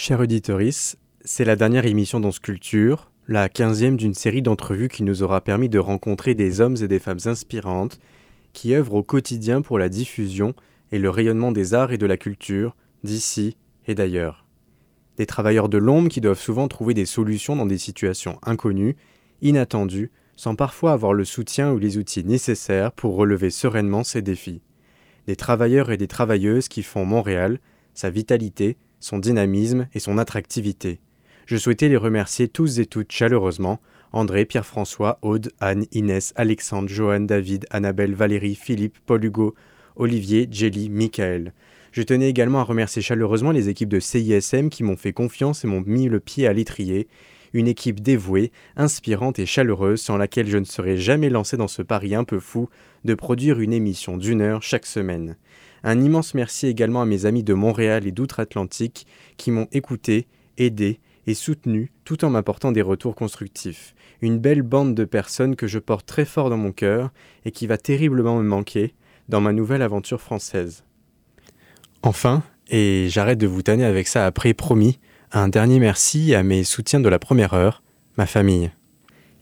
Chère 0.00 0.20
auditorice, 0.20 0.96
c'est 1.24 1.44
la 1.44 1.56
dernière 1.56 1.84
émission 1.84 2.20
dans 2.20 2.30
Sculpture, 2.30 3.10
la 3.26 3.48
quinzième 3.48 3.96
d'une 3.96 4.14
série 4.14 4.42
d'entrevues 4.42 4.88
qui 4.88 5.02
nous 5.02 5.24
aura 5.24 5.40
permis 5.40 5.68
de 5.68 5.80
rencontrer 5.80 6.36
des 6.36 6.60
hommes 6.60 6.76
et 6.80 6.86
des 6.86 7.00
femmes 7.00 7.18
inspirantes 7.24 7.98
qui 8.52 8.76
œuvrent 8.76 8.94
au 8.94 9.02
quotidien 9.02 9.60
pour 9.60 9.76
la 9.76 9.88
diffusion 9.88 10.54
et 10.92 11.00
le 11.00 11.10
rayonnement 11.10 11.50
des 11.50 11.74
arts 11.74 11.90
et 11.90 11.98
de 11.98 12.06
la 12.06 12.16
culture 12.16 12.76
d'ici 13.02 13.56
et 13.88 13.96
d'ailleurs. 13.96 14.46
Des 15.16 15.26
travailleurs 15.26 15.68
de 15.68 15.78
l'ombre 15.78 16.10
qui 16.10 16.20
doivent 16.20 16.38
souvent 16.38 16.68
trouver 16.68 16.94
des 16.94 17.04
solutions 17.04 17.56
dans 17.56 17.66
des 17.66 17.76
situations 17.76 18.38
inconnues, 18.44 18.94
inattendues, 19.42 20.12
sans 20.36 20.54
parfois 20.54 20.92
avoir 20.92 21.12
le 21.12 21.24
soutien 21.24 21.72
ou 21.72 21.78
les 21.78 21.98
outils 21.98 22.24
nécessaires 22.24 22.92
pour 22.92 23.16
relever 23.16 23.50
sereinement 23.50 24.04
ces 24.04 24.22
défis. 24.22 24.62
Des 25.26 25.34
travailleurs 25.34 25.90
et 25.90 25.96
des 25.96 26.06
travailleuses 26.06 26.68
qui 26.68 26.84
font 26.84 27.04
Montréal, 27.04 27.58
sa 27.94 28.10
vitalité, 28.10 28.76
son 29.00 29.18
dynamisme 29.18 29.88
et 29.94 30.00
son 30.00 30.18
attractivité. 30.18 31.00
Je 31.46 31.56
souhaitais 31.56 31.88
les 31.88 31.96
remercier 31.96 32.48
tous 32.48 32.78
et 32.78 32.86
toutes 32.86 33.12
chaleureusement, 33.12 33.80
André, 34.12 34.44
Pierre-François, 34.44 35.18
Aude, 35.22 35.50
Anne, 35.60 35.84
Inès, 35.92 36.32
Alexandre, 36.36 36.88
Joanne, 36.88 37.26
David, 37.26 37.66
Annabelle, 37.70 38.14
Valérie, 38.14 38.54
Philippe, 38.54 38.98
Paul 39.06 39.24
Hugo, 39.24 39.54
Olivier, 39.96 40.48
Jelly, 40.50 40.88
Michael. 40.88 41.52
Je 41.92 42.02
tenais 42.02 42.28
également 42.28 42.60
à 42.60 42.64
remercier 42.64 43.02
chaleureusement 43.02 43.50
les 43.50 43.68
équipes 43.68 43.88
de 43.88 44.00
CISM 44.00 44.68
qui 44.68 44.82
m'ont 44.82 44.96
fait 44.96 45.12
confiance 45.12 45.64
et 45.64 45.68
m'ont 45.68 45.82
mis 45.84 46.08
le 46.08 46.20
pied 46.20 46.46
à 46.46 46.52
l'étrier, 46.52 47.08
une 47.52 47.68
équipe 47.68 48.00
dévouée, 48.00 48.52
inspirante 48.76 49.38
et 49.38 49.46
chaleureuse 49.46 50.00
sans 50.00 50.16
laquelle 50.16 50.48
je 50.48 50.58
ne 50.58 50.64
serais 50.64 50.96
jamais 50.96 51.30
lancé 51.30 51.56
dans 51.56 51.68
ce 51.68 51.82
pari 51.82 52.14
un 52.14 52.24
peu 52.24 52.40
fou 52.40 52.68
de 53.04 53.14
produire 53.14 53.60
une 53.60 53.72
émission 53.72 54.16
d'une 54.16 54.42
heure 54.42 54.62
chaque 54.62 54.86
semaine. 54.86 55.36
Un 55.84 56.00
immense 56.00 56.34
merci 56.34 56.66
également 56.66 57.02
à 57.02 57.06
mes 57.06 57.26
amis 57.26 57.44
de 57.44 57.54
Montréal 57.54 58.06
et 58.06 58.12
d'outre-Atlantique 58.12 59.06
qui 59.36 59.50
m'ont 59.50 59.68
écouté, 59.72 60.26
aidé 60.56 61.00
et 61.26 61.34
soutenu 61.34 61.92
tout 62.04 62.24
en 62.24 62.30
m'apportant 62.30 62.72
des 62.72 62.82
retours 62.82 63.14
constructifs. 63.14 63.94
Une 64.20 64.38
belle 64.38 64.62
bande 64.62 64.94
de 64.94 65.04
personnes 65.04 65.56
que 65.56 65.66
je 65.66 65.78
porte 65.78 66.06
très 66.06 66.24
fort 66.24 66.50
dans 66.50 66.56
mon 66.56 66.72
cœur 66.72 67.10
et 67.44 67.50
qui 67.50 67.66
va 67.66 67.78
terriblement 67.78 68.36
me 68.38 68.48
manquer 68.48 68.94
dans 69.28 69.40
ma 69.40 69.52
nouvelle 69.52 69.82
aventure 69.82 70.20
française. 70.20 70.84
Enfin, 72.02 72.42
et 72.68 73.08
j'arrête 73.08 73.38
de 73.38 73.46
vous 73.46 73.62
tanner 73.62 73.84
avec 73.84 74.08
ça 74.08 74.26
après 74.26 74.54
promis, 74.54 74.98
un 75.32 75.48
dernier 75.48 75.78
merci 75.78 76.34
à 76.34 76.42
mes 76.42 76.64
soutiens 76.64 77.00
de 77.00 77.08
la 77.08 77.18
première 77.18 77.54
heure, 77.54 77.82
ma 78.16 78.26
famille. 78.26 78.70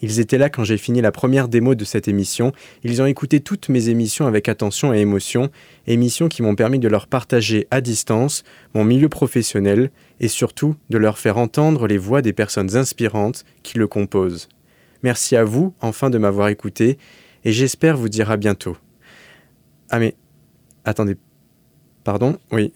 Ils 0.02 0.20
étaient 0.20 0.38
là 0.38 0.50
quand 0.50 0.64
j'ai 0.64 0.76
fini 0.76 1.00
la 1.00 1.12
première 1.12 1.48
démo 1.48 1.74
de 1.74 1.84
cette 1.84 2.08
émission, 2.08 2.52
ils 2.84 3.00
ont 3.00 3.06
écouté 3.06 3.40
toutes 3.40 3.68
mes 3.68 3.88
émissions 3.88 4.26
avec 4.26 4.48
attention 4.48 4.92
et 4.92 4.98
émotion, 4.98 5.50
émissions 5.86 6.28
qui 6.28 6.42
m'ont 6.42 6.54
permis 6.54 6.78
de 6.78 6.88
leur 6.88 7.06
partager 7.06 7.66
à 7.70 7.80
distance 7.80 8.44
mon 8.74 8.84
milieu 8.84 9.08
professionnel 9.08 9.90
et 10.20 10.28
surtout 10.28 10.76
de 10.90 10.98
leur 10.98 11.18
faire 11.18 11.38
entendre 11.38 11.86
les 11.86 11.98
voix 11.98 12.20
des 12.20 12.34
personnes 12.34 12.76
inspirantes 12.76 13.44
qui 13.62 13.78
le 13.78 13.86
composent. 13.86 14.48
Merci 15.02 15.36
à 15.36 15.44
vous 15.44 15.74
enfin 15.80 16.10
de 16.10 16.18
m'avoir 16.18 16.48
écouté 16.48 16.98
et 17.44 17.52
j'espère 17.52 17.96
vous 17.96 18.08
dire 18.08 18.30
à 18.30 18.36
bientôt. 18.36 18.76
Ah 19.90 19.98
mais... 19.98 20.14
Attendez. 20.84 21.16
Pardon 22.04 22.38
Oui. 22.52 22.72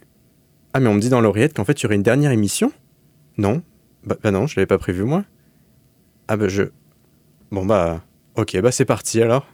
Ah 0.72 0.80
mais 0.80 0.88
on 0.88 0.94
me 0.94 1.00
dit 1.00 1.10
dans 1.10 1.20
l'oreillette 1.20 1.54
qu'en 1.54 1.64
fait 1.64 1.80
il 1.80 1.82
y 1.84 1.86
aurait 1.86 1.96
une 1.96 2.02
dernière 2.02 2.30
émission? 2.30 2.72
Non? 3.36 3.62
Bah, 4.04 4.16
bah, 4.22 4.30
non, 4.30 4.46
je 4.46 4.56
l'avais 4.56 4.66
pas 4.66 4.78
prévu 4.78 5.04
moi. 5.04 5.24
Ah 6.28 6.36
bah 6.36 6.48
je... 6.48 6.64
Bon 7.52 7.66
bah... 7.66 8.00
Ok, 8.36 8.56
bah 8.60 8.70
c'est 8.70 8.84
parti 8.84 9.20
alors. 9.20 9.44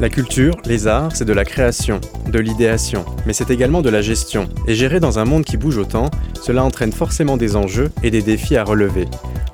La 0.00 0.08
culture, 0.08 0.56
les 0.64 0.88
arts, 0.88 1.14
c'est 1.14 1.24
de 1.24 1.32
la 1.32 1.44
création, 1.44 2.00
de 2.26 2.38
l'idéation, 2.40 3.04
mais 3.26 3.32
c'est 3.32 3.50
également 3.50 3.80
de 3.80 3.90
la 3.90 4.02
gestion. 4.02 4.48
Et 4.66 4.74
gérer 4.74 4.98
dans 4.98 5.20
un 5.20 5.24
monde 5.24 5.44
qui 5.44 5.56
bouge 5.56 5.78
autant, 5.78 6.10
cela 6.42 6.64
entraîne 6.64 6.90
forcément 6.90 7.36
des 7.36 7.54
enjeux 7.54 7.92
et 8.02 8.10
des 8.10 8.22
défis 8.22 8.56
à 8.56 8.64
relever. 8.64 9.06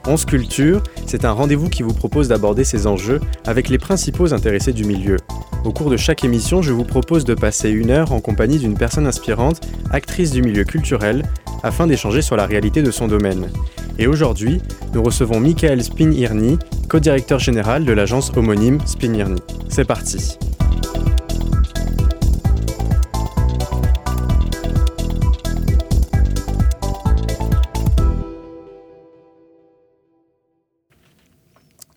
11 0.06 0.24
Culture, 0.24 0.82
c'est 1.04 1.26
un 1.26 1.32
rendez-vous 1.32 1.68
qui 1.68 1.82
vous 1.82 1.92
propose 1.92 2.28
d'aborder 2.28 2.64
ces 2.64 2.86
enjeux 2.86 3.20
avec 3.44 3.68
les 3.68 3.76
principaux 3.76 4.32
intéressés 4.32 4.72
du 4.72 4.84
milieu. 4.84 5.18
Au 5.64 5.72
cours 5.72 5.90
de 5.90 5.96
chaque 5.96 6.24
émission, 6.24 6.62
je 6.62 6.72
vous 6.72 6.84
propose 6.84 7.24
de 7.24 7.34
passer 7.34 7.68
une 7.68 7.90
heure 7.90 8.12
en 8.12 8.20
compagnie 8.20 8.58
d'une 8.58 8.78
personne 8.78 9.06
inspirante, 9.06 9.60
actrice 9.90 10.30
du 10.30 10.40
milieu 10.40 10.64
culturel, 10.64 11.24
afin 11.66 11.86
d'échanger 11.86 12.22
sur 12.22 12.36
la 12.36 12.46
réalité 12.46 12.82
de 12.82 12.90
son 12.90 13.08
domaine. 13.08 13.50
Et 13.98 14.06
aujourd'hui, 14.06 14.60
nous 14.94 15.02
recevons 15.02 15.40
Michael 15.40 15.82
Spinirny, 15.82 16.58
co-directeur 16.88 17.38
général 17.38 17.84
de 17.84 17.92
l'agence 17.92 18.32
homonyme 18.36 18.78
Spinirny. 18.86 19.40
C'est 19.68 19.84
parti. 19.84 20.38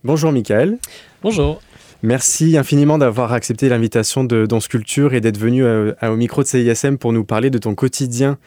Bonjour 0.03 0.31
Michael. 0.31 0.79
Bonjour. 1.21 1.61
Merci 2.01 2.57
infiniment 2.57 2.97
d'avoir 2.97 3.33
accepté 3.33 3.67
l'invitation 3.67 4.23
de 4.23 4.45
Dans 4.45 4.61
Sculpture 4.61 5.13
et 5.13 5.21
d'être 5.21 5.37
venu 5.37 5.65
euh, 5.65 5.91
au 6.01 6.15
micro 6.15 6.41
de 6.41 6.47
CISM 6.47 6.97
pour 6.97 7.11
nous 7.11 7.25
parler 7.25 7.49
de 7.49 7.57
ton 7.57 7.75
quotidien 7.75 8.37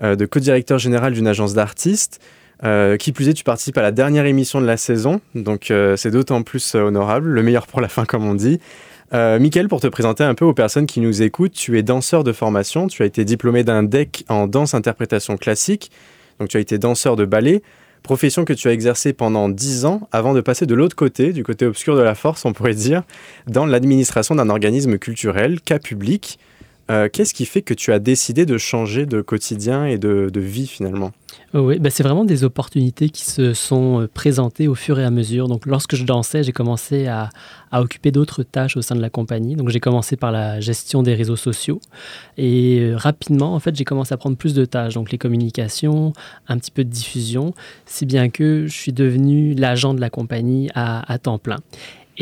de 0.00 0.26
co-directeur 0.26 0.78
général 0.78 1.12
d'une 1.12 1.26
agence 1.26 1.54
d'artistes. 1.54 2.20
Euh, 2.62 2.98
qui 2.98 3.12
plus 3.12 3.26
est, 3.30 3.32
tu 3.32 3.42
participes 3.42 3.78
à 3.78 3.82
la 3.82 3.90
dernière 3.90 4.26
émission 4.26 4.60
de 4.60 4.66
la 4.66 4.76
saison, 4.76 5.22
donc 5.34 5.72
c'est 5.96 6.10
d'autant 6.10 6.42
plus 6.42 6.74
honorable, 6.74 7.30
le 7.30 7.42
meilleur 7.42 7.66
pour 7.66 7.80
la 7.80 7.88
fin 7.88 8.04
comme 8.04 8.26
on 8.26 8.34
dit. 8.34 8.60
Michael, 9.12 9.68
pour 9.68 9.80
te 9.80 9.86
présenter 9.86 10.24
un 10.24 10.34
peu 10.34 10.44
aux 10.44 10.52
personnes 10.52 10.86
qui 10.86 11.00
nous 11.00 11.22
écoutent, 11.22 11.52
tu 11.52 11.78
es 11.78 11.82
danseur 11.82 12.22
de 12.22 12.32
formation, 12.32 12.86
tu 12.86 13.02
as 13.02 13.06
été 13.06 13.24
diplômé 13.24 13.64
d'un 13.64 13.82
DEC 13.82 14.24
en 14.28 14.46
danse-interprétation 14.46 15.38
classique, 15.38 15.90
donc 16.38 16.48
tu 16.48 16.58
as 16.58 16.60
été 16.60 16.76
danseur 16.76 17.16
de 17.16 17.24
ballet, 17.24 17.62
profession 18.02 18.44
que 18.44 18.52
tu 18.52 18.68
as 18.68 18.72
exercée 18.72 19.12
pendant 19.12 19.48
10 19.48 19.84
ans 19.84 20.08
avant 20.12 20.34
de 20.34 20.40
passer 20.40 20.66
de 20.66 20.74
l'autre 20.74 20.96
côté, 20.96 21.32
du 21.32 21.44
côté 21.44 21.66
obscur 21.66 21.96
de 21.96 22.02
la 22.02 22.14
force, 22.14 22.44
on 22.44 22.52
pourrait 22.52 22.74
dire, 22.74 23.02
dans 23.46 23.66
l'administration 23.66 24.34
d'un 24.34 24.48
organisme 24.48 24.98
culturel, 24.98 25.60
cas 25.60 25.78
public. 25.78 26.38
Euh, 26.90 27.08
qu'est-ce 27.10 27.34
qui 27.34 27.46
fait 27.46 27.62
que 27.62 27.72
tu 27.72 27.92
as 27.92 28.00
décidé 28.00 28.46
de 28.46 28.58
changer 28.58 29.06
de 29.06 29.20
quotidien 29.20 29.86
et 29.86 29.96
de, 29.96 30.28
vie 30.34 30.66
finalement? 30.66 31.12
Oh 31.54 31.60
Oui, 31.60 31.78
bah 31.78 31.90
c'est 31.90 32.02
vraiment 32.02 32.24
des 32.24 32.42
opportunités 32.42 33.10
qui 33.10 33.24
se 33.24 33.54
sont 33.54 34.00
euh, 34.00 34.08
présentées 34.12 34.66
au 34.66 34.74
fur 34.74 34.98
et 34.98 35.04
à 35.04 35.10
mesure. 35.10 35.46
Donc 35.46 35.66
lorsque 35.66 35.94
je 35.94 36.04
dansais, 36.04 36.42
j'ai 36.42 36.52
commencé 36.52 37.06
à, 37.06 37.30
occuper 37.72 38.10
d'autres 38.10 38.42
tâches 38.42 38.76
au 38.76 38.82
sein 38.82 38.96
de 38.96 39.00
la 39.00 39.10
compagnie. 39.10 39.54
Donc 39.54 39.68
j'ai 39.68 39.78
commencé 39.78 40.16
par 40.16 40.32
la 40.32 40.58
gestion 40.58 41.04
des 41.04 41.14
réseaux 41.14 41.36
sociaux 41.36 41.80
et 42.36 42.80
euh, 42.80 42.96
rapidement, 42.96 43.54
en 43.54 43.60
fait, 43.60 43.76
j'ai 43.76 43.84
commencé 43.84 44.12
à 44.12 44.16
prendre 44.16 44.36
plus 44.36 44.54
de 44.54 44.64
tâches. 44.64 44.94
Donc 44.94 45.12
les 45.12 45.18
communications, 45.18 46.12
un 46.48 46.58
petit 46.58 46.72
peu 46.72 46.82
de 46.82 46.90
diffusion, 46.90 47.54
si 47.86 48.04
bien 48.04 48.30
que 48.30 48.66
je 48.66 48.72
suis 48.72 48.92
devenu 48.92 49.54
l'agent 49.54 49.94
de 49.94 50.00
la 50.00 50.10
compagnie 50.10 50.68
à 50.74 51.18
temps 51.22 51.38
plein. 51.38 51.58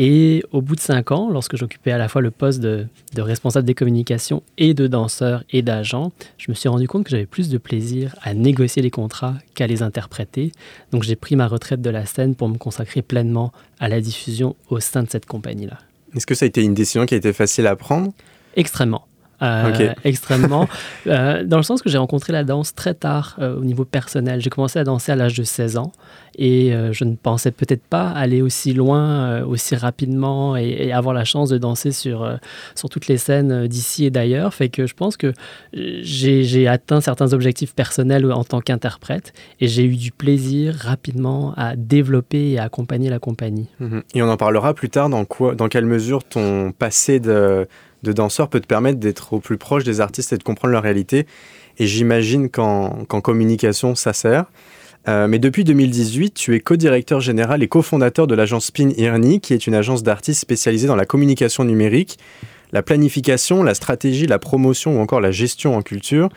Et 0.01 0.43
au 0.53 0.61
bout 0.61 0.77
de 0.77 0.79
cinq 0.79 1.11
ans, 1.11 1.29
lorsque 1.29 1.57
j'occupais 1.57 1.91
à 1.91 1.97
la 1.97 2.07
fois 2.07 2.21
le 2.21 2.31
poste 2.31 2.61
de, 2.61 2.87
responsable 3.17 3.67
des 3.67 3.73
communications 3.73 4.41
et 4.57 4.73
de 4.73 4.87
danseur 4.87 5.43
et 5.51 5.61
d'agent, 5.61 6.13
je 6.37 6.49
me 6.49 6.55
suis 6.55 6.69
rendu 6.69 6.87
compte 6.87 7.03
que 7.03 7.09
j'avais 7.09 7.25
plus 7.25 7.49
de 7.49 7.57
plaisir 7.57 8.15
à 8.21 8.33
négocier 8.33 8.81
les 8.81 8.91
contrats 8.91 9.35
qu'à 9.55 9.67
les 9.67 9.83
interpréter. 9.83 10.53
Donc 10.93 11.03
j'ai 11.03 11.17
pris 11.17 11.35
ma 11.35 11.47
retraite 11.47 11.81
de 11.81 11.89
la 11.89 12.05
scène 12.05 12.33
pour 12.33 12.47
me 12.47 12.57
consacrer 12.57 13.01
pleinement 13.01 13.51
à 13.81 13.89
la 13.89 13.99
diffusion 13.99 14.55
au 14.69 14.79
sein 14.79 15.03
de 15.03 15.09
cette 15.09 15.25
compagnie-là. 15.25 15.77
Est-ce 16.15 16.25
que 16.25 16.33
ça 16.33 16.45
a 16.45 16.47
été 16.47 16.63
une 16.63 16.73
décision 16.73 17.05
qui 17.05 17.15
a 17.15 17.17
été 17.17 17.33
facile 17.33 17.67
à 17.67 17.75
prendre? 17.75 18.13
Extrêmement. 18.55 19.05
Euh, 19.41 19.93
extrêmement, 20.03 20.67
euh, 21.07 21.43
dans 21.43 21.57
le 21.57 21.63
sens 21.63 21.81
que 21.81 21.89
j'ai 21.89 21.97
rencontré 21.97 22.33
la 22.33 22.43
danse 22.43 22.75
très 22.75 22.93
tard 22.93 23.37
euh, 23.39 23.55
au 23.55 23.63
niveau 23.63 23.85
personnel. 23.85 24.41
J'ai 24.41 24.49
commencé 24.49 24.79
à 24.79 24.83
danser 24.83 25.11
à 25.11 25.15
l'âge 25.15 25.35
de 25.35 25.43
16 25.43 25.77
ans 25.77 25.91
et 26.37 26.71
je 26.91 27.03
ne 27.03 27.15
pensais 27.15 27.51
peut-être 27.51 27.83
pas 27.83 28.07
aller 28.07 28.41
aussi 28.41 28.73
loin, 28.73 29.43
aussi 29.43 29.75
rapidement 29.75 30.55
et, 30.55 30.93
avoir 30.93 31.13
la 31.13 31.25
chance 31.25 31.49
de 31.49 31.57
danser 31.57 31.91
sur, 31.91 32.39
sur 32.75 32.87
toutes 32.87 33.07
les 33.07 33.17
scènes 33.17 33.67
d'ici 33.67 34.05
et 34.05 34.09
d'ailleurs. 34.09 34.53
Fait 34.53 34.69
que 34.69 34.87
je 34.87 34.93
pense 34.93 35.17
que 35.17 35.33
j'ai 35.73 36.67
atteint 36.69 37.01
certains 37.01 37.33
objectifs 37.33 37.75
personnels 37.75 38.31
en 38.31 38.45
tant 38.45 38.61
qu'interprète 38.61 39.33
et 39.59 39.67
j'ai 39.67 39.83
eu 39.83 39.97
du 39.97 40.13
plaisir 40.13 40.75
rapidement 40.75 41.53
à 41.57 41.75
développer 41.75 42.51
et 42.51 42.59
à 42.59 42.63
accompagner 42.63 43.09
la 43.09 43.19
compagnie. 43.19 43.67
Mhm. 43.81 44.03
Et 44.15 44.21
on 44.21 44.29
en 44.29 44.37
parlera 44.37 44.73
plus 44.73 44.89
tard 44.89 45.09
dans, 45.09 45.25
quoi, 45.25 45.55
dans 45.55 45.67
quelle 45.67 45.85
mesure 45.85 46.23
ton 46.23 46.71
passé 46.71 47.19
de 47.19 47.67
de 48.03 48.13
danseur 48.13 48.49
peut 48.49 48.59
te 48.59 48.67
permettre 48.67 48.99
d'être 48.99 49.33
au 49.33 49.39
plus 49.39 49.57
proche 49.57 49.83
des 49.83 50.01
artistes 50.01 50.33
et 50.33 50.37
de 50.37 50.43
comprendre 50.43 50.71
leur 50.71 50.83
réalité. 50.83 51.25
Et 51.77 51.87
j'imagine 51.87 52.49
qu'en 52.49 53.05
communication, 53.05 53.95
ça 53.95 54.13
sert. 54.13 54.45
Euh, 55.07 55.27
mais 55.27 55.39
depuis 55.39 55.63
2018, 55.63 56.33
tu 56.33 56.55
es 56.55 56.59
co-directeur 56.59 57.21
général 57.21 57.63
et 57.63 57.67
cofondateur 57.67 58.27
de 58.27 58.35
l'agence 58.35 58.65
Spin 58.65 58.89
Irni, 58.97 59.39
qui 59.39 59.53
est 59.53 59.65
une 59.65 59.73
agence 59.73 60.03
d'artistes 60.03 60.41
spécialisée 60.41 60.87
dans 60.87 60.95
la 60.95 61.05
communication 61.05 61.63
numérique, 61.63 62.19
la 62.73 62.83
planification, 62.83 63.63
la 63.63 63.73
stratégie, 63.73 64.27
la 64.27 64.39
promotion 64.39 64.97
ou 64.97 64.99
encore 65.01 65.21
la 65.21 65.31
gestion 65.31 65.75
en 65.75 65.81
culture. 65.81 66.29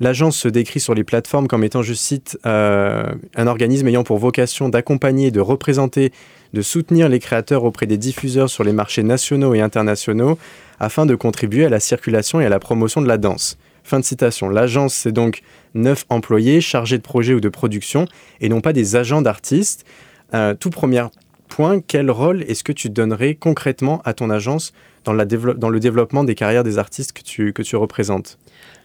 L'agence 0.00 0.38
se 0.38 0.48
décrit 0.48 0.80
sur 0.80 0.94
les 0.94 1.04
plateformes 1.04 1.46
comme 1.46 1.62
étant, 1.62 1.82
je 1.82 1.92
cite, 1.92 2.38
euh, 2.46 3.04
un 3.36 3.46
organisme 3.46 3.86
ayant 3.86 4.02
pour 4.02 4.16
vocation 4.16 4.70
d'accompagner, 4.70 5.30
de 5.30 5.40
représenter, 5.40 6.10
de 6.54 6.62
soutenir 6.62 7.10
les 7.10 7.18
créateurs 7.18 7.64
auprès 7.64 7.86
des 7.86 7.98
diffuseurs 7.98 8.48
sur 8.48 8.64
les 8.64 8.72
marchés 8.72 9.02
nationaux 9.02 9.52
et 9.54 9.60
internationaux, 9.60 10.38
afin 10.80 11.04
de 11.04 11.14
contribuer 11.14 11.66
à 11.66 11.68
la 11.68 11.80
circulation 11.80 12.40
et 12.40 12.46
à 12.46 12.48
la 12.48 12.58
promotion 12.58 13.02
de 13.02 13.08
la 13.08 13.18
danse. 13.18 13.58
Fin 13.84 14.00
de 14.00 14.04
citation. 14.04 14.48
L'agence, 14.48 14.94
c'est 14.94 15.12
donc 15.12 15.42
neuf 15.74 16.06
employés 16.08 16.62
chargés 16.62 16.96
de 16.96 17.02
projet 17.02 17.34
ou 17.34 17.40
de 17.40 17.50
production 17.50 18.06
et 18.40 18.48
non 18.48 18.62
pas 18.62 18.72
des 18.72 18.96
agents 18.96 19.20
d'artistes. 19.20 19.84
Euh, 20.32 20.54
tout 20.54 20.70
premier 20.70 21.04
point, 21.48 21.80
quel 21.80 22.10
rôle 22.10 22.42
est-ce 22.44 22.64
que 22.64 22.72
tu 22.72 22.88
donnerais 22.88 23.34
concrètement 23.34 24.00
à 24.06 24.14
ton 24.14 24.30
agence 24.30 24.72
dans, 25.04 25.12
la 25.12 25.24
dans 25.24 25.68
le 25.68 25.80
développement 25.80 26.24
des 26.24 26.34
carrières 26.34 26.64
des 26.64 26.78
artistes 26.78 27.12
que 27.12 27.22
tu, 27.22 27.52
que 27.52 27.62
tu 27.62 27.76
représentes 27.76 28.38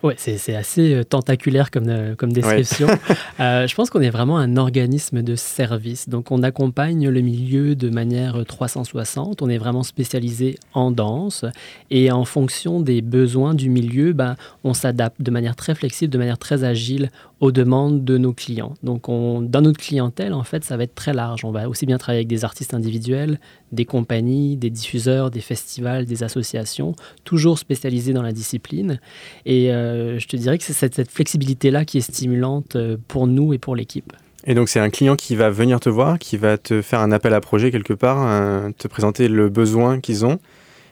oui, 0.06 0.14
c'est 0.18 0.56
assez 0.56 0.94
euh, 0.94 1.04
tentaculaire 1.04 1.72
comme, 1.72 1.90
euh, 1.90 2.16
comme 2.16 2.32
description. 2.32 2.88
Euh, 3.40 3.68
je 3.68 3.76
pense 3.76 3.90
qu'on 3.90 4.02
est 4.02 4.10
vraiment 4.10 4.38
un 4.38 4.56
organisme 4.56 5.22
de 5.22 5.36
service. 5.36 6.08
Donc, 6.08 6.32
on 6.32 6.42
accompagne 6.42 7.10
le 7.10 7.22
milieu 7.22 7.76
de 7.76 7.90
manière 7.90 8.46
360. 8.46 9.42
On 9.42 9.50
est 9.50 9.58
vraiment 9.58 9.84
spécialisé 9.84 10.58
en 10.74 10.90
danse. 10.90 11.44
Et 11.92 12.12
en 12.12 12.24
fonction 12.24 12.80
des 12.80 13.02
besoins 13.02 13.54
du 13.54 13.70
milieu, 13.70 14.14
ben, 14.14 14.36
on 14.64 14.74
s'adapte 14.74 15.22
de 15.22 15.32
manière 15.32 15.56
très 15.56 15.76
flexible, 15.76 16.14
de 16.14 16.18
manière 16.18 16.38
très 16.38 16.64
agile 16.64 17.10
aux 17.42 17.52
demandes 17.52 18.06
de 18.06 18.18
nos 18.18 18.32
clients. 18.32 18.74
Donc, 18.84 19.10
on, 19.10 19.42
dans 19.42 19.62
notre 19.62 19.80
clientèle, 19.80 20.34
en 20.34 20.44
fait, 20.44 20.64
ça 20.64 20.78
va 20.78 20.84
être 20.84 20.96
très 20.96 21.14
large. 21.14 21.44
On 21.44 21.52
va 21.52 21.68
aussi 21.68 21.86
bien 21.86 21.98
travailler 21.98 22.20
avec 22.20 22.28
des 22.28 22.46
artistes 22.46 22.74
individuels, 22.74 23.40
des 23.75 23.86
compagnies, 23.86 24.57
des 24.57 24.69
diffuseurs, 24.69 25.30
des 25.30 25.42
festivals, 25.42 26.06
des 26.06 26.24
associations, 26.24 26.95
toujours 27.24 27.60
spécialisés 27.60 28.13
dans 28.13 28.22
la 28.22 28.31
discipline. 28.31 29.00
Et 29.45 29.72
euh, 29.72 30.18
je 30.19 30.27
te 30.27 30.36
dirais 30.36 30.57
que 30.57 30.63
c'est 30.63 30.74
cette, 30.74 31.12
flexibilité-là 31.12 31.86
qui 31.86 32.00
est 32.00 32.01
stimulante 32.01 32.75
euh, 32.75 32.98
pour 33.07 33.27
nous 33.27 33.54
et 33.54 33.57
pour 33.57 33.75
l'équipe. 33.75 34.12
Et 34.48 34.54
donc 34.54 34.69
c'est 34.69 34.80
un 34.80 34.89
client 34.89 35.16
qui 35.16 35.36
va 35.36 35.50
venir 35.50 35.80
te 35.80 35.89
voir, 35.89 36.19
qui 36.19 36.38
va 36.38 36.57
te 36.57 36.81
faire 36.81 37.00
un 37.00 37.12
appel 37.12 37.33
à 37.33 37.42
projet 37.42 37.72
quelque 37.72 37.94
part, 37.94 38.72
te 38.77 38.88
présenter 38.88 39.27
le 39.27 39.50
besoin 39.50 40.00
qu'ils 40.00 40.24
ont. 40.24 40.39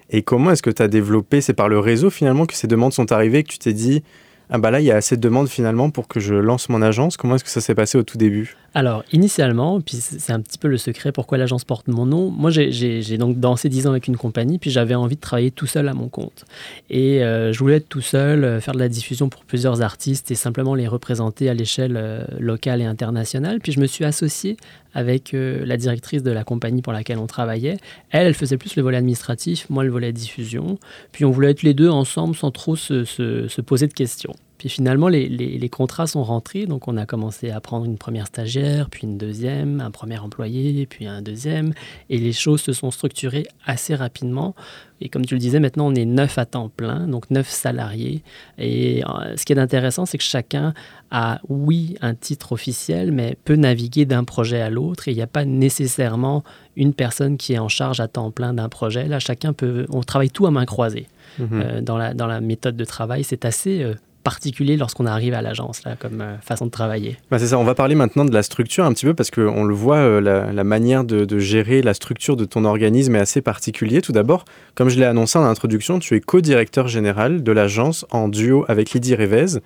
Et 0.10 0.24
comment 0.24 0.52
est-ce 0.52 0.64
que 0.64 0.72
tu 0.72 0.82
as 0.82 0.88
développé? 0.88 1.40
C'est 1.40 1.54
par 1.54 1.70
le 1.70 1.78
réseau 1.78 2.10
finalement 2.10 2.48
que 2.48 2.56
ces 2.56 2.68
demandes 2.68 2.94
sont 2.94 3.12
arrivées, 3.12 3.44
que 3.44 3.52
tu 3.52 3.60
t'es 3.60 3.74
dit, 3.74 4.02
ah 4.50 4.58
bah 4.58 4.72
là, 4.72 4.80
il 4.80 4.86
y 4.86 4.92
a 4.92 4.96
assez 4.96 5.16
de 5.16 5.22
demandes 5.22 5.50
finalement 5.50 5.90
pour 5.90 6.08
que 6.08 6.20
je 6.20 6.36
lance 6.36 6.70
mon 6.70 6.82
agence. 6.82 7.18
Comment 7.18 7.36
est-ce 7.36 7.44
que 7.44 7.50
ça 7.50 7.62
s'est 7.62 7.76
passé 7.76 7.98
au 7.98 8.04
tout 8.04 8.18
début? 8.18 8.56
Alors, 8.76 9.04
initialement, 9.12 9.82
puis 9.82 9.98
c'est 9.98 10.34
un 10.34 10.40
petit 10.40 10.58
peu 10.58 10.68
le 10.68 10.78
secret 10.78 11.12
pourquoi 11.12 11.38
l'agence 11.38 11.64
porte 11.64 11.88
mon 11.88 12.08
nom. 12.08 12.32
Moi, 12.32 12.50
j'ai 12.50 13.18
donc 13.18 13.40
dansé 13.40 13.70
10 13.70 13.86
ans 13.86 13.92
avec 13.92 14.08
une 14.08 14.18
compagnie, 14.18 14.58
puis 14.58 14.72
j'avais 14.72 14.96
envie 14.96 15.16
de 15.16 15.22
travailler 15.22 15.52
tout 15.52 15.68
seul 15.68 15.88
à 15.88 15.94
mon 15.94 16.10
compte. 16.10 16.46
Et 16.90 17.24
euh, 17.24 17.54
je 17.54 17.60
voulais 17.60 17.76
être 17.76 17.88
tout 17.88 18.02
seul, 18.02 18.44
euh, 18.44 18.60
faire 18.62 18.74
de 18.74 18.80
la 18.80 18.90
diffusion 18.90 19.30
pour 19.30 19.46
plusieurs 19.46 19.84
artistes 19.84 20.32
et 20.32 20.36
simplement 20.36 20.74
les 20.74 20.88
représenter 20.88 21.50
à 21.50 21.54
l'échelle 21.54 21.98
euh, 21.98 22.26
locale 22.40 22.82
et 22.82 22.86
internationale. 22.86 23.60
Puis 23.60 23.74
je 23.74 23.80
me 23.80 23.86
suis 23.86 24.06
associé 24.06 24.58
avec 24.96 25.32
la 25.34 25.76
directrice 25.76 26.22
de 26.22 26.30
la 26.30 26.44
compagnie 26.44 26.84
pour 26.84 26.94
laquelle 26.94 27.18
on 27.18 27.26
travaillait. 27.26 27.78
Elle, 28.12 28.28
elle 28.28 28.36
faisait 28.36 28.58
plus 28.58 28.76
le 28.76 28.84
volet 28.84 28.98
administratif, 28.98 29.68
moi 29.72 29.84
le 29.84 29.90
volet 29.90 30.14
diffusion. 30.14 30.78
Puis 31.12 31.26
on 31.26 31.32
voulait 31.32 31.50
être 31.50 31.64
les 31.64 31.74
deux 31.74 31.90
ensemble 31.90 32.36
sans 32.36 32.52
trop 32.52 32.76
se, 32.76 33.04
se 33.04 33.62
poser 33.62 33.88
de 33.88 33.94
questions. 33.94 34.36
Puis 34.64 34.70
finalement, 34.70 35.10
les, 35.10 35.28
les, 35.28 35.68
contrats 35.68 36.08
sont 36.08 36.24
rentrés, 36.24 36.68
donc 36.68 36.88
on 36.88 36.96
a 36.96 37.06
commencé 37.06 37.52
à 37.52 37.60
prendre 37.60 37.84
une 37.84 37.98
première 37.98 38.28
stagiaire, 38.28 38.90
puis 38.90 39.02
une 39.04 39.18
deuxième, 39.18 39.82
un 39.82 39.92
premier 39.92 40.18
employé, 40.20 40.86
puis 40.86 41.06
un 41.06 41.22
deuxième, 41.22 41.74
et 42.10 42.18
les 42.18 42.32
choses 42.32 42.62
se 42.62 42.72
sont 42.72 42.90
structurées 42.90 43.46
assez 43.66 43.94
rapidement. 43.94 44.56
Et 45.02 45.10
comme 45.10 45.26
tu 45.26 45.34
le 45.34 45.42
disais, 45.42 45.60
maintenant 45.60 45.88
on 45.88 45.96
est 45.96 46.06
neuf 46.06 46.38
à 46.38 46.46
temps 46.46 46.70
plein, 46.70 47.08
donc 47.10 47.30
neuf 47.30 47.50
salariés. 47.50 48.24
Et 48.58 49.04
euh, 49.04 49.36
ce 49.36 49.44
qui 49.44 49.52
est 49.52 49.60
intéressant, 49.60 50.06
c'est 50.06 50.18
que 50.18 50.24
chacun 50.24 50.74
a, 51.12 51.42
oui, 51.50 51.98
un 52.00 52.16
titre 52.16 52.54
officiel, 52.54 53.12
mais 53.12 53.36
peut 53.44 53.58
naviguer 53.58 54.06
d'un 54.06 54.24
projet 54.24 54.62
à 54.62 54.70
l'autre, 54.70 55.10
et 55.10 55.12
il 55.12 55.16
n'y 55.16 55.22
a 55.22 55.28
pas 55.28 55.44
nécessairement 55.44 56.46
une 56.78 56.94
personne 56.94 57.36
qui 57.36 57.52
est 57.52 57.60
en 57.60 57.68
charge 57.68 58.00
à 58.00 58.08
temps 58.08 58.32
plein 58.32 58.54
d'un 58.54 58.70
projet. 58.70 59.10
Là, 59.10 59.20
chacun 59.20 59.52
peut, 59.52 59.88
on 59.90 60.04
travaille 60.04 60.32
tout 60.32 60.46
à 60.46 60.52
main 60.52 60.64
croisée. 60.64 61.10
Mm-hmm. 61.38 61.48
Euh, 61.52 61.82
dans, 61.82 61.98
la, 61.98 62.14
dans 62.14 62.28
la 62.28 62.40
méthode 62.40 62.78
de 62.78 62.86
travail, 62.86 63.26
c'est 63.26 63.44
assez 63.44 63.84
euh, 63.84 63.96
particulier 64.24 64.78
lorsqu'on 64.78 65.06
arrive 65.06 65.34
à 65.34 65.42
l'agence, 65.42 65.84
là, 65.84 65.96
comme 66.00 66.22
euh, 66.22 66.38
façon 66.40 66.66
de 66.66 66.72
travailler. 66.72 67.18
Bah 67.30 67.40
c'est 67.40 67.48
ça, 67.48 67.60
on 67.60 67.64
va 67.64 67.76
parler 67.76 67.96
maintenant 67.96 68.26
de 68.26 68.34
la 68.34 68.44
structure 68.44 68.86
un 68.86 68.94
petit 68.94 69.06
peu, 69.06 69.14
parce 69.14 69.30
qu'on 69.30 69.64
le 69.64 69.74
voit, 69.74 69.98
euh, 69.98 70.22
la, 70.22 70.64
manière 70.64 71.04
de, 71.04 71.40
gérer 71.40 71.82
la 71.82 71.94
structure 71.94 72.36
de 72.36 72.46
ton 72.46 72.66
organisme 72.66 73.16
est 73.16 73.20
assez 73.20 73.42
particulier. 73.42 74.02
Tout 74.02 74.14
d'abord, 74.14 74.46
comme 74.76 74.90
je 74.90 74.98
l'ai 74.98 75.06
annoncé 75.06 75.38
en 75.38 75.44
introduction, 75.44 76.00
tu 76.00 76.16
es 76.16 76.22
co-directeur 76.22 76.88
général 76.88 77.44
de 77.44 77.52
l'agence 77.52 78.06
en 78.12 78.28
duo 78.30 78.66
avec 78.68 78.92
Lydie 78.92 79.16
Révez. 79.16 79.60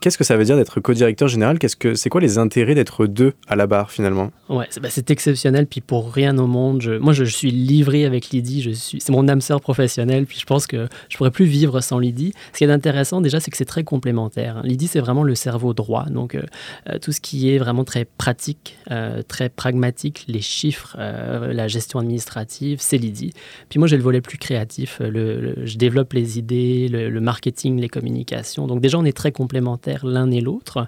Qu'est-ce 0.00 0.16
que 0.16 0.24
ça 0.24 0.38
veut 0.38 0.44
dire 0.44 0.56
d'être 0.56 0.80
co-directeur 0.80 1.28
général? 1.28 1.58
Qu'est-ce 1.58 1.76
que 1.76 1.94
c'est 1.94 2.08
quoi 2.08 2.22
les 2.22 2.38
intérêts 2.38 2.74
d'être 2.74 3.06
deux 3.06 3.34
à 3.48 3.54
la 3.54 3.66
barre 3.66 3.90
finalement? 3.90 4.30
Ouais, 4.48 4.66
c'est, 4.70 4.80
bah, 4.80 4.88
exceptionnel. 5.08 5.66
Puis 5.66 5.82
pour 5.82 6.10
rien 6.10 6.38
au 6.38 6.46
monde, 6.46 6.82
moi 7.02 7.12
je, 7.12 7.24
suis 7.24 7.50
livré 7.50 8.06
avec 8.06 8.30
Lydie. 8.30 8.74
C'est 8.74 9.12
mon 9.12 9.28
âme 9.28 9.42
sœur 9.42 9.60
professionnelle. 9.60 10.24
Puis 10.24 10.38
je 10.40 10.46
pense 10.46 10.66
que 10.66 10.88
je 11.10 11.18
pourrais 11.18 11.30
plus 11.30 11.44
vivre 11.44 11.82
sans 11.82 11.98
Lydie. 11.98 12.32
Ce 12.54 12.58
qui 12.58 12.64
est 12.64 12.70
intéressant 12.70 13.20
déjà, 13.20 13.40
c'est 13.40 13.50
que 13.50 13.58
c'est 13.58 13.66
très 13.66 13.84
complémentaire. 13.84 14.56
Hein. 14.56 14.62
Lydie, 14.64 14.86
c'est 14.86 15.00
vraiment 15.00 15.22
le 15.22 15.34
cerveau 15.34 15.74
droit. 15.74 16.06
Donc 16.06 16.34
euh, 16.34 16.42
euh, 16.88 16.98
tout 16.98 17.12
ce 17.12 17.20
qui 17.20 17.54
est 17.54 17.58
vraiment 17.58 17.84
très 17.84 18.06
pratique, 18.06 18.78
euh, 18.90 19.20
très 19.20 19.50
pragmatique, 19.50 20.24
les 20.28 20.40
chiffres, 20.40 20.96
la 20.98 21.68
gestion 21.68 21.98
administrative, 21.98 22.78
c'est 22.80 22.96
Lydie. 22.96 23.34
Puis 23.68 23.78
moi 23.78 23.86
j'ai 23.86 23.98
le 23.98 24.02
volet 24.02 24.22
plus 24.22 24.38
créatif. 24.38 25.02
Je 25.02 25.76
développe 25.76 26.14
les 26.14 26.38
idées, 26.38 26.88
le, 26.88 27.10
le 27.10 27.20
marketing, 27.20 27.78
les 27.78 27.90
communications. 27.90 28.66
Donc 28.66 28.80
déjà 28.80 28.96
on 28.96 29.04
est 29.04 29.16
très 29.16 29.32
complémentaires 29.32 29.89
l'un 30.02 30.30
et 30.30 30.40
l'autre. 30.40 30.86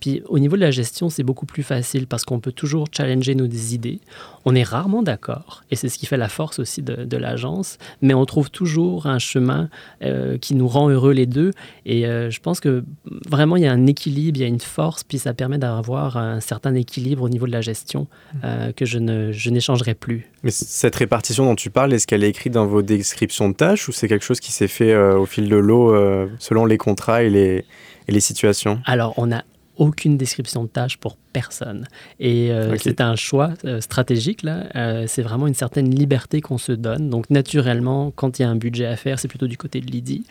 Puis 0.00 0.22
au 0.28 0.38
niveau 0.38 0.56
de 0.56 0.60
la 0.60 0.70
gestion, 0.70 1.10
c'est 1.10 1.22
beaucoup 1.22 1.46
plus 1.46 1.62
facile 1.62 2.06
parce 2.06 2.24
qu'on 2.24 2.40
peut 2.40 2.52
toujours 2.52 2.86
challenger 2.92 3.34
nos 3.34 3.46
idées. 3.46 4.00
On 4.44 4.54
est 4.54 4.62
rarement 4.62 5.02
d'accord 5.02 5.64
et 5.70 5.76
c'est 5.76 5.88
ce 5.88 5.98
qui 5.98 6.06
fait 6.06 6.16
la 6.16 6.28
force 6.28 6.58
aussi 6.58 6.82
de, 6.82 7.16
l'agence, 7.16 7.78
mais 8.02 8.12
on 8.12 8.24
trouve 8.26 8.50
toujours 8.50 9.06
un 9.06 9.20
chemin 9.20 9.68
euh, 10.02 10.36
qui 10.36 10.54
nous 10.54 10.66
rend 10.66 10.88
heureux 10.90 11.12
les 11.12 11.26
deux. 11.26 11.52
Et 11.86 12.06
euh, 12.06 12.28
je 12.28 12.40
pense 12.40 12.58
que 12.58 12.84
vraiment 13.28 13.56
il 13.56 13.62
y 13.62 13.66
a 13.66 13.72
un 13.72 13.86
équilibre, 13.86 14.38
il 14.38 14.42
y 14.42 14.44
a 14.44 14.48
une 14.48 14.60
force, 14.60 15.04
puis 15.04 15.18
ça 15.18 15.32
permet 15.32 15.58
d'avoir 15.58 16.16
un 16.16 16.40
certain 16.40 16.74
équilibre 16.74 17.22
au 17.22 17.28
niveau 17.28 17.46
de 17.46 17.52
la 17.52 17.60
gestion 17.60 18.08
euh, 18.42 18.72
que 18.72 18.84
je, 18.84 18.98
ne, 18.98 19.30
je 19.30 19.50
n'échangerai 19.50 19.94
plus. 19.94 20.28
Mais 20.42 20.50
cette 20.50 20.96
répartition 20.96 21.44
dont 21.44 21.54
tu 21.54 21.70
parles, 21.70 21.92
est-ce 21.92 22.06
qu'elle 22.06 22.24
est 22.24 22.28
écrite 22.28 22.52
dans 22.52 22.66
vos 22.66 22.82
descriptions 22.82 23.48
de 23.48 23.54
tâches 23.54 23.88
ou 23.88 23.92
c'est 23.92 24.08
quelque 24.08 24.24
chose 24.24 24.40
qui 24.40 24.52
s'est 24.52 24.68
fait 24.68 24.94
au 24.96 25.24
fil 25.24 25.48
de 25.48 25.56
l'eau 25.56 25.94
selon 26.38 26.66
les 26.66 26.76
contrats 26.76 27.22
et 27.22 27.30
les, 27.30 27.64
et 28.08 28.12
les 28.12 28.20
situations 28.20 28.80
Alors, 28.86 29.14
on 29.18 29.26
n'a 29.26 29.44
aucune 29.76 30.16
description 30.16 30.64
de 30.64 30.68
tâche 30.68 30.98
pour 30.98 31.16
personne. 31.32 31.86
Et 32.20 32.50
euh, 32.50 32.76
c'est 32.78 33.00
un 33.00 33.16
choix 33.16 33.50
euh, 33.64 33.80
stratégique, 33.80 34.42
là. 34.42 34.64
Euh, 34.76 35.04
c'est 35.08 35.22
vraiment 35.22 35.46
une 35.46 35.54
certaine 35.54 35.92
liberté 35.92 36.40
qu'on 36.40 36.58
se 36.58 36.72
donne. 36.72 37.10
Donc, 37.10 37.28
naturellement, 37.30 38.12
quand 38.14 38.38
il 38.38 38.42
y 38.42 38.44
a 38.44 38.48
un 38.48 38.56
budget 38.56 38.86
à 38.86 38.96
faire, 38.96 39.18
c'est 39.18 39.28
plutôt 39.28 39.46
du 39.46 39.56
côté 39.56 39.80
de 39.80 39.86
Lydie. 39.86 40.24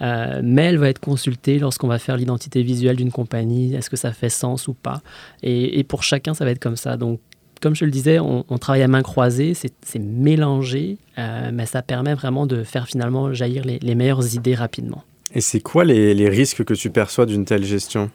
mais 0.00 0.64
elle 0.64 0.78
va 0.78 0.88
être 0.90 1.00
consultée 1.00 1.58
lorsqu'on 1.58 1.88
va 1.88 1.98
faire 1.98 2.16
l'identité 2.16 2.62
visuelle 2.62 2.96
d'une 2.96 3.12
compagnie. 3.12 3.74
Est-ce 3.74 3.90
que 3.90 3.96
ça 3.96 4.12
fait 4.12 4.28
sens 4.28 4.68
ou 4.68 4.74
pas? 4.74 5.00
Et, 5.42 5.82
pour 5.84 6.02
chacun, 6.02 6.34
ça 6.34 6.44
va 6.44 6.50
être 6.50 6.60
comme 6.60 6.76
ça. 6.76 6.96
Donc, 6.96 7.20
comme 7.60 7.74
je 7.74 7.84
le 7.84 7.90
disais, 7.90 8.18
on, 8.20 8.42
travaille 8.58 8.82
à 8.82 8.88
main 8.88 9.02
croisée, 9.02 9.54
c'est 9.54 9.98
mélangé, 9.98 10.98
mais 11.16 11.66
ça 11.66 11.82
permet 11.82 12.14
vraiment 12.14 12.46
de 12.46 12.64
faire 12.64 12.86
finalement 12.86 13.32
jaillir 13.32 13.64
les 13.64 13.94
meilleures 13.94 14.34
idées 14.34 14.54
rapidement. 14.54 15.04
Et 15.34 15.40
c'est 15.40 15.60
quoi 15.60 15.84
les, 15.84 16.28
risques 16.28 16.64
que 16.64 16.74
tu 16.74 16.90
perçois 16.90 17.26
d'une 17.26 17.44
telle 17.44 17.64
gestion? 17.64 18.10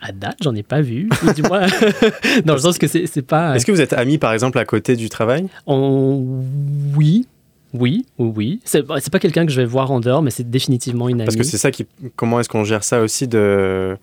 À 0.00 0.12
date, 0.12 0.38
j'en 0.42 0.54
ai 0.54 0.62
pas 0.62 0.80
vu. 0.80 1.08
Du 1.36 1.42
moins, 1.42 1.66
dans 2.44 2.54
le 2.54 2.60
sens 2.60 2.78
que 2.78 2.86
c'est 2.86 3.22
pas. 3.22 3.54
Est-ce 3.54 3.66
que 3.66 3.72
vous 3.72 3.80
êtes 3.80 3.92
amis, 3.92 4.18
par 4.18 4.32
exemple, 4.32 4.58
à 4.58 4.64
côté 4.64 4.96
du 4.96 5.08
travail? 5.08 5.46
On... 5.66 6.42
Oui, 6.96 7.26
oui, 7.72 8.04
oui, 8.18 8.32
oui. 8.34 8.60
C'est 8.64 8.82
pas 8.84 9.18
quelqu'un 9.18 9.46
que 9.46 9.52
je 9.52 9.60
vais 9.60 9.66
voir 9.66 9.90
en 9.92 10.00
dehors, 10.00 10.22
mais 10.22 10.30
c'est 10.30 10.48
définitivement 10.48 11.08
une 11.08 11.20
amie. 11.20 11.26
Parce 11.26 11.36
que 11.36 11.44
c'est 11.44 11.58
ça 11.58 11.70
qui. 11.70 11.86
Comment 12.16 12.40
est-ce 12.40 12.48
qu'on 12.48 12.64
gère 12.64 12.84
ça 12.84 13.00
aussi 13.00 13.28
de 13.28 13.96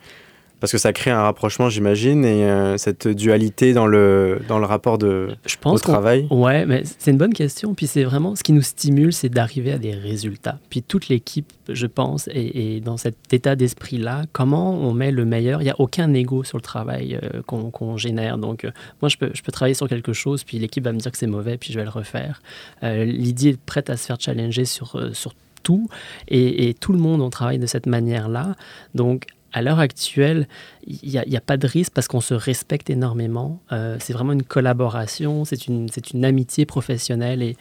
parce 0.59 0.71
que 0.71 0.77
ça 0.77 0.91
crée 0.91 1.11
un 1.11 1.21
rapprochement, 1.21 1.69
j'imagine, 1.69 2.25
et 2.25 2.43
euh, 2.43 2.77
cette 2.77 3.07
dualité 3.07 3.73
dans 3.73 3.87
le, 3.87 4.41
dans 4.47 4.59
le 4.59 4.65
rapport 4.65 4.97
de, 4.97 5.29
je 5.45 5.55
pense 5.55 5.75
au 5.75 5.79
travail. 5.79 6.27
Ouais, 6.29 6.65
mais 6.65 6.83
c'est 6.97 7.11
une 7.11 7.17
bonne 7.17 7.33
question. 7.33 7.73
Puis 7.73 7.87
c'est 7.87 8.03
vraiment 8.03 8.35
ce 8.35 8.43
qui 8.43 8.51
nous 8.51 8.61
stimule, 8.61 9.13
c'est 9.13 9.29
d'arriver 9.29 9.71
à 9.71 9.77
des 9.77 9.93
résultats. 9.93 10.59
Puis 10.69 10.83
toute 10.83 11.07
l'équipe, 11.07 11.51
je 11.69 11.87
pense, 11.87 12.27
est, 12.33 12.83
dans 12.83 12.97
cet 12.97 13.15
état 13.31 13.55
d'esprit-là. 13.55 14.23
Comment 14.33 14.73
on 14.73 14.93
met 14.93 15.11
le 15.11 15.23
meilleur? 15.23 15.61
Il 15.61 15.65
n'y 15.65 15.71
a 15.71 15.79
aucun 15.79 16.13
ego 16.13 16.43
sur 16.43 16.57
le 16.57 16.63
travail 16.63 17.17
euh, 17.23 17.41
qu'on 17.41 17.97
génère. 17.97 18.37
Donc, 18.37 18.65
euh, 18.65 18.71
moi, 19.01 19.09
je 19.09 19.17
peux, 19.17 19.31
je 19.33 19.41
peux 19.41 19.51
travailler 19.51 19.75
sur 19.75 19.87
quelque 19.87 20.13
chose, 20.13 20.43
puis 20.43 20.59
l'équipe 20.59 20.83
va 20.83 20.91
me 20.91 20.99
dire 20.99 21.11
que 21.11 21.17
c'est 21.17 21.27
mauvais, 21.27 21.57
puis 21.57 21.71
je 21.71 21.79
vais 21.79 21.85
le 21.85 21.89
refaire. 21.89 22.41
L'idée 22.81 23.49
est 23.49 23.59
prête 23.59 23.89
à 23.89 23.97
se 23.97 24.05
faire 24.05 24.17
challenger 24.19 24.65
sur, 24.65 24.99
sur 25.13 25.33
tout. 25.63 25.87
Et, 26.27 26.69
et, 26.69 26.73
tout 26.73 26.91
le 26.91 26.99
monde, 26.99 27.21
on 27.21 27.29
travaille 27.29 27.59
de 27.59 27.65
cette 27.65 27.85
manière-là. 27.85 28.55
Donc, 28.95 29.25
à 29.51 29.61
l'heure 29.61 29.79
actuelle, 29.79 30.47
il 30.85 31.09
n'y 31.09 31.37
a, 31.37 31.41
pas 31.41 31.57
de 31.57 31.67
risque 31.67 31.93
parce 31.93 32.07
qu'on 32.07 32.21
se 32.21 32.33
respecte 32.33 32.89
énormément. 32.89 33.61
Euh, 33.71 33.97
c'est 33.99 34.13
vraiment 34.13 34.33
une 34.33 34.43
collaboration, 34.43 35.45
c'est 35.45 35.67
une, 35.67 35.89
amitié 36.23 36.65
professionnelle 36.65 37.41
et, 37.41 37.55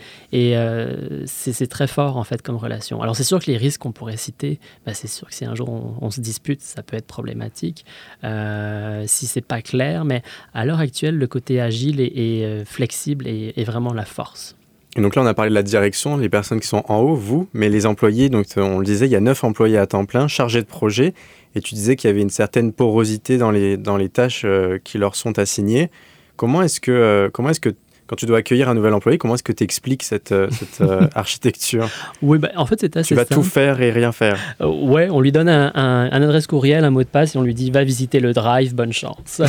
euh, 0.57 1.25
c'est 1.27 1.67
très 1.67 1.87
fort 1.87 2.17
en 2.17 2.25
fait 2.25 2.43
comme 2.43 2.57
relation. 2.57 3.03
Alors 3.03 3.17
c'est 3.17 3.25
sûr 3.25 3.39
que 3.41 3.51
les 3.51 3.57
risques 3.57 3.83
qu'on 3.83 3.93
pourrait 3.93 4.17
citer, 4.17 4.61
bah, 4.85 4.95
c'est 4.95 5.09
sûr 5.09 5.29
que 5.29 5.35
si 5.35 5.45
un 5.45 5.55
jour 5.55 5.69
on, 6.01 6.11
se 6.11 6.21
dispute, 6.21 6.61
ça 6.61 6.83
peut 6.83 6.97
être 6.97 7.07
problématique 7.07 7.85
euh, 8.25 9.05
si 9.07 9.27
c'est 9.27 9.45
pas 9.45 9.63
clair, 9.63 10.05
mais 10.05 10.23
à 10.55 10.65
l'heure 10.65 10.81
actuelle, 10.81 11.17
le 11.17 11.27
côté 11.27 11.61
agile 11.61 12.01
et, 12.01 12.63
flexible 12.65 13.27
est, 13.27 13.65
vraiment 13.65 13.93
la 13.93 14.05
force. 14.05 14.58
Et 14.97 15.01
donc 15.01 15.15
là, 15.15 15.23
on 15.23 15.27
a 15.27 15.35
parlé 15.35 15.51
de 15.51 15.55
la 15.55 15.63
direction, 15.63 16.17
les 16.17 16.29
personnes 16.29 16.61
qui 16.61 16.67
sont 16.67 16.83
en 16.89 16.99
haut, 16.99 17.15
vous, 17.15 17.49
mais 17.53 17.69
les 17.69 17.87
employés, 17.87 18.31
donc 18.31 18.47
on 18.57 18.79
le 18.79 18.85
disait, 18.85 19.07
il 19.07 19.13
y 19.13 19.17
a 19.17 19.21
neuf 19.21 19.45
employés 19.45 19.79
à 19.79 19.87
temps 19.87 20.07
plein 20.07 20.29
chargés 20.29 20.63
de 20.63 20.67
projet, 20.67 21.15
et 21.55 21.61
tu 21.61 21.75
disais 21.75 21.95
qu'il 21.95 22.09
y 22.09 22.11
avait 22.11 22.23
une 22.23 22.31
certaine 22.31 22.73
porosité 22.73 23.37
dans 23.39 23.51
les, 23.51 23.77
dans 23.77 23.97
les 23.97 24.09
tâches 24.09 24.43
euh, 24.45 24.79
qui 24.83 24.99
leur 24.99 25.15
sont 25.15 25.39
assignées. 25.39 25.91
Comment 26.37 26.63
est-ce 26.63 26.81
que, 26.81 26.91
euh, 26.91 27.29
comment 27.33 27.51
est-ce 27.51 27.61
que 27.61 27.75
quand 28.09 28.17
tu 28.17 28.25
dois 28.25 28.39
accueillir 28.39 28.71
un 28.71 28.75
nouvel 28.75 28.95
employé, 28.95 29.19
comment 29.19 29.35
est-ce 29.35 29.43
que 29.43 29.53
tu 29.53 29.63
expliques 29.63 30.03
cette, 30.03 30.33
euh, 30.33 30.49
cette 30.51 30.81
euh, 30.81 31.07
architecture 31.15 31.91
Oui, 32.23 32.39
bah, 32.39 32.49
en 32.57 32.65
fait, 32.65 32.81
c'est 32.81 32.97
assez 32.97 33.09
Tu 33.09 33.15
vas 33.15 33.27
tout 33.27 33.43
faire 33.43 33.83
et 33.83 33.91
rien 33.91 34.13
faire. 34.13 34.39
Euh, 34.63 34.67
ouais, 34.67 35.11
on 35.11 35.21
lui 35.21 35.31
donne 35.31 35.51
un, 35.51 35.71
un, 35.75 36.23
adresse 36.23 36.47
courriel, 36.47 36.85
un 36.85 36.91
mot 36.91 37.03
de 37.03 37.09
passe 37.09 37.35
et 37.35 37.39
on 37.39 37.43
lui 37.43 37.55
dit 37.55 37.71
va 37.71 37.85
visiter 37.85 38.19
le 38.21 38.33
drive, 38.33 38.75
bonne 38.75 38.95
chance. 38.95 39.43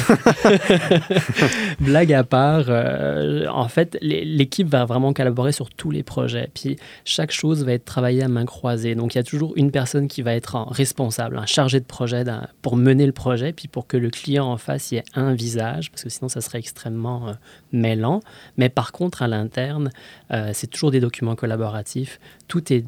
Blague 1.79 2.11
à 2.11 2.25
part, 2.25 2.65
euh, 2.67 3.47
en 3.47 3.69
fait, 3.69 3.97
l'équipe 4.01 4.67
va 4.67 4.83
vraiment 4.83 5.13
collaborer 5.13 5.53
sur 5.53 5.69
tous 5.69 5.91
les 5.91 6.03
projets. 6.03 6.49
Puis 6.53 6.75
chaque 7.05 7.31
chose 7.31 7.63
va 7.63 7.71
être 7.71 7.85
travaillée 7.85 8.23
à 8.23 8.27
main 8.27 8.45
croisée. 8.45 8.93
Donc 8.93 9.15
il 9.15 9.19
y 9.19 9.21
a 9.21 9.23
toujours 9.23 9.53
une 9.55 9.71
personne 9.71 10.09
qui 10.09 10.21
va 10.21 10.33
être 10.33 10.55
en 10.55 10.65
responsable, 10.65 11.37
un 11.37 11.45
chargé 11.45 11.79
de 11.79 11.85
projet 11.85 12.25
pour 12.61 12.75
mener 12.75 13.05
le 13.05 13.13
projet, 13.13 13.53
puis 13.53 13.69
pour 13.69 13.87
que 13.87 13.95
le 13.95 14.09
client 14.09 14.47
en 14.47 14.57
face 14.57 14.91
y 14.91 14.97
ait 14.97 15.03
un 15.15 15.33
visage, 15.33 15.91
parce 15.91 16.03
que 16.03 16.09
sinon 16.09 16.27
ça 16.27 16.41
serait 16.41 16.59
extrêmement 16.59 17.33
mêlant. 17.71 18.19
Mais 18.57 18.69
par 18.69 18.91
contre, 18.91 19.21
à 19.21 19.27
l'interne, 19.27 19.91
euh, 20.31 20.51
c'est 20.53 20.67
toujours 20.67 20.91
des 20.91 20.99
documents 20.99 21.35
collaboratifs. 21.35 22.19
Tout 22.47 22.73
est 22.73 22.83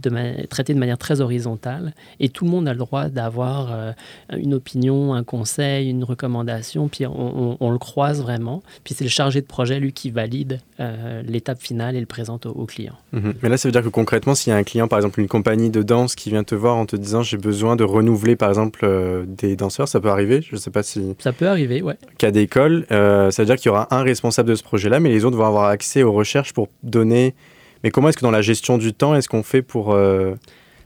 traité 0.49 0.73
de 0.73 0.79
manière 0.79 0.97
très 0.97 1.21
horizontale 1.21 1.93
et 2.19 2.29
tout 2.29 2.45
le 2.45 2.51
monde 2.51 2.67
a 2.67 2.73
le 2.73 2.79
droit 2.79 3.09
d'avoir 3.09 3.71
euh, 3.71 3.91
une 4.37 4.53
opinion, 4.53 5.13
un 5.13 5.23
conseil, 5.23 5.89
une 5.89 6.03
recommandation. 6.03 6.87
Puis 6.87 7.05
on, 7.05 7.71
le 7.71 7.77
croise 7.77 8.21
vraiment. 8.21 8.63
Puis 8.83 8.93
c'est 8.95 9.03
le 9.03 9.09
chargé 9.09 9.41
de 9.41 9.45
projet, 9.45 9.79
lui, 9.79 9.93
qui 9.93 10.11
valide 10.11 10.59
euh, 10.79 11.21
l'étape 11.23 11.61
finale 11.61 11.95
et 11.95 11.99
le 11.99 12.05
présente 12.05 12.45
au, 12.45 12.65
client. 12.65 12.95
Mhm. 13.11 13.33
Mais 13.41 13.49
là, 13.49 13.57
ça 13.57 13.67
veut 13.67 13.71
dire 13.71 13.83
que 13.83 13.89
concrètement, 13.89 14.35
s'il 14.35 14.51
y 14.51 14.53
a 14.53 14.57
un 14.57 14.63
client, 14.63 14.87
par 14.87 14.99
exemple 14.99 15.19
une 15.19 15.27
compagnie 15.27 15.69
de 15.69 15.83
danse 15.83 16.15
qui 16.15 16.29
vient 16.29 16.43
te 16.43 16.55
voir 16.55 16.75
en 16.75 16.85
te 16.85 16.95
disant 16.95 17.23
j'ai 17.23 17.37
besoin 17.37 17.75
de 17.75 17.83
renouveler, 17.83 18.35
par 18.35 18.49
exemple, 18.49 19.25
des 19.27 19.55
danseurs, 19.55 19.87
ça 19.87 19.99
peut 19.99 20.09
arriver? 20.09 20.41
Je 20.41 20.55
ne 20.55 20.59
sais 20.59 20.71
pas 20.71 20.83
si. 20.83 21.15
Ça 21.19 21.33
peut 21.33 21.47
arriver, 21.47 21.81
ouais. 21.81 21.97
Cas 22.17 22.31
d'école, 22.31 22.85
ça 22.89 23.29
veut 23.37 23.45
dire 23.45 23.55
qu'il 23.55 23.67
y 23.67 23.69
aura 23.69 23.87
un 23.91 24.03
responsable 24.03 24.49
de 24.49 24.55
ce 24.55 24.63
projet-là, 24.63 24.99
mais 24.99 25.09
les 25.09 25.25
autres 25.25 25.37
vont 25.37 25.45
avoir 25.45 25.50
accès 25.59 26.03
aux 26.03 26.13
recherches 26.13 26.53
pour 26.53 26.67
donner. 26.83 27.35
Mais 27.83 27.91
comment 27.91 28.09
est-ce 28.09 28.17
que 28.17 28.23
dans 28.23 28.31
la 28.31 28.41
gestion 28.41 28.77
du 28.77 28.93
temps, 28.93 29.15
est-ce 29.15 29.27
qu'on 29.27 29.43
fait 29.43 29.61
pour 29.61 29.93
euh, 29.93 30.35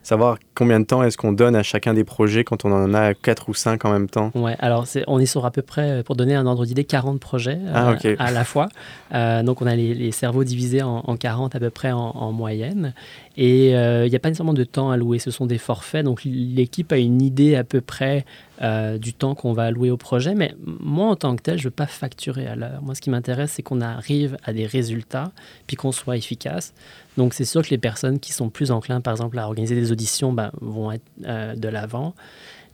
savoir 0.02 0.38
combien 0.54 0.80
de 0.80 0.86
temps 0.86 1.02
est-ce 1.02 1.18
qu'on 1.18 1.32
donne 1.32 1.54
à 1.54 1.62
chacun 1.62 1.92
des 1.92 2.04
projets 2.04 2.42
quand 2.42 2.64
on 2.64 2.72
en 2.72 2.94
a 2.94 3.12
4 3.12 3.48
ou 3.50 3.54
5 3.54 3.84
en 3.84 3.92
même 3.92 4.08
temps? 4.08 4.30
Ouais, 4.34 4.56
alors 4.60 4.86
on 5.06 5.18
est 5.18 5.26
sur 5.26 5.44
à 5.44 5.50
peu 5.50 5.62
près, 5.62 6.02
pour 6.04 6.16
donner 6.16 6.34
un 6.34 6.46
ordre 6.46 6.64
d'idée, 6.64 6.84
40 6.84 7.20
projets 7.20 7.58
ah, 7.74 7.94
euh, 8.04 8.16
à 8.18 8.30
la 8.30 8.44
fois. 8.44 8.68
Euh, 9.14 9.42
donc 9.42 9.60
on 9.60 9.66
a 9.66 9.76
les, 9.76 10.10
cerveaux 10.12 10.44
divisés 10.44 10.82
en, 10.82 11.16
40 11.16 11.54
à 11.54 11.60
peu 11.60 11.70
près 11.70 11.92
en, 11.92 12.32
moyenne. 12.32 12.94
Et 13.36 13.72
il 13.72 14.08
n'y 14.08 14.16
a 14.16 14.18
pas 14.18 14.30
nécessairement 14.30 14.54
de 14.54 14.64
temps 14.64 14.90
à 14.90 14.96
louer, 14.96 15.18
ce 15.18 15.30
sont 15.30 15.46
des 15.46 15.58
forfaits. 15.58 16.04
Donc 16.04 16.22
l'équipe 16.24 16.90
a 16.92 16.98
une 16.98 17.20
idée 17.20 17.56
à 17.56 17.64
peu 17.64 17.82
près 17.82 18.24
euh, 18.62 18.96
du 18.98 19.12
temps 19.12 19.34
qu'on 19.34 19.52
va 19.52 19.64
allouer 19.64 19.90
au 19.90 19.96
projet. 19.96 20.34
Mais 20.34 20.54
moi, 20.64 21.08
en 21.08 21.16
tant 21.16 21.36
que 21.36 21.42
tel, 21.42 21.58
je 21.58 21.64
ne 21.64 21.68
veux 21.68 21.74
pas 21.74 21.86
facturer 21.86 22.46
à 22.46 22.56
l'heure. 22.56 22.82
Moi, 22.82 22.94
ce 22.94 23.00
qui 23.00 23.10
m'intéresse, 23.10 23.52
c'est 23.52 23.62
qu'on 23.62 23.80
arrive 23.80 24.36
à 24.44 24.52
des 24.52 24.66
résultats, 24.66 25.32
puis 25.66 25.76
qu'on 25.76 25.92
soit 25.92 26.16
efficace. 26.16 26.72
Donc, 27.16 27.34
c'est 27.34 27.44
sûr 27.44 27.62
que 27.62 27.70
les 27.70 27.78
personnes 27.78 28.18
qui 28.18 28.32
sont 28.32 28.48
plus 28.48 28.70
enclins, 28.70 29.00
par 29.00 29.12
exemple, 29.12 29.38
à 29.38 29.46
organiser 29.46 29.74
des 29.74 29.92
auditions, 29.92 30.32
ben, 30.32 30.50
vont 30.60 30.92
être 30.92 31.04
euh, 31.26 31.54
de 31.54 31.68
l'avant. 31.68 32.14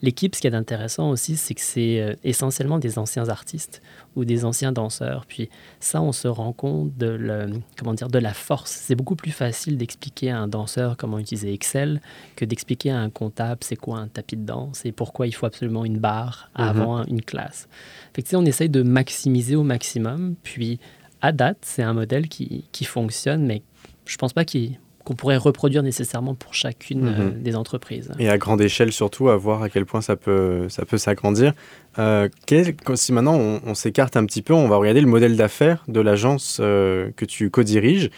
L'équipe, 0.02 0.34
ce 0.34 0.40
qui 0.40 0.48
est 0.48 0.54
intéressant 0.54 1.10
aussi, 1.10 1.36
c'est 1.36 1.54
que 1.54 1.60
c'est 1.60 2.00
euh, 2.00 2.14
essentiellement 2.24 2.80
des 2.80 2.98
anciens 2.98 3.28
artistes 3.28 3.80
ou 4.16 4.24
des 4.24 4.44
anciens 4.44 4.72
danseurs. 4.72 5.26
Puis 5.26 5.48
ça, 5.78 6.02
on 6.02 6.10
se 6.10 6.26
rend 6.26 6.52
compte 6.52 6.96
de, 6.96 7.06
le, 7.06 7.50
comment 7.78 7.94
dire, 7.94 8.08
de 8.08 8.18
la 8.18 8.34
force. 8.34 8.72
C'est 8.72 8.96
beaucoup 8.96 9.14
plus 9.14 9.30
facile 9.30 9.76
d'expliquer 9.76 10.30
à 10.30 10.40
un 10.40 10.48
danseur 10.48 10.96
comment 10.96 11.20
utiliser 11.20 11.52
Excel 11.52 12.00
que 12.34 12.44
d'expliquer 12.44 12.90
à 12.90 12.98
un 12.98 13.10
comptable 13.10 13.60
c'est 13.62 13.76
quoi 13.76 13.98
un 13.98 14.08
tapis 14.08 14.36
de 14.36 14.44
danse 14.44 14.84
et 14.84 14.90
pourquoi 14.90 15.28
il 15.28 15.32
faut 15.32 15.46
absolument 15.46 15.84
une 15.84 15.98
barre 15.98 16.50
mhm. 16.58 16.64
avant 16.64 17.04
une 17.04 17.22
classe. 17.22 17.68
Fait 18.12 18.22
que, 18.22 18.34
on 18.34 18.44
essaye 18.44 18.68
de 18.68 18.82
maximiser 18.82 19.54
au 19.54 19.62
maximum. 19.62 20.34
Puis 20.42 20.80
à 21.20 21.30
date, 21.30 21.58
c'est 21.62 21.82
un 21.82 21.92
modèle 21.92 22.28
qui, 22.28 22.64
qui 22.72 22.84
fonctionne, 22.84 23.46
mais 23.46 23.62
je 24.06 24.16
pense 24.16 24.32
pas 24.32 24.44
qu'il 24.44 24.80
qu'on 25.04 25.14
pourrait 25.14 25.36
reproduire 25.36 25.82
nécessairement 25.82 26.34
pour 26.34 26.54
chacune 26.54 27.06
euh, 27.06 27.24
mhm. 27.24 27.42
des 27.42 27.56
entreprises. 27.56 28.12
Et 28.18 28.28
à 28.28 28.38
grande 28.38 28.60
échelle 28.60 28.92
surtout, 28.92 29.28
à 29.28 29.36
voir 29.36 29.62
à 29.62 29.68
quel 29.68 29.86
point 29.86 30.00
ça 30.00 30.16
peut, 30.16 30.68
ça 30.68 30.84
peut 30.84 30.98
s'agrandir. 30.98 31.52
Euh, 31.98 32.28
si 32.94 33.12
maintenant 33.12 33.36
on, 33.36 33.74
s'écarte 33.74 34.16
un 34.16 34.24
petit 34.24 34.42
peu, 34.42 34.54
on 34.54 34.68
va 34.68 34.76
regarder 34.76 35.00
le 35.00 35.06
modèle 35.06 35.36
d'affaires 35.36 35.84
de 35.88 36.00
l'agence 36.00 36.58
euh, 36.60 37.10
que 37.16 37.24
tu 37.24 37.50
co-diriges. 37.50 38.10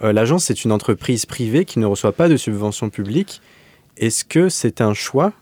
l'agence, 0.00 0.44
c'est 0.44 0.64
une 0.64 0.72
entreprise 0.72 1.26
privée 1.26 1.64
qui 1.64 1.78
ne 1.78 1.86
reçoit 1.86 2.12
pas 2.12 2.28
de 2.28 2.36
subventions 2.36 2.90
publiques. 2.90 3.40
Est-ce 3.96 4.24
que 4.24 4.48
c'est 4.48 4.80
un 4.80 4.92
choix? 4.92 5.32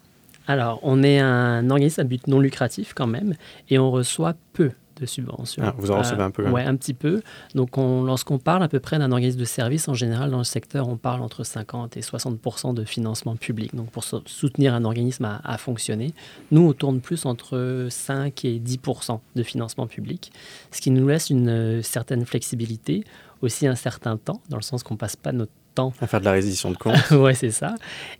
Alors, 0.47 0.81
on 0.83 1.03
est 1.03 1.21
un 1.21 1.71
organisme 1.71 2.01
à 2.01 2.05
but 2.05 2.27
non 2.27 2.41
lucratif 2.41 2.93
quand 2.95 3.07
même, 3.07 3.35
et 3.71 3.79
on 3.79 3.91
reçoit 3.91 4.35
peu 4.53 4.73
de 5.03 5.07
subventions. 5.07 5.63
Ah, 5.67 5.75
vous 5.77 5.91
en 5.91 5.99
recevez 5.99 6.23
un 6.23 6.31
peu 6.31 6.49
Oui, 6.49 6.63
un 6.63 6.77
petit 6.77 6.95
peu. 6.95 7.23
Donc, 7.55 7.77
lorsqu'on 7.77 8.39
parle 8.39 8.63
à 8.63 8.69
peu 8.69 8.81
près 8.81 8.99
d'un 8.99 9.13
organisme 9.13 9.39
de 9.39 9.45
service, 9.45 9.89
en 9.89 9.95
général, 9.95 10.31
dans 10.31 10.39
le 10.39 10.45
secteur, 10.45 10.89
on 10.89 10.97
parle 10.97 11.21
entre 11.21 11.45
50 11.45 11.97
et 11.97 12.01
60% 12.01 12.75
de 12.75 12.85
financement 12.85 13.37
public. 13.37 13.75
Donc, 13.75 13.91
pour 13.91 14.05
soutenir 14.05 14.75
un 14.75 14.85
organisme 14.85 15.41
à, 15.45 15.59
fonctionner, 15.59 16.15
nous, 16.51 16.69
on 16.69 16.73
tourne 16.73 17.01
plus 17.01 17.27
entre 17.27 17.89
5 17.91 18.45
et 18.45 18.59
10% 18.59 19.21
de 19.35 19.43
financement 19.43 19.87
public, 19.87 20.33
ce 20.71 20.81
qui 20.81 20.91
nous 20.91 21.07
laisse 21.07 21.31
une 21.31 21.49
euh, 21.49 21.83
certaine 21.83 22.25
flexibilité, 22.25 23.05
aussi 23.43 23.67
un 23.67 23.75
certain 23.75 24.17
temps, 24.17 24.41
dans 24.49 24.57
le 24.57 24.63
sens 24.63 24.83
qu'on 24.83 24.95
ne 24.95 24.99
passe 24.99 25.17
pas 25.17 25.33
notre 25.33 25.53
temps. 25.75 25.93
À 26.01 26.07
faire 26.07 26.21
de 26.21 26.25
la 26.25 26.33
résilition 26.33 26.71
de 26.71 26.77
compte. 26.77 26.95
oui, 27.11 27.35
c'est 27.35 27.51
ça. 27.51 27.75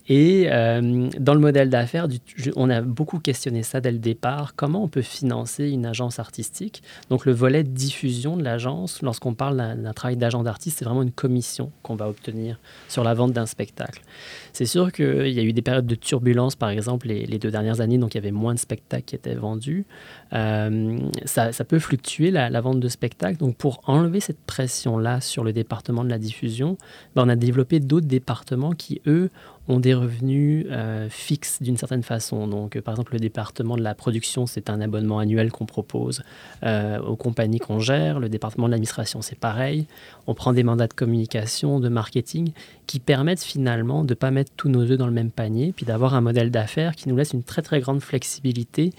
Et 0.09 0.47
euh, 0.51 1.09
dans 1.19 1.33
le 1.33 1.39
modèle 1.39 1.69
d'affaires, 1.69 2.07
on 2.55 2.69
a 2.69 2.81
beaucoup 2.81 3.19
questionné 3.19 3.63
ça 3.63 3.81
dès 3.81 3.91
le 3.91 3.99
départ. 3.99 4.55
Comment 4.55 4.83
on 4.83 4.87
peut 4.87 5.01
financer 5.01 5.69
une 5.69 5.85
agence 5.85 6.19
artistique? 6.19 6.83
Donc, 7.09 7.25
le 7.25 7.31
volet 7.31 7.63
diffusion 7.63 8.37
de 8.37 8.43
l'agence, 8.43 9.01
lorsqu'on 9.01 9.33
parle 9.33 9.57
d'un 9.57 9.93
travail 9.93 10.17
d'agent 10.17 10.43
d'artiste, 10.43 10.79
c'est 10.79 10.85
vraiment 10.85 11.03
une 11.03 11.11
commission 11.11 11.71
qu'on 11.81 11.95
va 11.95 12.09
obtenir 12.09 12.59
sur 12.89 13.03
la 13.03 13.13
vente 13.13 13.33
d'un 13.33 13.45
spectacle. 13.45 14.01
C'est 14.51 14.65
sûr 14.65 14.91
qu'il 14.91 15.29
y 15.29 15.39
a 15.39 15.43
eu 15.43 15.53
des 15.53 15.61
périodes 15.61 15.87
de 15.87 15.95
turbulence, 15.95 16.55
par 16.55 16.69
exemple, 16.69 17.07
les, 17.07 17.39
deux 17.39 17.51
dernières 17.51 17.81
années, 17.81 17.97
donc 17.97 18.13
il 18.13 18.17
y 18.17 18.19
avait 18.19 18.31
moins 18.31 18.53
de 18.53 18.59
spectacles 18.59 19.03
qui 19.05 19.15
étaient 19.15 19.35
vendus. 19.35 19.85
Euh, 20.33 20.99
ça, 21.25 21.51
peut 21.65 21.79
fluctuer, 21.79 22.31
la, 22.31 22.61
vente 22.61 22.79
de 22.79 22.87
spectacles. 22.87 23.37
Donc, 23.37 23.55
pour 23.55 23.81
enlever 23.85 24.19
cette 24.19 24.39
pression-là 24.39 25.21
sur 25.21 25.43
le 25.43 25.53
département 25.53 26.03
de 26.03 26.09
la 26.09 26.19
diffusion, 26.19 26.77
ben, 27.15 27.23
on 27.25 27.29
a 27.29 27.35
développer 27.43 27.79
d'autres 27.79 28.07
départements 28.07 28.71
qui, 28.71 29.01
eux, 29.07 29.29
ont 29.67 29.79
des 29.79 29.93
revenus 29.93 30.65
euh, 30.71 31.07
fixes 31.09 31.61
d'une 31.61 31.77
certaine 31.77 32.03
façon. 32.03 32.47
Donc, 32.47 32.75
euh, 32.75 32.81
par 32.81 32.93
exemple, 32.93 33.13
le 33.13 33.19
département 33.19 33.77
de 33.77 33.81
la 33.81 33.95
production, 33.95 34.45
c'est 34.45 34.69
un 34.69 34.81
abonnement 34.81 35.19
annuel 35.19 35.51
qu'on 35.51 35.65
propose 35.65 36.23
euh, 36.63 36.99
aux 36.99 37.15
compagnies 37.15 37.59
qu'on 37.59 37.79
gère. 37.79 38.19
Le 38.19 38.27
département 38.27 38.67
de 38.67 38.71
l'administration, 38.71 39.21
c'est 39.21 39.39
pareil. 39.39 39.85
On 40.27 40.33
prend 40.33 40.51
des 40.51 40.63
mandats 40.63 40.87
de 40.87 40.93
communication, 40.93 41.79
de 41.79 41.87
marketing, 41.87 42.51
qui 42.87 42.99
permettent 42.99 43.43
finalement 43.43 44.03
de 44.03 44.09
ne 44.09 44.15
pas 44.15 44.31
mettre 44.31 44.51
tous 44.57 44.69
nos 44.69 44.81
œufs 44.81 44.97
dans 44.97 45.07
le 45.07 45.13
même 45.13 45.31
panier, 45.31 45.71
puis 45.73 45.85
d'avoir 45.85 46.13
un 46.13 46.21
modèle 46.21 46.51
d'affaires 46.51 46.95
qui 46.95 47.07
nous 47.07 47.15
laisse 47.15 47.31
une 47.31 47.43
très, 47.43 47.61
très 47.61 47.79
grande 47.79 48.01
flexibilité 48.01 48.91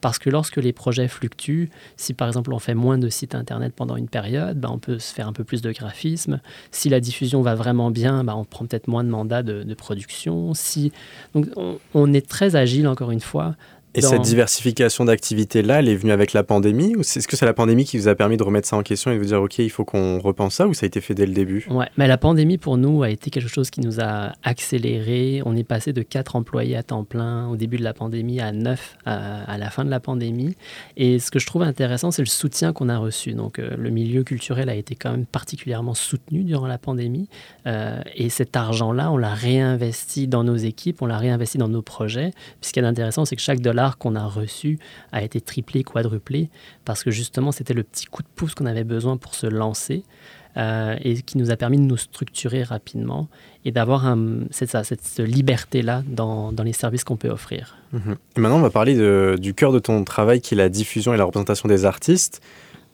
parce 0.00 0.18
que 0.18 0.30
lorsque 0.30 0.56
les 0.56 0.72
projets 0.72 1.08
fluctuent, 1.08 1.70
si 1.96 2.14
par 2.14 2.28
exemple 2.28 2.52
on 2.52 2.58
fait 2.58 2.74
moins 2.74 2.98
de 2.98 3.08
sites 3.08 3.34
internet 3.34 3.72
pendant 3.74 3.96
une 3.96 4.08
période, 4.08 4.58
ben 4.58 4.70
on 4.72 4.78
peut 4.78 4.98
se 4.98 5.12
faire 5.12 5.28
un 5.28 5.32
peu 5.32 5.44
plus 5.44 5.62
de 5.62 5.72
graphisme. 5.72 6.40
Si 6.70 6.88
la 6.88 7.00
diffusion 7.00 7.42
va 7.42 7.54
vraiment 7.54 7.90
bien, 7.90 8.24
ben 8.24 8.34
on 8.34 8.44
prend 8.44 8.66
peut-être 8.66 8.88
moins 8.88 9.04
de 9.04 9.10
mandats 9.10 9.42
de, 9.42 9.74
production. 9.74 10.54
Si... 10.54 10.92
Donc 11.34 11.46
on, 11.94 12.12
est 12.12 12.26
très 12.26 12.56
agile, 12.56 12.88
encore 12.88 13.10
une 13.10 13.20
fois, 13.20 13.54
et 13.98 14.02
cette 14.02 14.22
diversification 14.22 15.04
d'activités-là, 15.04 15.80
elle 15.80 15.88
est 15.88 15.96
venue 15.96 16.12
avec 16.12 16.32
la 16.32 16.42
pandémie 16.42 16.94
Ou 16.96 17.00
est-ce 17.00 17.26
que 17.26 17.36
c'est 17.36 17.46
la 17.46 17.54
pandémie 17.54 17.84
qui 17.84 17.98
vous 17.98 18.08
a 18.08 18.14
permis 18.14 18.36
de 18.36 18.42
remettre 18.42 18.68
ça 18.68 18.76
en 18.76 18.82
question 18.82 19.10
et 19.10 19.14
de 19.14 19.18
vous 19.18 19.26
dire, 19.26 19.42
OK, 19.42 19.58
il 19.58 19.70
faut 19.70 19.84
qu'on 19.84 20.18
repense 20.18 20.54
ça 20.54 20.66
ou 20.66 20.74
ça 20.74 20.84
a 20.84 20.88
été 20.88 21.00
fait 21.00 21.14
dès 21.14 21.26
le 21.26 21.32
début? 21.32 21.66
Ouais, 21.70 21.88
mais 21.96 22.06
la 22.06 22.18
pandémie 22.18 22.58
pour 22.58 22.76
nous 22.76 23.02
a 23.02 23.10
été 23.10 23.30
quelque 23.30 23.48
chose 23.48 23.70
qui 23.70 23.80
nous 23.80 24.00
a 24.00 24.32
accéléré. 24.42 25.42
On 25.44 25.56
est 25.56 25.64
passé 25.64 25.92
de 25.92 26.02
4 26.02 26.36
employés 26.36 26.76
à 26.76 26.82
temps 26.82 27.04
plein 27.04 27.48
au 27.48 27.56
début 27.56 27.76
de 27.76 27.84
la 27.84 27.94
pandémie 27.94 28.40
à 28.40 28.52
9 28.52 28.96
à, 29.04 29.58
la 29.58 29.70
fin 29.70 29.84
de 29.84 29.90
la 29.90 30.00
pandémie. 30.00 30.56
Et 30.96 31.18
ce 31.18 31.30
que 31.30 31.38
je 31.38 31.46
trouve 31.46 31.62
intéressant, 31.62 32.10
c'est 32.10 32.22
le 32.22 32.26
soutien 32.26 32.72
qu'on 32.72 32.88
a 32.88 32.98
reçu. 32.98 33.32
Donc 33.32 33.58
euh, 33.58 33.70
le 33.76 33.90
milieu 33.90 34.22
culturel 34.24 34.68
a 34.68 34.74
été 34.74 34.94
quand 34.94 35.10
même 35.10 35.26
particulièrement 35.26 35.94
soutenu 35.94 36.44
durant 36.44 36.66
la 36.66 36.78
pandémie. 36.78 37.28
Euh, 37.66 38.00
et 38.14 38.28
cet 38.28 38.56
argent-là, 38.56 39.10
on 39.10 39.16
l'a 39.16 39.34
réinvesti 39.34 40.28
dans 40.28 40.44
nos 40.44 40.56
équipes, 40.56 41.02
on 41.02 41.06
l'a 41.06 41.18
réinvesti 41.18 41.58
dans 41.58 41.68
nos 41.68 41.82
projets. 41.82 42.30
Puis 42.60 42.68
ce 42.68 42.72
qui 42.72 42.80
est 42.80 42.84
intéressant, 42.84 43.24
c'est 43.24 43.36
que 43.36 43.42
chaque 43.42 43.60
dollar 43.60 43.87
qu'on 43.96 44.14
a 44.14 44.26
reçu 44.26 44.78
a 45.12 45.22
été 45.22 45.40
triplé, 45.40 45.82
quadruplé, 45.84 46.50
parce 46.84 47.02
que 47.02 47.10
justement, 47.10 47.52
c'était 47.52 47.74
le 47.74 47.82
petit 47.82 48.06
coup 48.06 48.22
de 48.22 48.28
pouce 48.34 48.54
qu'on 48.54 48.66
avait 48.66 48.84
besoin 48.84 49.16
pour 49.16 49.34
se 49.34 49.46
lancer. 49.46 50.02
Euh, 50.56 50.96
et 51.02 51.22
qui 51.22 51.38
nous 51.38 51.52
a 51.52 51.56
permis 51.56 51.76
de 51.76 51.82
nous 51.82 51.98
structurer 51.98 52.64
rapidement 52.64 53.28
et 53.64 53.70
d'avoir 53.70 54.16
cette, 54.50 55.18
liberté-là 55.18 56.02
dans, 56.08 56.52
les 56.64 56.72
services 56.72 57.04
qu'on 57.04 57.16
peut 57.16 57.28
offrir. 57.28 57.76
Mhm. 57.92 58.16
Maintenant, 58.38 58.56
on 58.56 58.62
va 58.62 58.70
parler 58.70 59.36
du 59.38 59.54
cœur 59.54 59.70
de 59.70 59.78
ton 59.78 60.02
travail 60.02 60.40
qui 60.40 60.54
est 60.54 60.56
la 60.56 60.68
diffusion 60.68 61.14
et 61.14 61.16
la 61.16 61.24
représentation 61.24 61.68
des 61.68 61.84
artistes. 61.84 62.40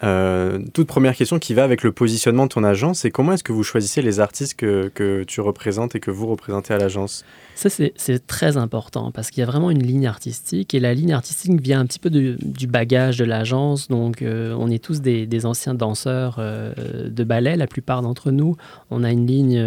Euh, 0.02 0.58
toute 0.74 0.88
première 0.88 1.14
question 1.14 1.38
qui 1.38 1.54
va 1.54 1.64
avec 1.64 1.82
le 1.82 1.92
positionnement 1.92 2.44
de 2.44 2.50
ton 2.50 2.64
agence, 2.64 3.00
c'est 3.00 3.10
comment 3.10 3.32
est-ce 3.32 3.44
que 3.44 3.52
vous 3.52 3.62
choisissez 3.62 4.02
les 4.02 4.20
artistes 4.20 4.54
que, 4.54 4.90
que 4.94 5.22
tu 5.22 5.40
représentes 5.40 5.94
et 5.94 6.00
que 6.00 6.10
vous 6.10 6.26
représentez 6.26 6.74
à 6.74 6.78
l'agence? 6.78 7.24
Ça, 7.54 7.68
c'est 7.70 8.26
très 8.26 8.56
important 8.56 9.10
parce 9.12 9.30
qu'il 9.30 9.40
y 9.40 9.42
a 9.42 9.46
vraiment 9.46 9.70
une 9.70 9.82
ligne 9.82 10.06
artistique 10.06 10.74
et 10.74 10.80
la 10.80 10.94
ligne 10.94 11.12
artistique 11.12 11.60
vient 11.60 11.80
un 11.80 11.86
petit 11.86 11.98
peu 11.98 12.10
du 12.10 12.66
bagage 12.66 13.18
de 13.18 13.24
l'agence. 13.24 13.88
Donc, 13.88 14.22
euh, 14.22 14.56
on 14.58 14.70
est 14.70 14.82
tous 14.82 15.00
des, 15.00 15.46
anciens 15.46 15.74
danseurs 15.74 16.36
euh, 16.38 16.72
de 17.08 17.24
ballet, 17.24 17.56
la 17.56 17.66
plupart 17.66 18.02
d'entre 18.02 18.30
nous. 18.30 18.56
On 18.90 19.04
a 19.04 19.10
une 19.10 19.26
ligne 19.26 19.62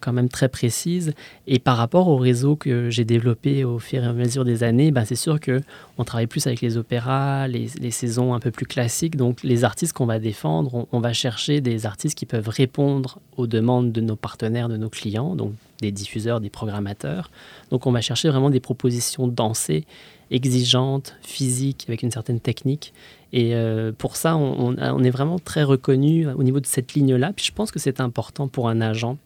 quand 0.00 0.12
même 0.12 0.28
très 0.28 0.48
précise 0.48 1.14
et 1.46 1.58
par 1.58 1.76
rapport 1.76 2.08
au 2.08 2.16
réseau 2.16 2.56
que 2.56 2.90
j'ai 2.90 3.04
développé 3.04 3.64
au 3.64 3.78
fur 3.78 4.02
et 4.02 4.06
à 4.06 4.12
mesure 4.12 4.44
des 4.44 4.62
années, 4.62 4.90
ben, 4.90 5.04
c'est 5.04 5.14
sûr 5.14 5.38
qu'on 5.40 6.04
travaille 6.04 6.26
plus 6.26 6.46
avec 6.46 6.60
les 6.60 6.76
opéras, 6.76 7.48
les, 7.48 7.68
les 7.80 7.90
saisons 7.90 8.34
un 8.34 8.40
peu 8.40 8.50
plus 8.50 8.66
classiques. 8.66 9.16
Donc, 9.16 9.42
les 9.42 9.64
artistes 9.64 9.92
qu'on 9.92 10.06
va 10.06 10.18
défendre, 10.18 10.86
on, 10.90 11.00
va 11.00 11.12
chercher 11.12 11.60
des 11.60 11.86
artistes 11.86 12.16
qui 12.16 12.26
peuvent 12.26 12.48
répondre 12.48 13.18
aux 13.36 13.46
demandes 13.46 13.92
de 13.92 14.00
nos 14.00 14.16
partenaires, 14.16 14.68
de 14.68 14.76
nos 14.76 14.88
clients, 14.88 15.34
donc 15.34 15.52
des 15.80 15.92
diffuseurs, 15.92 16.40
des 16.40 16.50
programmateurs. 16.50 17.30
Donc 17.70 17.86
on 17.86 17.92
va 17.92 18.00
chercher 18.00 18.28
vraiment 18.28 18.50
des 18.50 18.60
propositions 18.60 19.28
dansées, 19.28 19.84
exigeantes, 20.30 21.16
physiques, 21.22 21.84
avec 21.88 22.02
une 22.02 22.10
certaine 22.10 22.40
technique. 22.40 22.92
Et 23.32 23.54
euh, 23.54 23.92
pour 23.92 24.16
ça, 24.16 24.36
on, 24.36 24.76
est 24.76 25.10
vraiment 25.10 25.38
très 25.38 25.64
reconnu 25.64 26.28
au 26.28 26.42
niveau 26.42 26.60
de 26.60 26.66
cette 26.66 26.94
ligne-là. 26.94 27.32
Puis 27.34 27.44
je 27.46 27.52
pense 27.52 27.70
que 27.70 27.78
c'est 27.78 28.00
important 28.00 28.48
pour 28.48 28.68
un 28.68 28.80
agent 28.80 29.18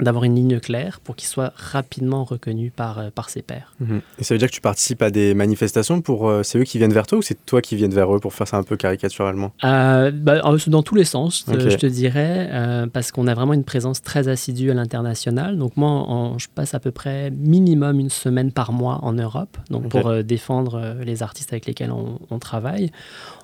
d'avoir 0.00 0.24
une 0.24 0.34
ligne 0.34 0.60
claire 0.60 1.00
pour 1.00 1.16
qu'il 1.16 1.28
soit 1.28 1.52
rapidement 1.56 2.24
reconnu 2.24 2.70
par, 2.70 2.98
euh, 2.98 3.10
par 3.14 3.30
ses 3.30 3.42
pairs. 3.42 3.74
Mhm. 3.80 4.00
Et 4.18 4.24
ça 4.24 4.34
veut 4.34 4.38
dire 4.38 4.48
que 4.48 4.54
tu 4.54 4.60
participes 4.60 5.02
à 5.02 5.10
des 5.10 5.34
manifestations 5.34 6.00
pour... 6.00 6.28
Euh, 6.28 6.42
c'est 6.42 6.58
eux 6.58 6.64
qui 6.64 6.78
viennent 6.78 6.92
vers 6.92 7.06
toi 7.06 7.18
ou 7.18 7.22
c'est 7.22 7.44
toi 7.46 7.60
qui 7.60 7.76
viens 7.76 7.88
vers 7.88 8.14
eux 8.14 8.20
pour 8.20 8.34
faire 8.34 8.46
ça 8.46 8.56
un 8.56 8.62
peu 8.62 8.76
caricaturalement? 8.76 9.52
Euh, 9.64 10.10
bah, 10.10 10.40
Dans 10.66 10.82
tous 10.82 10.94
les 10.94 11.04
sens, 11.04 11.44
je 11.46 11.76
te 11.76 11.86
dirais, 11.86 12.50
parce 12.92 13.12
qu'on 13.12 13.26
a 13.26 13.34
vraiment 13.34 13.54
une 13.54 13.64
présence 13.64 14.02
très 14.02 14.28
assidue 14.28 14.70
à 14.70 14.74
l'international. 14.74 15.58
Donc 15.58 15.76
moi, 15.76 16.34
je 16.38 16.46
passe 16.54 16.74
à 16.74 16.80
peu 16.80 16.90
près 16.90 17.30
minimum 17.30 18.00
une 18.00 18.10
semaine 18.10 18.52
par 18.52 18.72
mois 18.72 19.00
en 19.02 19.12
Europe, 19.12 19.56
donc 19.70 19.88
pour 19.88 20.22
défendre 20.22 20.96
les 21.04 21.22
artistes 21.22 21.52
avec 21.52 21.66
lesquels 21.66 21.90
on, 21.90 22.18
on 22.30 22.38
travaille. 22.38 22.90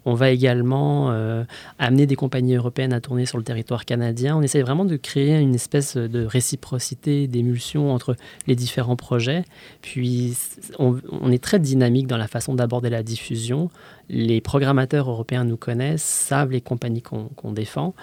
On 0.05 0.15
va 0.15 0.31
également 0.31 1.11
amener 1.79 2.07
des 2.07 2.17
compagnies 2.17 2.57
européennes 2.57 2.93
à 2.93 3.01
tourner 3.01 3.27
sur 3.27 3.39
le 3.39 3.45
territoire 3.45 3.85
canadien. 3.85 4.37
On 4.37 4.43
essaie 4.43 4.63
vraiment 4.63 4.85
de 4.85 4.97
créer 4.97 5.39
une 5.39 5.55
espèce 5.55 5.97
de 5.97 6.25
réciprocité, 6.45 7.27
d'émulsion 7.27 7.93
entre 7.93 8.17
les 8.47 8.55
différents 8.55 8.97
projets. 8.97 9.45
Puis 9.81 10.37
on, 10.79 11.33
est 11.33 11.43
très 11.43 11.59
dynamique 11.59 12.07
dans 12.07 12.19
la 12.19 12.29
façon 12.29 12.55
d'aborder 12.55 12.91
la 12.91 13.03
diffusion. 13.03 13.71
Les 14.11 14.43
programmateurs 14.43 15.09
européens 15.09 15.45
nous 15.45 15.57
connaissent, 15.57 16.03
savent 16.03 16.51
les 16.51 16.61
compagnies 16.61 17.03
qu'on 17.03 17.53
défend. 17.53 17.95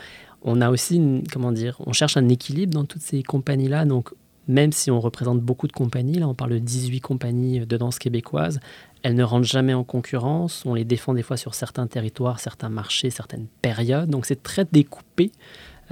On 0.41 0.60
a 0.60 0.71
aussi, 0.71 1.24
comment 1.31 1.51
dire, 1.51 1.77
on 1.86 1.93
cherche 1.93 2.17
un 2.17 2.27
équilibre 2.29 2.74
dans 2.74 2.86
toutes 2.86 3.03
ces 3.03 3.21
compagnies-là. 3.21 3.86
Donc, 3.86 4.10
même 4.48 4.71
si 4.71 4.89
on 4.89 5.00
représente 5.00 5.39
beaucoup 5.39 5.67
de 5.67 5.71
compagnies, 5.71 6.17
là 6.17 6.27
on 6.27 6.33
parle 6.33 6.53
de 6.53 6.57
18 6.57 7.00
compagnies 7.00 7.60
de 7.60 7.77
danse 7.77 8.00
québécoises, 8.00 8.60
elles 9.03 9.13
ne 9.13 9.24
rentrent 9.24 9.48
jamais 9.48 9.75
en 9.75 9.83
concurrence. 9.83 10.63
On 10.65 10.74
les 10.74 10.83
défend 10.83 11.13
des 11.13 11.21
fois 11.21 11.38
sur 11.38 11.53
certains 11.53 11.86
territoires, 11.86 12.39
certains 12.39 12.69
marchés, 12.69 13.12
certaines 13.12 13.45
périodes. 13.62 14.10
Donc 14.10 14.25
c'est 14.25 14.41
très 14.41 14.65
découpé. 14.71 15.31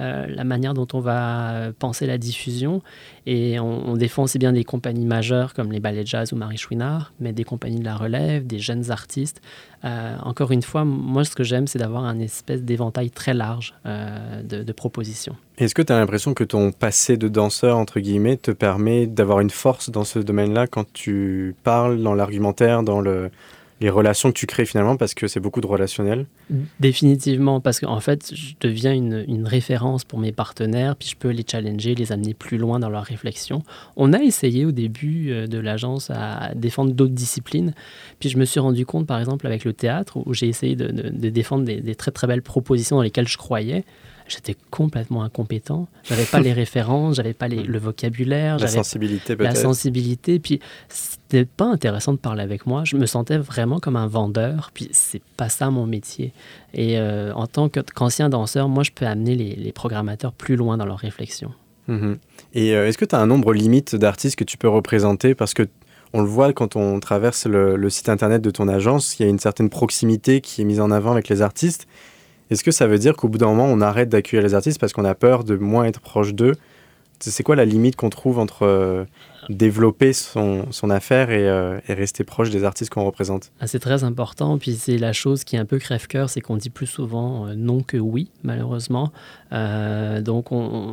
Euh, 0.00 0.26
la 0.28 0.44
manière 0.44 0.72
dont 0.72 0.86
on 0.94 1.00
va 1.00 1.72
penser 1.78 2.06
la 2.06 2.16
diffusion. 2.16 2.82
Et 3.26 3.60
on, 3.60 3.96
défend 3.96 4.22
aussi 4.22 4.38
bien 4.38 4.52
des 4.52 4.64
compagnies 4.64 5.04
majeures 5.04 5.52
comme 5.52 5.70
les 5.72 5.80
ballets 5.80 6.06
jazz 6.06 6.32
ou 6.32 6.36
Marie 6.36 6.56
Chouinard, 6.56 7.12
mais 7.20 7.32
des 7.32 7.44
compagnies 7.44 7.80
de 7.80 7.84
la 7.84 7.96
relève, 7.96 8.46
des 8.46 8.58
jeunes 8.58 8.90
artistes. 8.90 9.42
Euh, 9.84 10.16
encore 10.22 10.52
une 10.52 10.62
fois, 10.62 10.84
moi, 10.84 11.24
ce 11.24 11.34
que 11.34 11.44
j'aime, 11.44 11.66
c'est 11.66 11.78
d'avoir 11.78 12.04
un 12.04 12.18
espèce 12.18 12.62
d'éventail 12.62 13.10
très 13.10 13.34
large 13.34 13.74
euh, 13.84 14.42
de, 14.42 14.62
de, 14.62 14.72
propositions. 14.72 15.36
Est-ce 15.58 15.74
que 15.74 15.82
tu 15.82 15.92
as 15.92 15.98
l'impression 15.98 16.32
que 16.32 16.44
ton 16.44 16.72
passé 16.72 17.16
de 17.16 17.28
danseur, 17.28 17.76
entre 17.76 18.00
guillemets, 18.00 18.38
te 18.38 18.50
permet 18.50 19.06
d'avoir 19.06 19.40
une 19.40 19.50
force 19.50 19.90
dans 19.90 20.04
ce 20.04 20.18
domaine-là 20.18 20.66
quand 20.66 20.90
tu 20.92 21.54
parles 21.62 22.02
dans 22.02 22.14
l'argumentaire, 22.14 22.82
dans 22.82 23.00
le, 23.00 23.30
les 23.80 23.90
relations 23.90 24.30
que 24.30 24.38
tu 24.38 24.46
crées 24.46 24.66
finalement 24.66 24.96
parce 24.96 25.14
que 25.14 25.26
c'est 25.26 25.40
beaucoup 25.40 25.60
de 25.60 25.66
relationnel 25.66 26.26
Définitivement, 26.80 27.60
parce 27.60 27.80
qu'en 27.80 28.00
fait, 28.00 28.34
je 28.34 28.54
deviens 28.60 28.92
une, 28.92 29.24
une, 29.26 29.46
référence 29.46 30.04
pour 30.04 30.18
mes 30.18 30.32
partenaires, 30.32 30.96
puis 30.96 31.08
je 31.08 31.16
peux 31.16 31.30
les 31.30 31.44
challenger, 31.48 31.94
les 31.94 32.12
amener 32.12 32.34
plus 32.34 32.58
loin 32.58 32.78
dans 32.78 32.90
leur 32.90 33.04
réflexion. 33.04 33.62
On 33.96 34.12
a 34.12 34.18
essayé 34.18 34.64
au 34.66 34.72
début 34.72 35.30
euh, 35.30 35.46
de 35.46 35.58
l'agence 35.58 36.10
à 36.10 36.52
défendre 36.54 36.92
d'autres 36.92 37.14
disciplines, 37.14 37.72
puis 38.18 38.28
je 38.28 38.36
me 38.36 38.44
suis 38.44 38.60
rendu 38.60 38.84
compte, 38.84 39.06
par 39.06 39.18
exemple, 39.18 39.46
avec 39.46 39.64
le 39.64 39.72
théâtre, 39.72 40.18
où 40.26 40.34
j'ai 40.34 40.48
essayé 40.48 40.76
de, 40.76 40.90
défendre 41.30 41.64
des, 41.64 41.80
des, 41.80 41.94
très 41.94 42.10
très 42.10 42.26
belles 42.26 42.42
propositions 42.42 42.96
dans 42.96 43.02
lesquelles 43.02 43.28
je 43.28 43.38
croyais 43.38 43.84
j'étais 44.30 44.56
complètement 44.70 45.22
incompétent. 45.22 45.88
J'avais 46.04 46.24
pas 46.24 46.40
les 46.40 46.52
références, 46.64 47.16
j'avais 47.16 47.34
pas 47.34 47.48
les, 47.48 47.62
le 47.62 47.78
vocabulaire, 47.78 48.58
la 48.58 48.68
sensibilité 48.68 49.36
peut-être. 49.36 49.54
La 49.54 49.60
sensibilité, 49.60 50.38
puis 50.38 50.60
c'était 50.88 51.44
pas 51.44 51.66
intéressant 51.66 52.12
de 52.12 52.18
parler 52.18 52.42
avec 52.42 52.66
moi. 52.66 52.82
Je 52.84 52.96
me 52.96 53.06
sentais 53.06 53.38
vraiment 53.38 53.78
comme 53.78 53.96
un 53.96 54.06
vendeur, 54.06 54.70
puis 54.72 54.88
c'est 54.92 55.22
pas 55.36 55.48
ça 55.48 55.70
mon 55.70 55.86
métier. 55.86 56.32
Et 56.74 56.98
euh, 56.98 57.32
en 57.34 57.46
tant 57.46 57.68
qu'ancien 57.68 58.28
danseur, 58.28 58.68
moi, 58.68 58.82
je 58.82 58.90
peux 58.92 59.06
amener 59.06 59.34
les, 59.34 59.72
programmateurs 59.72 60.32
plus 60.32 60.56
loin 60.56 60.76
dans 60.76 60.86
leur 60.86 60.98
réflexion. 60.98 61.52
Mhm. 61.88 62.18
Et 62.54 62.74
euh, 62.74 62.86
est-ce 62.86 62.98
que 62.98 63.04
tu 63.04 63.14
as 63.14 63.18
un 63.18 63.26
nombre 63.26 63.52
limite 63.52 63.96
d'artistes 63.96 64.36
que 64.36 64.44
tu 64.44 64.56
peux 64.56 64.68
représenter? 64.68 65.34
Parce 65.34 65.54
que 65.54 65.68
on 66.12 66.22
le 66.22 66.26
voit 66.26 66.52
quand 66.52 66.74
on 66.74 66.98
traverse 66.98 67.46
le, 67.46 67.76
le, 67.76 67.90
site 67.90 68.08
internet 68.08 68.42
de 68.42 68.50
ton 68.50 68.66
agence, 68.66 69.18
il 69.18 69.22
y 69.22 69.26
a 69.26 69.28
une 69.28 69.38
certaine 69.38 69.70
proximité 69.70 70.40
qui 70.40 70.62
est 70.62 70.64
mise 70.64 70.80
en 70.80 70.90
avant 70.90 71.12
avec 71.12 71.28
les 71.28 71.40
artistes. 71.40 71.86
Est-ce 72.50 72.64
que 72.64 72.72
ça 72.72 72.86
veut 72.86 72.98
dire 72.98 73.14
qu'au 73.16 73.28
bout 73.28 73.38
d'un 73.38 73.46
moment, 73.46 73.66
on 73.66 73.80
arrête 73.80 74.08
d'accueillir 74.08 74.42
les 74.42 74.54
artistes 74.54 74.80
parce 74.80 74.92
qu'on 74.92 75.04
a 75.04 75.14
peur 75.14 75.44
de 75.44 75.56
moins 75.56 75.84
être 75.84 76.00
proche 76.00 76.34
d'eux? 76.34 76.54
C'est 77.20 77.42
quoi 77.42 77.54
la 77.54 77.66
limite 77.66 77.96
qu'on 77.96 78.08
trouve 78.08 78.38
entre 78.38 78.62
euh, 78.62 79.04
développer 79.50 80.14
son, 80.14 80.64
affaire 80.88 81.28
euh, 81.30 81.78
et, 81.86 81.92
rester 81.92 82.24
proche 82.24 82.48
des 82.48 82.64
artistes 82.64 82.90
qu'on 82.90 83.04
représente? 83.04 83.52
Ah, 83.60 83.66
C'est 83.66 83.78
très 83.78 84.04
important. 84.04 84.56
Puis 84.56 84.74
c'est 84.74 84.96
la 84.96 85.12
chose 85.12 85.44
qui 85.44 85.56
est 85.56 85.58
un 85.58 85.66
peu 85.66 85.78
crève-cœur, 85.78 86.30
c'est 86.30 86.40
qu'on 86.40 86.56
dit 86.56 86.70
plus 86.70 86.86
souvent 86.86 87.46
euh, 87.46 87.54
non 87.54 87.82
que 87.82 87.98
oui, 87.98 88.30
malheureusement. 88.42 89.12
donc 89.52 90.46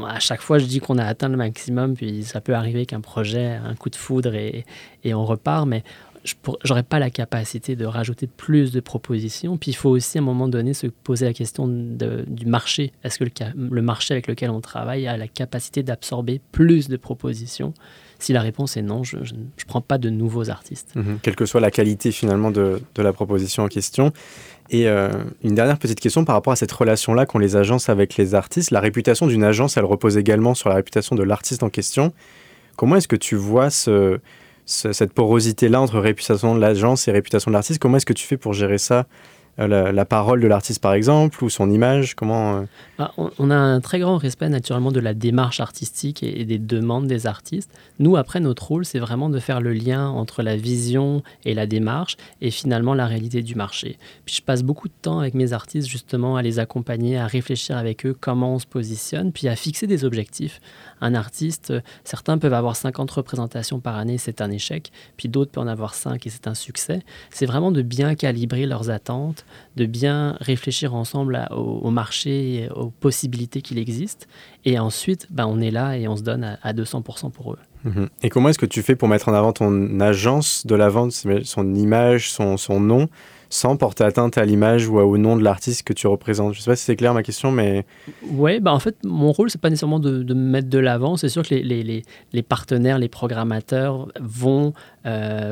à 0.07 0.19
chaque 0.19 0.41
fois, 0.41 0.59
je 0.59 0.65
dis 0.65 0.79
qu'on 0.79 0.97
a 0.97 1.05
atteint 1.05 1.29
le 1.29 1.37
maximum, 1.37 1.95
puis 1.95 2.23
ça 2.25 2.41
peut 2.41 2.55
arriver 2.55 2.85
qu'un 2.85 3.01
projet, 3.01 3.57
un 3.65 3.75
coup 3.75 3.89
de 3.89 3.95
foudre 3.95 4.35
et, 4.35 4.65
et 5.05 5.13
on 5.13 5.25
repart. 5.25 5.65
Mais 5.65 5.83
je 6.27 6.69
n'aurais 6.69 6.83
pas 6.83 6.99
la 6.99 7.09
capacité 7.09 7.75
de 7.75 7.85
rajouter 7.85 8.27
plus 8.27 8.71
de 8.71 8.79
propositions. 8.79 9.57
Puis 9.57 9.71
il 9.71 9.73
faut 9.75 9.89
aussi 9.89 10.17
à 10.17 10.21
un 10.21 10.23
moment 10.23 10.47
donné 10.47 10.73
se 10.73 10.87
poser 10.87 11.25
la 11.25 11.33
question 11.33 11.67
du 11.67 12.45
marché. 12.45 12.91
Est-ce 13.03 13.19
que 13.19 13.25
le, 13.55 13.81
marché 13.81 14.13
avec 14.13 14.27
lequel 14.27 14.49
on 14.49 14.61
travaille 14.61 15.07
a 15.07 15.17
la 15.17 15.27
capacité 15.27 15.83
d'absorber 15.83 16.41
plus 16.51 16.89
de 16.89 16.97
propositions? 16.97 17.73
Si 18.19 18.33
la 18.33 18.41
réponse 18.41 18.77
est 18.77 18.81
non, 18.81 19.03
je 19.03 19.17
ne 19.17 19.65
prends 19.67 19.81
pas 19.81 19.97
de 19.97 20.09
nouveaux 20.09 20.49
artistes. 20.49 20.95
Mhm. 20.95 21.19
quelle 21.21 21.35
que 21.35 21.45
soit 21.45 21.61
la 21.61 21.71
qualité 21.71 22.11
finalement 22.11 22.51
de, 22.51 22.81
la 22.97 23.13
proposition 23.13 23.63
en 23.63 23.67
question. 23.67 24.11
Et 24.69 24.87
euh, 24.87 25.09
une 25.43 25.55
dernière 25.55 25.77
petite 25.77 25.99
question 25.99 26.25
par 26.25 26.35
rapport 26.35 26.51
à 26.51 26.57
cette 26.57 26.71
relation-là 26.71 27.25
qu'ont 27.25 27.39
les 27.39 27.55
agences 27.55 27.89
avec 27.89 28.17
les 28.17 28.35
artistes. 28.35 28.71
La 28.71 28.81
réputation 28.81 29.27
d'une 29.27 29.43
agence, 29.43 29.77
elle 29.77 29.85
repose 29.85 30.17
également 30.17 30.55
sur 30.55 30.69
la 30.69 30.75
réputation 30.75 31.15
de 31.15 31.23
l'artiste 31.23 31.63
en 31.63 31.69
question. 31.69 32.11
Comment 32.75 32.97
est-ce 32.97 33.07
que 33.07 33.15
tu 33.15 33.35
vois 33.35 33.69
ce 33.69 34.19
cette 34.67 35.13
porosité-là 35.13 35.81
entre 35.81 35.99
réputation 35.99 36.53
de 36.53 36.59
l'agence 36.59 37.07
et 37.07 37.11
réputation 37.11 37.49
de 37.49 37.53
l'artiste. 37.53 37.81
Comment 37.81 37.97
est-ce 37.97 38.05
que 38.05 38.13
tu 38.13 38.27
fais 38.27 38.37
pour 38.37 38.53
gérer 38.53 38.77
ça 38.77 39.05
euh, 39.59 39.91
la, 39.91 40.05
parole 40.05 40.39
de 40.39 40.47
l'artiste, 40.47 40.81
par 40.81 40.93
exemple, 40.93 41.43
ou 41.43 41.49
son 41.49 41.71
image 41.71 42.15
Comment 42.15 42.57
euh? 42.57 42.63
ah, 42.99 43.11
on, 43.17 43.49
a 43.49 43.55
un 43.55 43.81
très 43.81 43.97
grand 43.97 44.17
respect, 44.17 44.49
naturellement, 44.49 44.91
de 44.91 44.99
la 44.99 45.15
démarche 45.15 45.59
artistique 45.59 46.21
et, 46.21 46.45
des 46.45 46.59
demandes 46.59 47.07
des 47.07 47.25
artistes. 47.25 47.71
Nous, 47.97 48.17
après, 48.17 48.39
notre 48.39 48.67
rôle, 48.67 48.85
c'est 48.85 48.99
vraiment 48.99 49.29
de 49.29 49.39
faire 49.39 49.59
le 49.59 49.73
lien 49.73 50.09
entre 50.09 50.43
la 50.43 50.55
vision 50.55 51.23
et 51.43 51.55
la 51.55 51.65
démarche, 51.65 52.17
et 52.39 52.51
finalement 52.51 52.93
la 52.93 53.07
réalité 53.07 53.41
du 53.41 53.55
marché. 53.55 53.97
Puis 54.25 54.35
je 54.35 54.41
passe 54.43 54.61
beaucoup 54.61 54.89
de 54.89 54.93
temps 55.01 55.19
avec 55.19 55.33
mes 55.33 55.53
artistes, 55.53 55.87
justement, 55.87 56.35
à 56.35 56.43
les 56.43 56.59
accompagner, 56.59 57.17
à 57.17 57.25
réfléchir 57.25 57.77
avec 57.77 58.05
eux 58.05 58.15
comment 58.19 58.53
on 58.53 58.59
se 58.59 58.67
positionne, 58.67 59.31
puis 59.31 59.47
à 59.47 59.55
fixer 59.55 59.87
des 59.87 60.05
objectifs. 60.05 60.61
Un 61.01 61.13
artiste, 61.13 61.73
certains 62.03 62.37
peuvent 62.37 62.53
avoir 62.53 62.75
50 62.75 63.09
représentations 63.11 63.79
par 63.79 63.97
année, 63.97 64.17
c'est 64.17 64.41
un 64.41 64.51
échec, 64.51 64.91
puis 65.15 65.29
d'autres 65.29 65.51
peuvent 65.51 65.63
en 65.63 65.67
avoir 65.67 65.93
5 65.93 66.25
et 66.25 66.29
c'est 66.29 66.47
un 66.47 66.55
succès. 66.55 67.01
C'est 67.29 67.45
vraiment 67.45 67.71
de 67.71 67.81
bien 67.81 68.15
calibrer 68.15 68.65
leurs 68.65 68.89
attentes 68.89 69.45
de 69.75 69.85
bien 69.85 70.37
réfléchir 70.39 70.95
ensemble 70.95 71.47
au, 71.51 71.89
marché, 71.89 72.69
aux 72.75 72.89
possibilités 72.89 73.61
qu'il 73.61 73.77
existe. 73.77 74.27
Et 74.65 74.79
ensuite, 74.79 75.27
ben, 75.29 75.45
on 75.45 75.59
est 75.59 75.71
là 75.71 75.97
et 75.97 76.07
on 76.07 76.15
se 76.15 76.23
donne 76.23 76.57
à, 76.61 76.73
200% 76.73 77.31
pour 77.31 77.53
eux. 77.53 77.59
Mhm. 77.83 78.09
Et 78.23 78.29
comment 78.29 78.49
est-ce 78.49 78.59
que 78.59 78.65
tu 78.65 78.81
fais 78.81 78.95
pour 78.95 79.07
mettre 79.07 79.29
en 79.29 79.33
avant 79.33 79.53
ton 79.53 79.99
agence 79.99 80.65
de 80.65 80.75
la 80.75 80.89
vente, 80.89 81.11
son 81.11 81.75
image, 81.75 82.31
son 82.31 82.79
nom? 82.79 83.07
Sans 83.49 83.77
porter 83.77 84.03
atteinte 84.03 84.37
à 84.37 84.45
l'image 84.45 84.87
ou 84.87 84.99
au 84.99 85.17
nom 85.17 85.35
de 85.35 85.43
l'artiste 85.43 85.83
que 85.83 85.93
tu 85.93 86.07
représentes. 86.07 86.53
Je 86.53 86.59
ne 86.59 86.63
sais 86.63 86.71
pas 86.71 86.75
si 86.75 86.83
c'est 86.83 86.95
clair 86.95 87.13
ma 87.13 87.23
question, 87.23 87.51
mais... 87.51 87.85
Oui, 88.31 88.59
bah 88.59 88.73
en 88.73 88.79
fait, 88.79 88.95
mon 89.03 89.31
rôle, 89.31 89.49
c'est 89.49 89.61
pas 89.61 89.69
nécessairement 89.69 89.99
de, 89.99 90.23
me 90.33 90.33
mettre 90.33 90.69
de 90.69 90.79
l'avant. 90.79 91.17
C'est 91.17 91.29
sûr 91.29 91.43
que 91.43 91.55
les, 91.55 91.63
les, 91.63 92.03
les, 92.33 92.43
partenaires, 92.43 92.99
les 92.99 93.09
programmateurs 93.09 94.07
vont 94.19 94.73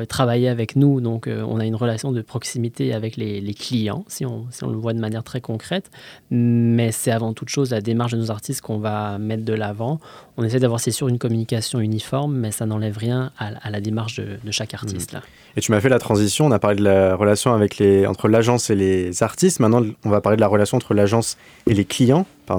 travailler 0.08 0.48
avec 0.48 0.76
nous. 0.76 1.00
Donc, 1.00 1.28
on 1.28 1.58
a 1.58 1.64
une 1.64 1.76
relation 1.76 2.12
de 2.12 2.22
proximité 2.22 2.92
avec 2.92 3.16
les, 3.16 3.54
clients, 3.54 4.04
si 4.08 4.26
on, 4.26 4.46
si 4.50 4.64
on, 4.64 4.70
le 4.70 4.76
voit 4.76 4.92
de 4.92 5.00
manière 5.00 5.24
très 5.24 5.40
concrète. 5.40 5.90
Mais 6.30 6.92
c'est 6.92 7.10
avant 7.10 7.32
toute 7.32 7.48
chose 7.48 7.70
la 7.70 7.80
démarche 7.80 8.12
de 8.12 8.18
nos 8.18 8.30
artistes 8.30 8.60
qu'on 8.60 8.78
va 8.78 9.18
mettre 9.18 9.44
de 9.44 9.52
l'avant. 9.52 10.00
On 10.36 10.44
essaie 10.44 10.58
d'avoir, 10.58 10.80
c'est 10.80 10.90
sûr, 10.90 11.08
une 11.08 11.18
communication 11.18 11.80
uniforme, 11.80 12.36
mais 12.36 12.50
ça 12.50 12.66
n'enlève 12.66 12.98
rien 12.98 13.32
à, 13.38 13.70
la 13.70 13.80
démarche 13.80 14.20
de, 14.20 14.50
chaque 14.50 14.74
artiste. 14.74 15.12
Là. 15.12 15.22
Et 15.56 15.62
tu 15.62 15.72
m'as 15.72 15.80
fait 15.80 15.88
la 15.88 15.98
transition, 15.98 16.44
on 16.44 16.52
a 16.52 16.58
parlé 16.58 16.76
de 16.76 16.84
la 16.84 17.16
relation 17.16 17.58
entre 18.06 18.28
l'agence 18.28 18.68
et 18.68 18.74
les 18.74 19.22
artistes. 19.22 19.58
Maintenant, 19.58 19.82
on 20.04 20.10
va 20.10 20.20
parler 20.20 20.36
de 20.36 20.42
la 20.42 20.48
relation 20.48 20.76
entre 20.76 20.92
l'agence 20.92 21.38
et 21.66 21.74
les 21.74 21.84
clients. 21.84 22.26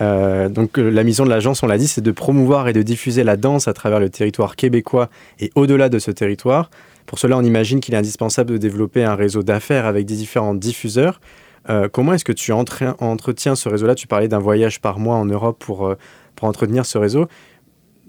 Euh, 0.00 0.48
donc, 0.48 0.78
euh, 0.78 0.90
la 0.90 1.04
mission 1.04 1.24
de 1.24 1.30
l'agence, 1.30 1.62
on 1.62 1.66
l'a 1.68 1.78
dit, 1.78 1.86
c'est 1.86 2.00
de 2.00 2.10
promouvoir 2.10 2.66
et 2.66 2.72
de 2.72 2.82
diffuser 2.82 3.22
la 3.22 3.36
danse 3.36 3.68
à 3.68 3.72
travers 3.72 4.00
le 4.00 4.08
territoire 4.08 4.56
québécois 4.56 5.10
et 5.38 5.52
au-delà 5.54 5.88
de 5.88 6.00
ce 6.00 6.10
territoire. 6.10 6.70
Pour 7.06 7.20
cela, 7.20 7.36
on 7.38 7.42
imagine 7.42 7.78
qu'il 7.78 7.94
est 7.94 7.98
indispensable 7.98 8.50
de 8.50 8.56
développer 8.56 9.04
un 9.04 9.14
réseau 9.14 9.44
d'affaires 9.44 9.86
avec 9.86 10.06
des 10.06 10.16
différents 10.16 10.54
diffuseurs. 10.54 11.20
Euh, 11.70 11.88
comment 11.92 12.14
est-ce 12.14 12.24
que 12.24 12.32
tu 12.32 12.52
entretiens 12.52 13.54
ce 13.54 13.68
réseau-là? 13.68 13.94
Tu 13.94 14.08
parlais 14.08 14.28
d'un 14.28 14.40
voyage 14.40 14.80
par 14.80 14.98
mois 14.98 15.16
en 15.16 15.26
Europe 15.26 15.62
pour 15.64 15.94
entretenir 16.40 16.84
ce 16.84 16.98
réseau 16.98 17.28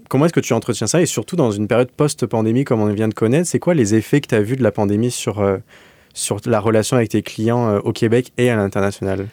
comment 0.08 0.26
est-ce 0.26 0.32
que 0.32 0.40
tu 0.40 0.52
entretiens 0.52 0.86
ça 0.86 1.00
Et 1.00 1.06
surtout 1.06 1.36
dans 1.36 1.50
une 1.50 1.68
période 1.68 1.90
post-pandémie 1.90 2.64
comme 2.64 2.80
on 2.80 2.92
vient 2.92 3.08
de 3.08 3.14
connaître, 3.14 3.48
c'est 3.48 3.58
quoi 3.58 3.74
les 3.74 3.94
effets 3.94 4.20
que 4.20 4.28
tu 4.28 4.34
as 4.34 4.42
vus 4.42 4.56
de 4.56 4.62
la 4.62 4.72
pandémie 4.72 5.10
sur, 5.10 5.40
euh, 5.40 5.58
sur 6.12 6.40
la 6.46 6.60
relation 6.60 6.96
avec 6.96 7.10
tes 7.10 7.22
clients 7.22 7.68
euh, 7.68 7.80
au 7.80 7.92
Québec 7.92 8.32
et 8.38 8.50
à 8.50 8.56
l'international? 8.56 9.26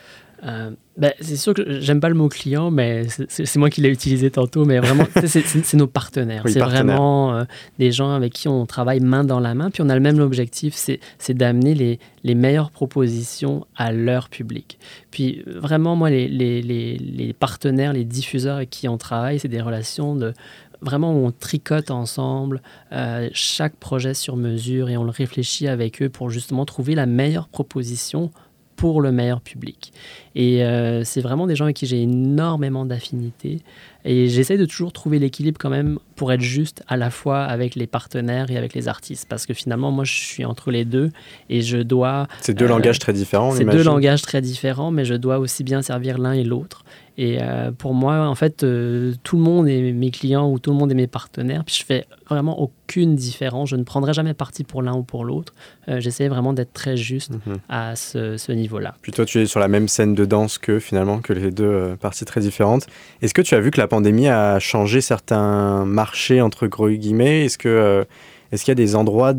Euh, 0.43 0.71
ben, 0.97 1.13
c'est 1.19 1.35
sûr 1.35 1.53
que 1.53 1.79
j'aime 1.79 1.99
pas 1.99 2.09
le 2.09 2.15
mot 2.15 2.27
client, 2.27 2.71
mais 2.71 3.07
c'est 3.27 3.55
moi 3.57 3.69
qui 3.69 3.81
l'ai 3.81 3.89
utilisé 3.89 4.31
tantôt. 4.31 4.65
Mais 4.65 4.79
vraiment, 4.79 5.05
c'est 5.25 5.73
nos 5.75 5.87
partenaires. 5.87 6.43
c'est 6.47 6.59
vraiment 6.59 7.35
euh, 7.35 7.43
des 7.79 7.91
gens 7.91 8.11
avec 8.11 8.33
qui 8.33 8.47
on 8.47 8.65
travaille 8.65 8.99
main 8.99 9.23
dans 9.23 9.39
la 9.39 9.53
main. 9.53 9.69
Puis 9.69 9.81
on 9.81 9.89
a 9.89 9.95
le 9.95 10.01
même 10.01 10.19
objectif, 10.19 10.73
c'est 10.75 11.33
d'amener 11.33 11.75
les, 11.75 11.99
les, 12.23 12.35
meilleures 12.35 12.71
propositions 12.71 13.65
à 13.75 13.91
leur 13.91 14.29
public. 14.29 14.79
Puis 15.11 15.43
vraiment, 15.45 15.95
moi, 15.95 16.09
les, 16.09 16.27
les, 16.27 16.61
les 16.61 17.33
partenaires, 17.33 17.93
les 17.93 18.05
diffuseurs 18.05 18.57
avec 18.57 18.69
qui 18.69 18.87
on 18.87 18.97
travaille, 18.97 19.39
c'est 19.39 19.47
des 19.47 19.61
relations 19.61 20.15
de 20.15 20.33
vraiment 20.81 21.13
où 21.13 21.25
on 21.25 21.31
tricote 21.31 21.91
ensemble 21.91 22.61
euh, 22.91 23.29
chaque 23.33 23.75
projet 23.75 24.13
sur 24.13 24.35
mesure 24.35 24.89
et 24.89 24.97
on 24.97 25.03
le 25.03 25.11
réfléchit 25.11 25.67
avec 25.67 26.01
eux 26.01 26.09
pour 26.09 26.29
justement 26.29 26.65
trouver 26.65 26.95
la 26.95 27.05
meilleure 27.05 27.47
proposition 27.47 28.31
pour 28.81 28.99
le 28.99 29.11
meilleur 29.11 29.41
public. 29.41 29.93
Et 30.33 30.63
euh, 30.63 31.03
c'est 31.03 31.21
vraiment 31.21 31.45
des 31.45 31.55
gens 31.55 31.65
avec 31.65 31.75
qui 31.75 31.85
j'ai 31.85 32.01
énormément 32.01 32.83
d'affinités. 32.83 33.59
Et 34.05 34.27
j'essaie 34.27 34.57
de 34.57 34.65
toujours 34.65 34.91
trouver 34.91 35.19
l'équilibre 35.19 35.59
quand 35.59 35.69
même 35.69 35.99
pour 36.15 36.31
être 36.31 36.41
juste 36.41 36.81
à 36.87 36.97
la 36.97 37.11
fois 37.11 37.43
avec 37.43 37.75
les 37.75 37.85
partenaires 37.85 38.49
et 38.49 38.57
avec 38.57 38.73
les 38.73 38.87
artistes. 38.87 39.27
Parce 39.29 39.45
que 39.45 39.53
finalement, 39.53 39.91
moi, 39.91 40.03
je 40.03 40.13
suis 40.13 40.45
entre 40.45 40.71
les 40.71 40.83
deux 40.83 41.11
et 41.47 41.61
je 41.61 41.77
dois... 41.77 42.27
C'est 42.39 42.55
deux 42.55 42.65
langages 42.65 42.97
très 42.97 43.13
différents, 43.13 43.51
C'est 43.51 43.65
deux 43.65 43.83
langages 43.83 44.23
très 44.23 44.41
différents, 44.41 44.89
mais 44.89 45.05
je 45.05 45.13
dois 45.13 45.37
aussi 45.37 45.63
bien 45.63 45.83
servir 45.83 46.17
l'un 46.17 46.33
et 46.33 46.43
l'autre. 46.43 46.83
Et 47.17 47.39
euh, 47.41 47.71
pour 47.71 47.93
moi, 47.93 48.27
en 48.27 48.35
fait, 48.35 48.63
euh, 48.63 49.13
tout 49.23 49.35
le 49.35 49.43
monde 49.43 49.67
est 49.67 49.91
mes 49.91 50.11
clients 50.11 50.49
ou 50.49 50.59
tout 50.59 50.71
le 50.71 50.77
monde 50.77 50.91
est 50.91 50.95
mes 50.95 51.07
partenaires. 51.07 51.63
Puis 51.65 51.75
je 51.79 51.85
fais 51.85 52.05
vraiment 52.29 52.59
aucune 52.59 53.15
différence. 53.15 53.69
Je 53.69 53.75
ne 53.75 53.83
prendrai 53.83 54.13
jamais 54.13 54.33
parti 54.33 54.63
pour 54.63 54.81
l'un 54.81 54.93
ou 54.93 55.03
pour 55.03 55.25
l'autre. 55.25 55.53
Euh, 55.89 55.99
j'essaie 55.99 56.29
vraiment 56.29 56.53
d'être 56.53 56.73
très 56.73 56.95
juste 56.95 57.31
mhm. 57.45 57.57
à 57.69 57.95
ce, 57.95 58.51
niveau-là. 58.51 58.95
Puis 59.01 59.11
toi, 59.11 59.25
tu 59.25 59.39
es 59.41 59.45
sur 59.45 59.59
la 59.59 59.67
même 59.67 59.87
scène 59.87 60.15
de 60.15 60.25
danse 60.25 60.57
que 60.57 60.79
finalement, 60.79 61.19
que 61.19 61.33
les 61.33 61.51
deux 61.51 61.95
parties 61.99 62.25
très 62.25 62.41
différentes. 62.41 62.87
Est-ce 63.21 63.33
que 63.33 63.41
tu 63.41 63.55
as 63.55 63.59
vu 63.59 63.71
que 63.71 63.79
la 63.79 63.87
pandémie 63.87 64.27
a 64.27 64.59
changé 64.59 65.01
certains 65.01 65.85
marchés, 65.85 66.41
entre 66.41 66.67
gros 66.67 66.89
guillemets? 66.89 67.45
Est-ce 67.45 67.57
que 67.57 68.05
est-ce 68.51 68.65
qu'il 68.65 68.71
y 68.71 68.73
a 68.73 68.75
des 68.75 68.95
endroits 68.95 69.33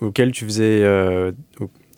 auxquels 0.00 0.32
tu 0.32 0.44
faisais 0.44 0.82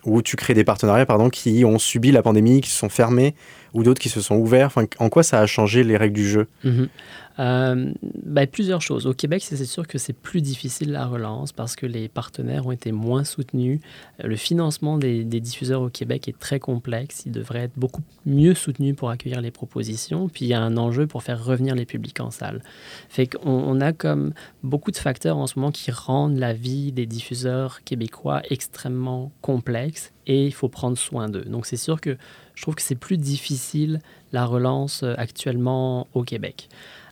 où 0.05 0.23
tu 0.23 0.37
crées 0.37 0.55
des 0.55 0.65
partenariats 0.65 1.07
pardon, 1.07 1.31
qui 1.31 1.65
ont 1.65 1.79
subi 1.79 2.13
la 2.13 2.23
pandémie, 2.23 2.61
qui 2.61 2.71
se 2.71 2.79
sont 2.79 2.89
fermés, 2.89 3.35
ou 3.75 3.83
d'autres 3.83 4.01
qui 4.01 4.09
se 4.09 4.21
sont 4.21 4.37
ouverts 4.37 4.71
En 4.99 5.09
quoi 5.09 5.23
ça 5.23 5.41
a 5.41 5.47
changé 5.47 5.85
les 5.85 5.97
règles 5.97 6.17
du 6.17 6.29
jeu? 6.29 6.47
Mhm. 6.65 6.89
Euh, 7.38 7.93
ben, 8.25 8.47
Plusieurs 8.47 8.83
choses. 8.83 9.07
Au 9.07 9.14
Québec, 9.14 9.43
c'est 9.45 9.64
sûr 9.64 9.87
que 9.87 9.99
c'est 9.99 10.12
plus 10.12 10.43
difficile 10.43 10.93
la 10.93 11.07
relance 11.07 11.53
parce 11.53 11.77
que 11.77 11.87
les 11.87 12.09
partenaires 12.09 12.66
ont 12.66 12.73
été 12.73 12.93
moins 12.93 13.25
soutenus. 13.25 13.81
Euh, 14.23 14.29
le 14.29 14.37
financement 14.37 14.99
des, 14.99 15.25
diffuseurs 15.25 15.83
au 15.83 15.88
Québec 15.88 16.29
est 16.29 16.38
très 16.38 16.59
complexe. 16.59 17.23
Il 17.27 17.33
devrait 17.33 17.61
être 17.61 17.77
beaucoup 17.77 18.03
mieux 18.27 18.55
soutenu 18.55 18.95
pour 18.95 19.11
accueillir 19.11 19.40
les 19.40 19.51
propositions. 19.51 20.29
Puis 20.29 20.47
il 20.47 20.49
y 20.49 20.55
a 20.55 20.61
un 20.61 20.77
enjeu 20.77 21.07
pour 21.07 21.23
faire 21.23 21.43
revenir 21.43 21.75
les 21.75 21.87
publics 21.87 22.21
en 22.21 22.31
salle. 22.31 22.62
Fait 23.09 23.31
on 23.45 23.81
a 23.81 23.93
comme 23.93 24.33
beaucoup 24.62 24.90
de 24.90 24.97
facteurs 24.97 25.37
en 25.37 25.47
ce 25.47 25.59
moment 25.59 25.71
qui 25.71 25.90
rendent 25.90 26.38
la 26.38 26.53
vie 26.53 26.93
des 26.93 27.07
diffuseurs 27.07 27.83
québécois 27.85 28.43
extrêmement 28.51 29.33
complexe 29.40 30.12
et 30.27 30.47
il 30.47 30.55
faut 30.55 30.69
prendre 30.69 30.99
soin 30.99 31.29
d'eux. 31.29 31.45
Donc 31.45 31.66
c'est 31.66 31.77
sûr 31.77 32.01
que 32.01 32.16
je 32.55 32.62
trouve 32.62 32.75
que 32.75 32.83
c'est 32.83 32.95
plus 32.95 33.16
difficile 33.16 34.01
la 34.33 34.45
relance 34.45 35.03
euh, 35.03 35.14
actuellement 35.16 36.07
au 36.14 36.23
Québec. 36.23 36.69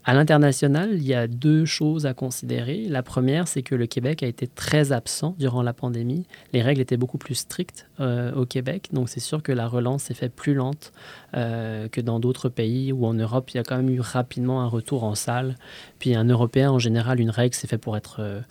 À 0.08 0.14
l'international, 0.14 0.94
il 0.94 1.06
y 1.06 1.12
a 1.12 1.26
deux 1.26 1.66
choses 1.66 2.06
à 2.06 2.14
considérer. 2.14 2.86
La 2.88 3.02
première, 3.02 3.46
c'est 3.46 3.60
que 3.60 3.74
le 3.74 3.86
Québec 3.86 4.22
a 4.22 4.26
été 4.26 4.46
très 4.46 4.90
absent 4.90 5.34
durant 5.38 5.60
la 5.60 5.74
pandémie. 5.74 6.24
Les 6.54 6.62
règles 6.62 6.80
étaient 6.80 6.96
beaucoup 6.96 7.18
plus 7.18 7.34
strictes 7.34 7.86
euh, 8.00 8.32
au 8.32 8.46
Québec, 8.46 8.88
donc 8.90 9.10
c'est 9.10 9.20
sûr 9.20 9.42
que 9.42 9.52
la 9.52 9.68
relance 9.68 10.04
s'est 10.04 10.14
faite 10.14 10.34
plus 10.34 10.54
lente 10.54 10.94
euh, 11.36 11.88
que 11.88 12.00
dans 12.00 12.20
d'autres 12.20 12.48
pays 12.48 12.90
ou 12.90 13.04
en 13.04 13.12
Europe, 13.12 13.50
il 13.50 13.58
y 13.58 13.60
a 13.60 13.62
quand 13.62 13.76
même 13.76 13.90
eu 13.90 14.00
rapidement 14.00 14.62
un 14.62 14.66
retour 14.66 15.04
en 15.04 15.14
salle. 15.14 15.56
Puis 15.98 16.14
un 16.14 16.24
Européen, 16.24 16.70
en 16.70 16.78
général, 16.78 17.20
une 17.20 17.28
règle, 17.28 17.54
c'est 17.54 17.68
fait 17.68 17.76
pour 17.76 17.94
être 17.94 18.42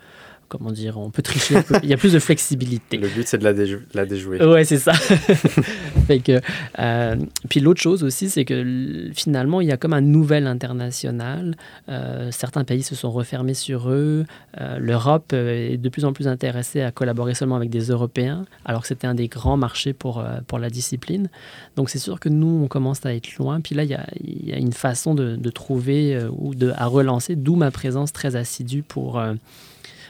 comment 0.47 0.71
dire, 0.71 0.97
on 0.97 1.09
peut 1.09 1.21
tricher, 1.21 1.55
il 1.83 1.89
y 1.89 1.93
a 1.93 1.97
plus 1.97 2.13
de 2.13 2.19
flexibilité. 2.19 2.97
Le 2.97 3.09
but, 3.09 3.27
c'est 3.27 3.37
de 3.37 3.43
la, 3.43 3.53
la 3.93 4.05
déjouer. 4.05 4.43
Ouais, 4.43 4.63
c'est 4.65 4.77
ça. 4.77 4.93
fait 6.07 6.19
que, 6.19 6.39
euh, 6.79 7.15
puis 7.49 7.59
l'autre 7.59 7.81
chose 7.81 8.03
aussi, 8.03 8.29
c'est 8.29 8.45
que 8.45 9.09
finalement, 9.13 9.61
il 9.61 9.67
y 9.67 9.71
a 9.71 9.77
comme 9.77 9.93
un 9.93 10.01
nouvel 10.01 10.47
international. 10.47 11.55
Euh, 11.89 12.29
certains 12.31 12.63
pays 12.63 12.83
se 12.83 12.95
sont 12.95 13.11
refermés 13.11 13.53
sur 13.53 13.89
eux. 13.89 14.25
Euh, 14.59 14.77
L'Europe 14.79 15.33
est 15.33 15.77
de 15.77 15.89
plus 15.89 16.05
en 16.05 16.13
plus 16.13 16.27
intéressée 16.27 16.81
à 16.81 16.91
collaborer 16.91 17.33
seulement 17.33 17.55
avec 17.55 17.69
des 17.69 17.85
Européens, 17.85 18.45
alors 18.65 18.81
que 18.81 18.87
c'était 18.87 19.07
un 19.07 19.15
des 19.15 19.27
grands 19.27 19.57
marchés 19.57 19.93
pour, 19.93 20.23
pour 20.47 20.59
la 20.59 20.69
discipline. 20.69 21.29
Donc 21.75 21.89
c'est 21.89 21.99
sûr 21.99 22.19
que 22.19 22.29
nous, 22.29 22.61
on 22.63 22.67
commence 22.67 23.05
à 23.05 23.13
être 23.13 23.35
loin. 23.37 23.59
Puis 23.61 23.75
là, 23.75 23.83
il 23.83 23.89
y 23.89 23.95
a, 23.95 24.05
il 24.23 24.47
y 24.47 24.53
a 24.53 24.57
une 24.57 24.73
façon 24.73 25.13
de, 25.13 25.35
de 25.35 25.49
trouver 25.49 26.19
ou 26.37 26.55
de, 26.55 26.71
à 26.75 26.85
relancer, 26.85 27.35
d'où 27.35 27.55
ma 27.55 27.71
présence 27.71 28.13
très 28.13 28.35
assidue 28.35 28.83
pour 28.83 29.21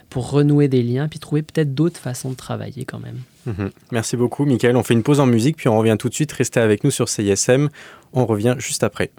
pour 0.09 0.31
renouer 0.31 0.67
des 0.67 0.83
liens, 0.83 1.07
puis 1.07 1.19
trouver 1.19 1.41
peut-être 1.41 1.73
d'autres 1.73 1.99
façons 1.99 2.31
de 2.31 2.35
travailler 2.35 2.85
quand 2.85 2.99
même. 2.99 3.19
Mhm. 3.45 3.71
Merci 3.91 4.17
beaucoup, 4.17 4.45
Michael. 4.45 4.75
On 4.75 4.83
fait 4.83 4.93
une 4.93 5.03
pause 5.03 5.19
en 5.19 5.25
musique, 5.25 5.57
puis 5.57 5.69
on 5.69 5.77
revient 5.77 5.95
tout 5.97 6.09
de 6.09 6.13
suite. 6.13 6.31
Restez 6.31 6.59
avec 6.59 6.83
nous 6.83 6.91
sur 6.91 7.09
CISM. 7.09 7.69
On 8.13 8.25
revient 8.25 8.55
juste 8.57 8.83
après. 8.83 9.11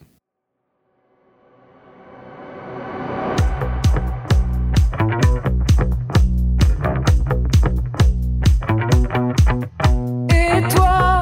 Et 10.31 10.63
toi, 10.75 11.21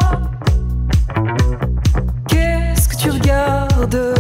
qu'est-ce 2.29 2.89
que 2.89 2.97
tu 2.97 3.11
regardes? 3.11 4.15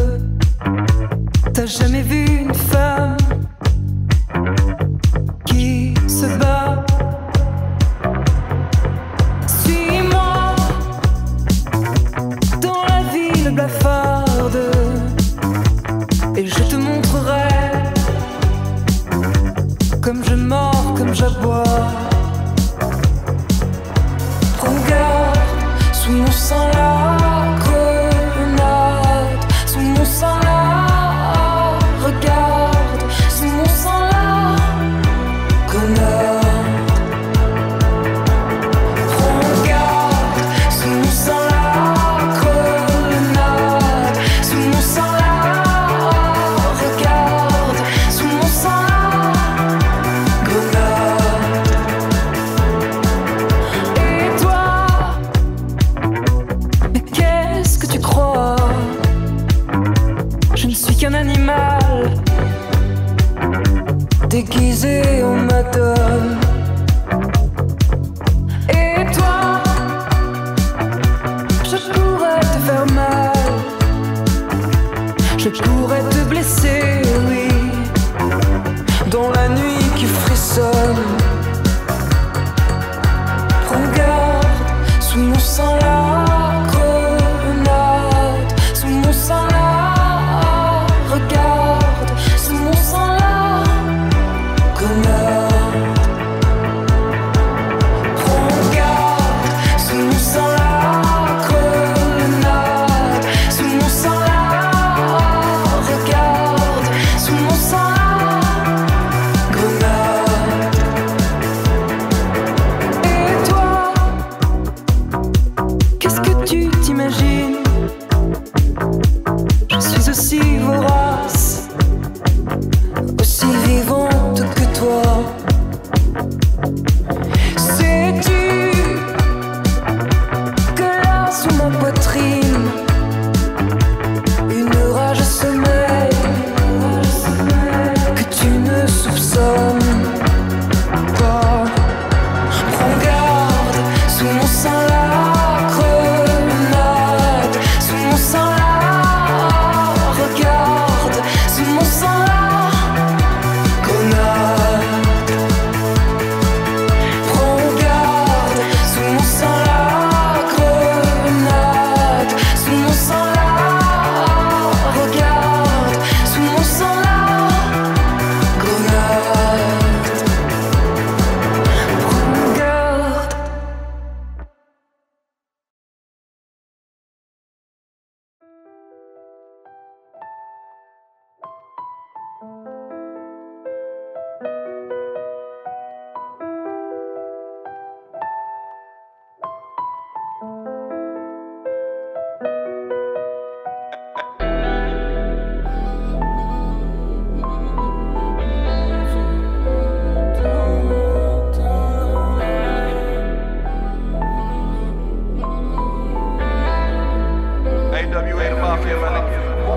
T'as 1.52 1.66
jamais 1.66 2.02
vu 2.02 2.45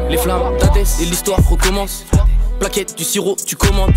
Les 0.10 0.18
flammes 0.18 0.58
d'Adès 0.60 1.02
et 1.02 1.06
l'histoire 1.06 1.40
recommence. 1.48 2.06
Plaquette, 2.60 2.98
du 2.98 3.04
sirop, 3.04 3.38
tu 3.46 3.56
commandes. 3.56 3.94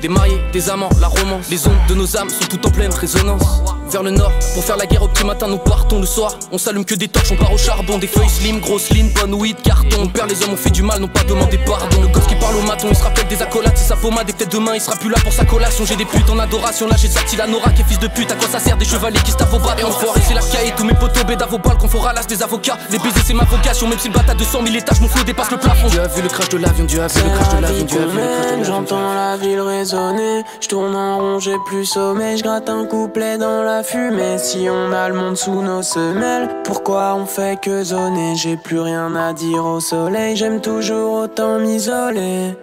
Des 0.00 0.08
mariés, 0.08 0.40
des 0.52 0.68
amants, 0.68 0.90
la 1.00 1.08
romance. 1.08 1.48
Les 1.50 1.66
ondes 1.66 1.74
de 1.88 1.94
nos 1.94 2.16
âmes 2.16 2.28
sont 2.28 2.46
toutes 2.48 2.66
en 2.66 2.70
pleine 2.70 2.92
résonance. 2.92 3.61
Vers 3.92 4.02
le 4.02 4.10
nord, 4.10 4.32
pour 4.54 4.64
faire 4.64 4.78
la 4.78 4.86
guerre 4.86 5.02
au 5.02 5.08
petit 5.08 5.22
matin, 5.22 5.48
nous 5.48 5.58
partons 5.58 6.00
le 6.00 6.06
soir. 6.06 6.38
On 6.50 6.56
s'allume 6.56 6.86
que 6.86 6.94
des 6.94 7.08
torches, 7.08 7.30
on 7.30 7.36
part 7.36 7.52
au 7.52 7.58
charbon. 7.58 7.98
Des 7.98 8.06
feuilles 8.06 8.30
slim, 8.30 8.58
grosses 8.58 8.88
lignes, 8.88 9.10
bonne 9.12 9.34
weed, 9.34 9.60
carton. 9.60 10.04
On 10.04 10.06
perd 10.06 10.30
les 10.30 10.42
hommes, 10.42 10.54
on 10.54 10.56
fait 10.56 10.70
du 10.70 10.82
mal, 10.82 10.98
n'ont 10.98 11.08
pas 11.08 11.24
demandé 11.24 11.58
pardon. 11.58 12.00
Le 12.00 12.08
gosse 12.08 12.26
qui 12.26 12.34
parle 12.36 12.56
au 12.56 12.62
maton, 12.62 12.88
il 12.88 12.96
se 12.96 13.02
rappelle 13.02 13.26
des 13.28 13.42
accolades, 13.42 13.76
c'est 13.76 13.88
sa 13.88 13.96
pommade. 13.96 14.30
Et 14.30 14.32
peut-être 14.32 14.50
demain, 14.50 14.72
il 14.74 14.80
sera 14.80 14.96
plus 14.96 15.10
là 15.10 15.18
pour 15.22 15.32
sa 15.34 15.44
collation. 15.44 15.84
J'ai 15.84 15.96
des 15.96 16.06
putes 16.06 16.30
en 16.30 16.38
adoration, 16.38 16.88
là 16.88 16.96
j'ai 16.96 17.08
sorti 17.08 17.36
la 17.36 17.46
Nora 17.46 17.68
qui 17.70 17.82
est 17.82 17.84
fils 17.84 17.98
de 17.98 18.08
pute. 18.08 18.32
À 18.32 18.34
quoi 18.34 18.48
ça 18.48 18.60
sert 18.60 18.78
des 18.78 18.86
chevaliers 18.86 19.20
qui 19.26 19.32
se 19.32 19.36
tapent 19.36 19.52
au 19.52 19.58
bras 19.58 19.76
et 19.78 19.84
enfoirés, 19.84 20.22
c'est 20.26 20.32
la 20.32 20.40
caille. 20.40 20.72
Tous 20.74 20.84
mes 20.84 20.94
potos 20.94 21.24
bêtes 21.24 21.44
vos 21.50 21.58
balles 21.58 21.76
qu'on 21.76 21.88
fera 21.88 22.14
l'as 22.14 22.26
des 22.26 22.42
avocats. 22.42 22.78
Les 22.90 22.98
baisers, 22.98 23.22
c'est 23.26 23.34
ma 23.34 23.44
vocation, 23.44 23.88
même 23.88 23.98
si 23.98 24.08
le 24.08 24.14
à 24.16 24.34
200 24.34 24.60
000 24.64 24.74
étages, 24.74 25.02
mon 25.02 25.08
flot 25.08 25.24
dépasse 25.24 25.50
le 25.50 25.58
plafond. 25.58 25.88
Tu 25.90 25.98
as 25.98 26.08
vu 26.08 26.22
le 26.22 26.28
crash 26.28 26.48
de 26.48 26.56
l'avion, 26.56 26.86
tu 26.86 26.98
as 26.98 27.08
vu 27.08 27.20
le 27.22 27.36
crash 27.36 27.54
de 27.54 27.60
l'avion, 27.60 27.84
tu 27.84 27.96
as 27.96 28.06
vu 28.06 28.06
le 28.06 28.22
crash 28.22 28.46
de 28.46 28.50
l'avion. 28.52 28.64
J'entends 28.64 29.12
la 29.12 29.36
ville 29.36 29.60
résonner, 29.60 30.44
je 30.62 30.68
tourne 30.68 30.96
en 30.96 31.18
rond, 31.18 31.38
j'ai 31.40 31.56
plus 31.66 31.84
sommeil, 31.84 32.38
je 32.38 32.42
gratte 32.42 32.70
un 32.70 32.86
couplet 32.86 33.36
dans 33.36 33.62
la 33.62 33.81
fumée. 33.82 34.38
Si 34.38 34.68
on 34.70 34.92
a 34.92 35.08
le 35.08 35.14
monde 35.14 35.36
sous 35.36 35.62
nos 35.62 35.82
semelles, 35.82 36.48
pourquoi 36.64 37.14
on 37.14 37.26
fait 37.26 37.60
que 37.60 37.82
zoner? 37.82 38.34
J'ai 38.36 38.56
plus 38.56 38.80
rien 38.80 39.14
à 39.14 39.32
dire 39.32 39.64
au 39.64 39.80
soleil, 39.80 40.36
j'aime 40.36 40.60
toujours 40.60 41.22
autant 41.22 41.58
m'isoler. 41.58 42.56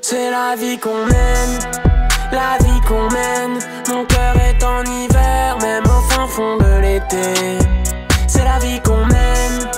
C'est 0.00 0.30
la 0.30 0.54
vie 0.56 0.78
qu'on 0.78 1.04
mène, 1.06 1.58
la 2.32 2.58
vie 2.64 2.80
qu'on 2.86 3.08
mène. 3.10 3.58
Mon 3.88 4.04
cœur 4.04 4.34
est 4.36 4.62
en 4.64 4.82
hiver, 4.84 5.58
même 5.60 5.84
au 5.84 6.00
fin 6.10 6.26
fond 6.26 6.56
de 6.58 6.80
l'été. 6.80 7.58
C'est 8.28 8.44
la 8.44 8.58
vie 8.58 8.80
qu'on 8.80 9.04
mène, 9.06 9.68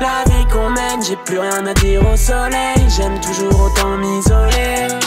la 0.00 0.30
vie 0.30 0.46
qu'on 0.52 0.70
mène. 0.70 1.02
J'ai 1.02 1.16
plus 1.16 1.38
rien 1.38 1.66
à 1.66 1.74
dire 1.74 2.02
au 2.06 2.16
soleil, 2.16 2.84
j'aime 2.88 3.18
toujours 3.20 3.60
autant 3.66 3.96
m'isoler 3.96 5.01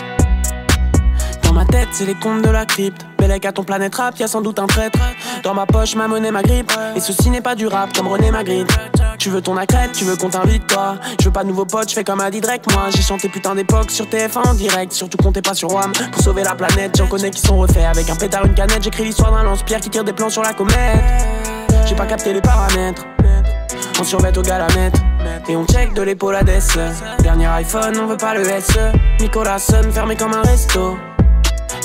c'est 1.92 2.06
les 2.06 2.16
comptes 2.16 2.42
de 2.42 2.50
la 2.50 2.66
crypte. 2.66 3.06
Bellec 3.18 3.46
à 3.46 3.52
ton 3.52 3.64
planète 3.64 3.96
rap, 3.96 4.18
y'a 4.18 4.28
sans 4.28 4.42
doute 4.42 4.60
un 4.60 4.68
traître. 4.68 5.00
Dans 5.44 5.54
ma 5.54 5.66
poche, 5.66 5.96
ma 5.96 6.08
monnaie, 6.08 6.32
ma 6.32 6.42
grippe. 6.42 6.72
Et 6.96 7.00
ceci 7.00 7.30
n'est 7.30 7.42
pas 7.42 7.56
du 7.56 7.68
rap 7.68 7.94
comme 7.94 8.08
René 8.08 8.32
Magritte. 8.32 8.70
Tu 9.18 9.30
veux 9.30 9.42
ton 9.42 9.58
accrète, 9.58 9.94
tu 9.94 10.04
veux 10.04 10.16
qu'on 10.16 10.30
t'invite, 10.30 10.68
toi. 10.68 10.96
Je 11.20 11.26
veux 11.26 11.32
pas 11.32 11.44
de 11.44 11.50
nouveaux 11.50 11.66
potes, 11.66 11.90
je 11.90 11.96
fais 11.96 12.04
comme 12.04 12.22
Adi 12.22 12.42
Drake, 12.42 12.64
moi. 12.72 12.88
J'ai 12.94 13.02
chanté 13.02 13.30
putain 13.30 13.56
d'époque 13.56 13.92
sur 13.92 14.06
TF1 14.06 14.50
en 14.50 14.54
direct. 14.54 14.94
Surtout 14.94 15.18
comptez 15.18 15.42
pas 15.42 15.54
sur 15.54 15.74
WAM 15.74 15.92
pour 16.12 16.22
sauver 16.22 16.44
la 16.44 16.56
planète. 16.56 16.98
J'en 16.98 17.08
connais 17.08 17.32
qui 17.32 17.42
sont 17.42 17.58
refaits 17.58 17.86
avec 17.86 18.10
un 18.10 18.16
pétard, 18.16 18.46
une 18.46 18.54
canette. 18.54 18.84
J'écris 18.84 19.06
l'histoire 19.06 19.32
d'un 19.32 19.44
lance-pierre 19.44 19.80
qui 19.80 19.90
tire 19.90 20.04
des 20.04 20.14
plans 20.14 20.30
sur 20.30 20.44
la 20.44 20.54
comète. 20.54 20.76
J'ai 21.86 21.96
pas 21.96 22.06
capté 22.06 22.34
les 22.34 22.42
paramètres. 22.42 23.06
On 24.00 24.04
survêt 24.04 24.38
au 24.38 24.42
galamètre 24.42 25.00
Et 25.48 25.56
on 25.56 25.66
check 25.66 25.94
de 25.94 26.02
l'épaule 26.02 26.36
à 26.36 26.44
Dernier 26.44 27.48
iPhone, 27.48 27.98
on 28.02 28.08
veut 28.08 28.18
pas 28.18 28.34
le 28.34 28.44
SE 28.44 28.92
Nicolas 29.22 29.60
Sun 29.60 29.92
fermé 29.92 30.16
comme 30.16 30.34
un 30.34 30.42
resto 30.42 30.98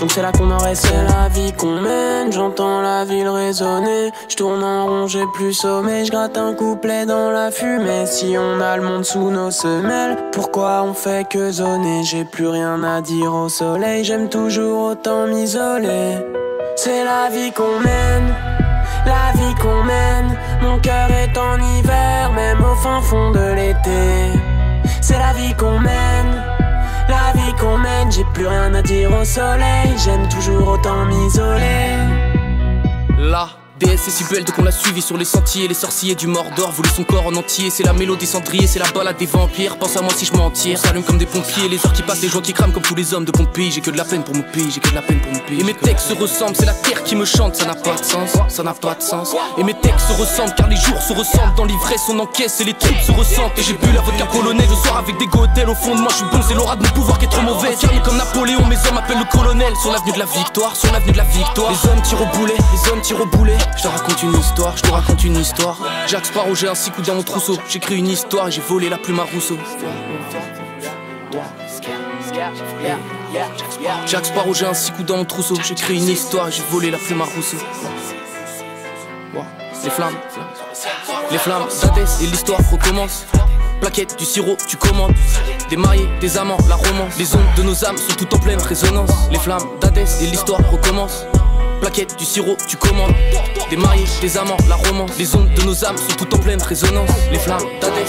donc 0.01 0.11
c'est 0.13 0.23
là 0.23 0.33
qu'on 0.33 0.51
aurait 0.51 0.75
c'est 0.75 1.03
la 1.05 1.29
vie 1.29 1.53
qu'on 1.53 1.81
mène. 1.81 2.33
J'entends 2.33 2.81
la 2.81 3.05
ville 3.05 3.29
résonner. 3.29 4.11
Je 4.29 4.37
tourne 4.37 4.65
en 4.65 4.87
rond 4.87 5.07
j'ai 5.07 5.27
plus 5.35 5.53
sommeil. 5.53 6.07
Je 6.07 6.11
gratte 6.11 6.39
un 6.39 6.55
couplet 6.55 7.05
dans 7.05 7.31
la 7.31 7.51
fumée. 7.51 8.07
Si 8.07 8.35
on 8.39 8.61
a 8.61 8.77
le 8.79 8.83
monde 8.83 9.05
sous 9.05 9.31
nos 9.31 9.51
semelles 9.51 10.17
Pourquoi 10.33 10.83
on 10.85 10.95
fait 10.95 11.29
que 11.29 11.53
zoner? 11.53 12.03
J'ai 12.05 12.25
plus 12.25 12.49
rien 12.49 12.83
à 12.83 13.03
dire 13.03 13.35
au 13.35 13.49
soleil. 13.49 14.03
J'aime 14.05 14.29
toujours 14.31 14.91
autant 14.91 15.27
m'isoler. 15.27 16.17
C'est 16.77 17.05
la 17.05 17.29
vie 17.29 17.53
qu'on 17.53 17.79
mène. 17.81 18.35
La 19.05 19.33
vie 19.35 19.55
qu'on 19.61 19.83
mène, 19.83 20.37
mon 20.63 20.79
cœur 20.79 21.11
est 21.11 21.37
en 21.37 21.57
hiver, 21.57 22.33
même 22.35 22.63
au 22.63 22.75
fin 22.77 23.01
fond 23.01 23.31
de 23.31 23.55
l'été. 23.55 24.39
C'est 25.01 25.19
la 25.19 25.33
vie 25.33 25.55
qu'on 25.55 25.79
mène, 25.79 26.43
j'ai 28.11 28.25
plus 28.33 28.47
rien 28.47 28.75
à 28.75 28.83
dire 28.83 29.11
au 29.13 29.25
soleil. 29.25 29.93
J'aime 30.05 30.29
toujours 30.29 30.67
autant 30.69 31.05
m'isoler. 31.07 31.97
Là 33.19 33.60
DS 33.81 34.09
est 34.09 34.11
si 34.11 34.25
belle, 34.25 34.45
donc 34.45 34.59
on 34.59 34.63
l'a 34.63 34.73
suivi 34.73 35.01
sur 35.01 35.17
les 35.17 35.25
sentiers. 35.25 35.67
Les 35.67 35.73
sorciers 35.75 36.15
du 36.15 36.27
Mordor 36.27 36.71
voulaient 36.71 36.91
son 36.95 37.03
corps 37.03 37.27
en 37.27 37.35
entier. 37.35 37.71
C'est 37.71 37.83
la 37.83 37.95
mélodie 37.95 38.27
cendrier, 38.27 38.67
c'est 38.67 38.79
la 38.79 38.91
balade 38.91 39.17
des 39.17 39.25
vampires. 39.25 39.79
Pense 39.79 39.97
à 39.97 40.03
moi 40.03 40.13
si 40.15 40.27
je 40.27 40.35
m'en 40.35 40.51
tire. 40.51 40.79
S'allume 40.79 41.03
comme 41.03 41.17
des 41.17 41.25
pompiers, 41.25 41.67
les 41.67 41.79
heures 41.79 41.93
qui 41.95 42.03
passent, 42.03 42.21
les 42.21 42.29
gens 42.29 42.43
qui 42.43 42.53
crament 42.53 42.73
comme 42.73 42.83
tous 42.83 42.95
les 42.95 43.15
hommes 43.15 43.25
de 43.25 43.31
Pompéi. 43.31 43.71
J'ai 43.71 43.81
que 43.81 43.91
de 43.91 43.97
la 43.97 44.05
peine 44.05 44.23
pour 44.23 44.35
mon 44.37 44.43
pays, 44.43 44.71
j'ai 44.71 44.81
que 44.81 44.91
de 44.91 44.95
la 44.95 45.01
peine 45.01 45.19
pour 45.21 45.33
mon 45.33 45.39
pays. 45.39 45.61
Et 45.61 45.65
mes 45.65 45.73
textes 45.73 46.09
se 46.09 46.13
ressemblent, 46.13 46.57
c'est 46.57 46.67
la 46.67 46.75
terre 46.75 47.03
qui 47.05 47.17
me 47.17 47.25
chante, 47.25 47.57
ça 47.57 47.65
n'a 47.65 47.75
pas 47.75 47.95
de 47.95 48.05
sens, 48.05 48.33
ça 48.49 48.63
n'a 48.63 48.75
pas 48.75 48.95
de 48.97 49.03
sens. 49.03 49.35
Et 49.57 49.65
mes 49.65 49.73
textes 49.73 50.09
se 50.09 50.21
ressemblent 50.21 50.55
car 50.55 50.69
les 50.69 50.77
jours 50.77 51.01
se 51.01 51.15
ressemblent. 51.15 51.55
Dans 51.57 51.65
l'ivresse, 51.65 52.03
on 52.11 52.19
encaisse 52.19 52.61
et 52.61 52.65
les 52.65 52.75
troupes 52.75 53.01
se 53.07 53.13
ressentent. 53.13 53.59
Et 53.59 53.63
j'ai 53.63 53.73
bu 53.73 53.91
la 53.95 54.03
vodka 54.03 54.27
polonaise 54.27 54.69
le 54.69 54.77
soir 54.77 54.99
avec 54.99 55.17
des 55.17 55.27
gotels. 55.27 55.71
Au 55.71 55.75
fond 55.75 55.95
de 55.95 56.01
moi, 56.01 56.11
je 56.11 56.17
suis 56.17 56.27
bon, 56.31 56.41
c'est 56.47 56.55
l'aura 56.55 56.77
de 56.77 56.83
mon 56.83 56.93
pouvoir 56.93 57.19
qui 57.19 57.25
est 57.25 57.29
trop 57.29 57.41
comme 58.05 58.19
Napoléon, 58.19 58.67
mes 58.67 58.77
hommes 58.77 58.99
appellent 58.99 59.19
le 59.19 59.31
colonel. 59.33 59.73
Sur 59.81 59.91
l'avenue 59.91 60.13
de 60.13 60.19
la 60.19 60.27
victoire, 60.27 60.77
sur 60.77 60.93
l'avenue 60.93 61.13
de 61.13 61.17
la 61.17 61.25
victoire. 61.25 61.71
Les 61.71 61.89
hommes 61.89 62.03
tirent 62.03 62.21
au 62.21 62.37
boulet, 62.37 62.57
les 62.57 62.91
hommes 62.91 63.01
tirent 63.01 63.21
au 63.23 63.27
boulet. 63.27 63.57
Je 63.77 63.83
te 63.83 63.89
raconte 63.89 64.23
une 64.23 64.33
je 64.33 64.83
te 64.83 64.91
raconte 64.91 65.25
une 65.25 65.37
histoire. 65.37 65.79
Jacques 66.07 66.27
Sparrow, 66.27 66.55
j'ai 66.55 66.69
un 66.69 66.75
six 66.75 66.91
coups 66.91 67.07
dans 67.07 67.15
mon 67.15 67.23
trousseau. 67.23 67.59
J'écris 67.69 67.99
une 67.99 68.09
histoire 68.09 68.51
j'ai 68.51 68.61
volé 68.61 68.89
la 68.89 68.99
plume 68.99 69.21
à 69.21 69.25
Rousseau. 69.25 69.57
Jacques 74.07 74.27
Sparrow, 74.27 74.55
j'ai 74.55 74.67
un 74.67 74.75
six 74.75 74.93
coups 74.93 75.07
dans 75.07 75.17
mon 75.17 75.25
trousseau. 75.25 75.57
J'écris 75.63 75.97
une 75.97 76.09
histoire 76.09 76.51
j'ai 76.51 76.63
volé 76.71 76.91
la 76.91 76.99
plume 76.99 77.23
à 77.23 77.25
Rousseau. 77.25 77.57
Les 79.83 79.89
flammes, 79.89 80.15
les 81.31 81.39
flammes, 81.39 81.67
et 82.21 82.27
l'histoire 82.27 82.61
recommence. 82.71 83.25
Plaquette, 83.81 84.19
du 84.19 84.27
sirop, 84.27 84.59
tu 84.69 84.77
commandes. 84.77 85.15
Des 85.71 85.77
mariés, 85.77 86.07
des 86.21 86.37
amants, 86.37 86.59
la 86.69 86.75
romance. 86.75 87.17
Les 87.19 87.35
ondes 87.35 87.41
de 87.57 87.63
nos 87.63 87.85
âmes 87.87 87.97
sont 87.97 88.15
toutes 88.15 88.35
en 88.35 88.39
pleine 88.39 88.61
résonance. 88.61 89.11
Les 89.31 89.39
flammes 89.39 89.67
d'Hadès 89.81 90.23
et 90.23 90.27
l'histoire 90.27 90.61
recommence 90.71 91.25
plaquette, 91.81 92.17
du 92.17 92.25
sirop, 92.25 92.57
tu 92.69 92.77
commandes. 92.77 93.15
Des 93.71 93.77
mariés, 93.77 94.05
des 94.21 94.37
amants, 94.37 94.57
la 94.69 94.77
romance. 94.77 95.19
Les 95.19 95.35
ondes 95.35 95.53
de 95.55 95.63
nos 95.63 95.85
âmes 95.85 95.97
sont 95.97 96.17
toutes 96.17 96.35
en 96.35 96.39
pleine 96.39 96.63
résonance. 96.63 97.11
Les 97.33 97.39
flammes 97.39 97.65
d'Hadès. 97.81 98.05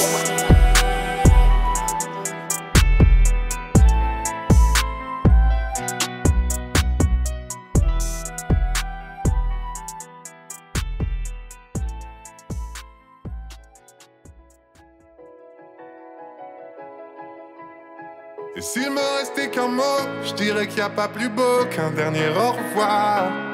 Et 18.54 18.62
s'il 18.62 18.92
me 18.92 19.18
restait 19.18 19.50
qu'un 19.50 19.70
mot, 19.70 19.82
je 20.24 20.34
dirais 20.34 20.68
qu'il 20.68 20.76
n'y 20.76 20.82
a 20.82 20.90
pas 20.90 21.08
plus 21.08 21.30
beau 21.30 21.66
qu'un 21.72 21.90
dernier 21.92 22.28
au 22.30 22.52
revoir. 22.52 23.51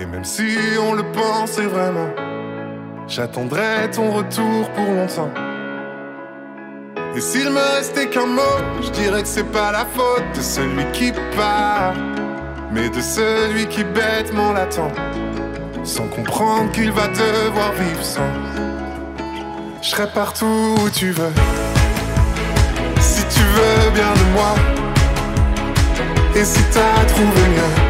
Et 0.00 0.06
même 0.06 0.24
si 0.24 0.56
on 0.80 0.94
le 0.94 1.02
pensait 1.12 1.66
vraiment, 1.66 2.08
j'attendrai 3.06 3.90
ton 3.92 4.10
retour 4.10 4.70
pour 4.70 4.86
longtemps. 4.86 5.30
Et 7.14 7.20
s'il 7.20 7.50
me 7.50 7.76
restait 7.76 8.06
qu'un 8.06 8.24
mot, 8.24 8.56
je 8.82 8.88
dirais 8.92 9.20
que 9.20 9.28
c'est 9.28 9.52
pas 9.52 9.70
la 9.70 9.84
faute 9.84 10.24
de 10.34 10.40
celui 10.40 10.90
qui 10.92 11.12
part, 11.36 11.92
mais 12.72 12.88
de 12.88 12.98
celui 12.98 13.66
qui 13.66 13.84
bêtement 13.84 14.54
l'attend, 14.54 14.90
sans 15.84 16.06
comprendre 16.06 16.72
qu'il 16.72 16.92
va 16.92 17.08
devoir 17.08 17.72
vivre 17.72 18.02
sans. 18.02 18.32
Je 19.82 19.88
serai 19.90 20.06
partout 20.06 20.76
où 20.82 20.88
tu 20.88 21.10
veux, 21.10 21.32
si 23.00 23.22
tu 23.26 23.42
veux 23.42 23.90
bien 23.90 24.14
de 24.14 24.32
moi, 24.32 24.54
et 26.34 26.44
si 26.44 26.62
t'as 26.72 27.04
trouvé 27.04 27.48
mieux 27.50 27.89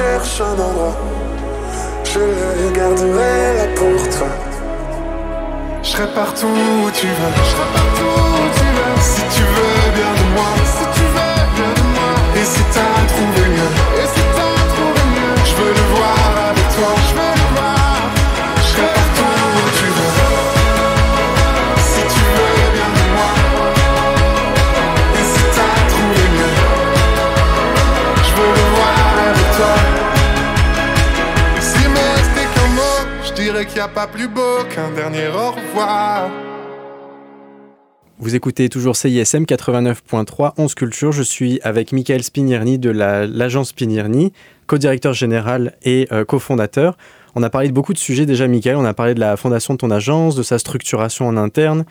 Cherches 0.00 0.40
un 0.40 0.58
endroit, 0.66 0.96
je 2.04 2.20
le 2.20 2.70
garderai 2.78 3.56
là 3.58 3.66
pour 3.76 4.00
toi. 4.16 4.30
Je 5.82 5.88
serai 5.88 6.08
partout 6.14 6.46
où 6.46 6.90
tu 6.90 7.06
veux, 7.06 7.32
je 7.36 7.50
serai 7.52 7.66
partout 7.78 8.12
où 8.40 8.46
tu 8.58 8.66
veux. 8.76 8.92
Si 9.12 9.22
tu 9.36 9.42
veux 9.54 9.80
bien 9.98 10.12
de 10.20 10.26
moi, 10.36 10.50
si 10.76 10.84
tu 10.96 11.04
veux 11.14 11.36
bien 11.56 11.72
de 11.78 11.86
moi. 11.94 12.10
Et 12.38 12.44
si 12.52 12.62
t'as 12.74 13.00
trouvé 13.12 13.42
qu'il 33.70 33.76
n'y 33.76 33.80
a 33.82 33.88
pas 33.88 34.06
plus 34.06 34.28
beau 34.28 34.64
qu'un 34.74 34.90
dernier 34.92 35.28
au 35.28 35.50
revoir. 35.52 36.28
Vous 38.18 38.34
écoutez 38.34 38.68
toujours 38.68 38.96
CISM 38.96 39.44
89.3, 39.44 40.52
11 40.58 40.74
Culture. 40.74 41.12
Je 41.12 41.22
suis 41.22 41.58
avec 41.62 41.92
Michael 41.92 42.22
Spignierny 42.22 42.78
de 42.78 42.90
la- 42.90 43.26
l'agence 43.26 43.68
Spignierny, 43.70 44.32
co-directeur 44.66 45.14
général 45.14 45.74
et 45.84 46.06
euh, 46.12 46.24
cofondateur. 46.24 46.98
On 47.34 47.42
a 47.42 47.48
parlé 47.50 47.68
de 47.68 47.72
beaucoup 47.72 47.92
de 47.94 47.98
sujets 47.98 48.26
déjà, 48.26 48.46
Michael. 48.48 48.76
On 48.76 48.84
a 48.84 48.92
parlé 48.92 49.14
de 49.14 49.20
la 49.20 49.36
fondation 49.36 49.74
de 49.74 49.78
ton 49.78 49.90
agence, 49.90 50.34
de 50.36 50.42
sa 50.42 50.58
structuration 50.58 51.28
en 51.28 51.36
interne, 51.36 51.84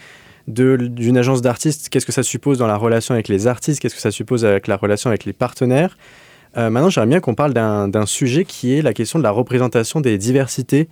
d'une 0.48 1.18
agence 1.18 1.42
d'artistes. 1.42 1.90
Qu'est-ce 1.90 2.06
que 2.06 2.12
ça 2.12 2.24
suppose 2.24 2.58
dans 2.58 2.68
la 2.68 2.76
relation 2.76 3.14
avec 3.14 3.28
les 3.28 3.48
artistes? 3.48 3.80
Qu'est-ce 3.82 3.96
que 3.96 4.02
ça 4.02 4.12
suppose 4.12 4.46
avec 4.46 4.68
la 4.68 4.76
relation 4.76 5.10
avec 5.10 5.26
les 5.26 5.34
partenaires? 5.34 5.98
Euh, 6.58 6.70
Maintenant, 6.70 6.90
j'aimerais 6.90 7.08
bien 7.10 7.20
qu'on 7.22 7.36
parle 7.36 7.54
d'un 7.54 8.06
sujet 8.06 8.44
qui 8.44 8.76
est 8.78 8.82
la 8.82 8.94
question 8.94 9.18
de 9.20 9.24
la 9.24 9.32
représentation 9.32 10.02
des 10.02 10.18
diversités 10.18 10.90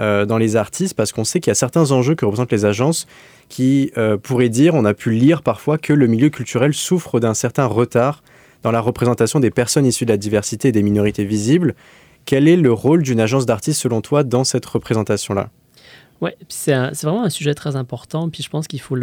euh, 0.00 0.26
dans 0.26 0.38
les 0.38 0.56
artistes, 0.56 0.94
parce 0.94 1.12
qu'on 1.12 1.24
sait 1.24 1.40
qu'il 1.40 1.50
y 1.50 1.52
a 1.52 1.56
certains 1.56 1.90
enjeux 1.90 2.14
que 2.14 2.24
représentent 2.24 2.52
les 2.52 2.64
agences 2.64 3.06
qui 3.48 3.92
euh, 3.96 4.16
pourraient 4.16 4.48
dire, 4.48 4.74
on 4.74 4.84
a 4.84 4.94
pu 4.94 5.10
lire 5.10 5.42
parfois 5.42 5.78
que 5.78 5.92
le 5.92 6.06
milieu 6.06 6.30
culturel 6.30 6.74
souffre 6.74 7.20
d'un 7.20 7.34
certain 7.34 7.66
retard 7.66 8.22
dans 8.62 8.72
la 8.72 8.80
représentation 8.80 9.40
des 9.40 9.50
personnes 9.50 9.86
issues 9.86 10.06
de 10.06 10.12
la 10.12 10.16
diversité 10.16 10.68
et 10.68 10.72
des 10.72 10.82
minorités 10.82 11.24
visibles. 11.24 11.74
Quel 12.24 12.48
est 12.48 12.56
le 12.56 12.72
rôle 12.72 13.02
d'une 13.02 13.20
agence 13.20 13.46
d'artistes 13.46 13.80
selon 13.80 14.00
toi 14.00 14.24
dans 14.24 14.42
cette 14.42 14.66
représentation-là? 14.66 15.50
Puis 16.20 16.34
c'est 16.48 16.74
vraiment 17.02 17.24
un 17.24 17.30
sujet 17.30 17.54
très 17.54 17.76
important, 17.76 18.28
puis 18.30 18.42
je 18.42 18.48
pense 18.50 18.66
qu'il 18.66 18.80
faut 18.80 18.96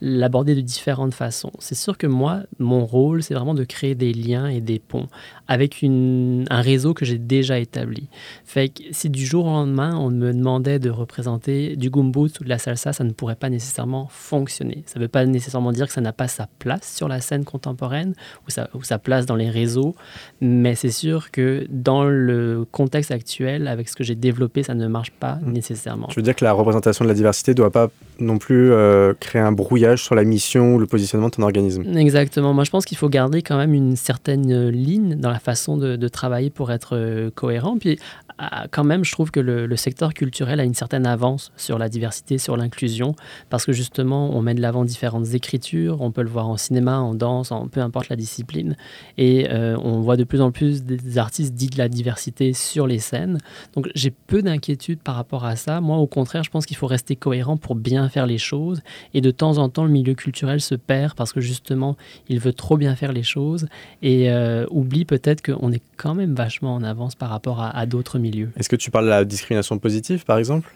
l'aborder 0.00 0.54
de 0.54 0.60
différentes 0.60 1.14
façons. 1.14 1.52
C'est 1.60 1.74
sûr 1.76 1.96
que 1.96 2.06
moi, 2.06 2.40
mon 2.58 2.84
rôle, 2.84 3.22
c'est 3.22 3.34
vraiment 3.34 3.54
de 3.54 3.64
créer 3.64 3.94
des 3.94 4.12
liens 4.12 4.48
et 4.48 4.60
des 4.60 4.78
ponts 4.80 5.06
avec 5.48 5.80
une- 5.82 6.44
un 6.50 6.60
réseau 6.60 6.92
que 6.94 7.04
j'ai 7.04 7.18
déjà 7.18 7.58
établi. 7.58 8.08
Fait 8.44 8.68
que 8.68 8.82
si 8.90 9.10
du 9.10 9.24
jour 9.24 9.46
au 9.46 9.50
lendemain, 9.50 9.96
on 9.96 10.10
me 10.10 10.32
demandait 10.32 10.78
de 10.78 10.90
représenter 10.90 11.76
du 11.76 11.88
gumboot 11.90 12.40
ou 12.40 12.44
de 12.44 12.48
la 12.48 12.58
salsa, 12.58 12.92
ça 12.92 13.04
ne 13.04 13.12
pourrait 13.12 13.36
pas 13.36 13.48
nécessairement 13.50 14.08
fonctionner. 14.10 14.82
Ça 14.86 14.98
ne 14.98 15.04
veut 15.04 15.08
pas 15.08 15.24
nécessairement 15.24 15.72
dire 15.72 15.86
que 15.86 15.92
ça 15.92 16.00
n'a 16.00 16.12
pas 16.12 16.28
sa 16.28 16.48
place 16.58 16.94
sur 16.96 17.06
la 17.08 17.20
scène 17.20 17.44
contemporaine 17.44 18.14
ou 18.46 18.50
sa, 18.50 18.68
ou 18.74 18.82
sa 18.82 18.98
place 18.98 19.24
dans 19.26 19.36
les 19.36 19.50
réseaux, 19.50 19.94
mais 20.40 20.74
c'est 20.74 20.90
sûr 20.90 21.30
que 21.30 21.66
dans 21.70 22.04
le 22.04 22.66
contexte 22.72 23.10
actuel, 23.12 23.68
avec 23.68 23.88
ce 23.88 23.94
que 23.96 24.04
j'ai 24.04 24.14
développé, 24.16 24.62
ça 24.64 24.74
ne 24.74 24.86
marche 24.88 25.12
pas 25.12 25.36
Mm. 25.42 25.52
nécessairement. 25.52 26.08
Tu 26.08 26.16
veux 26.18 26.22
dire 26.22 26.34
que 26.34 26.41
la 26.42 26.52
représentation 26.52 27.04
de 27.04 27.08
la 27.08 27.14
diversité 27.14 27.52
ne 27.52 27.56
doit 27.56 27.70
pas 27.70 27.88
non 28.22 28.38
plus 28.38 28.72
euh, 28.72 29.14
créer 29.18 29.42
un 29.42 29.52
brouillage 29.52 30.02
sur 30.02 30.14
la 30.14 30.24
mission 30.24 30.74
ou 30.74 30.78
le 30.78 30.86
positionnement 30.86 31.28
de 31.28 31.34
ton 31.34 31.42
organisme 31.42 31.84
Exactement. 31.96 32.54
Moi, 32.54 32.64
je 32.64 32.70
pense 32.70 32.84
qu'il 32.84 32.96
faut 32.96 33.08
garder 33.08 33.42
quand 33.42 33.56
même 33.56 33.74
une 33.74 33.96
certaine 33.96 34.50
euh, 34.52 34.70
ligne 34.70 35.16
dans 35.16 35.30
la 35.30 35.38
façon 35.38 35.76
de, 35.76 36.08
travailler 36.08 36.50
pour 36.50 36.70
être 36.70 36.96
euh, 36.96 37.30
cohérent. 37.34 37.78
Puis, 37.78 37.98
ah, 38.38 38.66
quand 38.70 38.84
même, 38.84 39.04
je 39.04 39.12
trouve 39.12 39.30
que 39.30 39.40
le, 39.40 39.76
secteur 39.76 40.14
culturel 40.14 40.60
a 40.60 40.64
une 40.64 40.74
certaine 40.74 41.06
avance 41.06 41.52
sur 41.56 41.78
la 41.78 41.88
diversité, 41.88 42.38
sur 42.38 42.56
l'inclusion, 42.56 43.14
parce 43.50 43.64
que 43.64 43.72
justement, 43.72 44.36
on 44.36 44.42
met 44.42 44.54
de 44.54 44.60
l'avant 44.60 44.84
différentes 44.84 45.34
écritures. 45.34 46.02
On 46.02 46.10
peut 46.10 46.22
le 46.22 46.28
voir 46.28 46.48
en 46.48 46.56
cinéma, 46.56 46.98
en 46.98 47.14
danse, 47.14 47.50
en 47.50 47.66
peu 47.68 47.80
importe 47.80 48.10
la 48.10 48.16
discipline. 48.16 48.76
Et 49.16 49.48
on 49.50 50.00
voit 50.00 50.16
de 50.16 50.24
plus 50.24 50.40
en 50.40 50.52
plus 50.52 50.84
des 50.84 51.18
artistes 51.18 51.54
dits 51.54 51.68
de 51.68 51.78
la 51.78 51.88
diversité 51.88 52.52
sur 52.52 52.86
les 52.86 52.98
scènes. 52.98 53.38
Donc, 53.74 53.88
j'ai 53.94 54.10
peu 54.10 54.42
d'inquiétude 54.42 55.00
par 55.00 55.14
rapport 55.14 55.44
à 55.44 55.56
ça. 55.56 55.80
Moi, 55.80 55.96
au 55.96 56.06
contraire, 56.06 56.31
je 56.40 56.48
pense 56.48 56.64
qu'il 56.64 56.76
faut 56.76 56.86
rester 56.86 57.16
cohérent 57.16 57.58
pour 57.58 57.74
bien 57.74 58.08
faire 58.08 58.24
les 58.24 58.38
choses. 58.38 58.80
Et 59.12 59.20
de 59.20 59.30
temps 59.30 59.58
en 59.58 59.68
temps, 59.68 59.84
le 59.84 59.90
milieu 59.90 60.14
culturel 60.14 60.60
se 60.60 60.74
perd 60.74 61.14
parce 61.14 61.32
que 61.32 61.40
justement, 61.40 61.96
il 62.28 62.40
veut 62.40 62.54
trop 62.54 62.78
bien 62.78 62.96
faire 62.96 63.12
les 63.12 63.22
choses 63.22 63.66
et 64.00 64.30
euh, 64.30 64.64
oublie 64.70 65.04
peut-être 65.04 65.42
qu'on 65.42 65.72
est 65.72 65.82
quand 65.96 66.14
même 66.14 66.34
vachement 66.34 66.74
en 66.74 66.82
avance 66.82 67.14
par 67.14 67.28
rapport 67.28 67.60
à, 67.60 67.76
à 67.76 67.84
d'autres 67.84 68.18
milieux. 68.18 68.50
Est-ce 68.56 68.68
que 68.68 68.76
tu 68.76 68.90
parles 68.90 69.04
de 69.04 69.10
la 69.10 69.24
discrimination 69.24 69.78
positive, 69.78 70.24
par 70.24 70.38
exemple? 70.38 70.72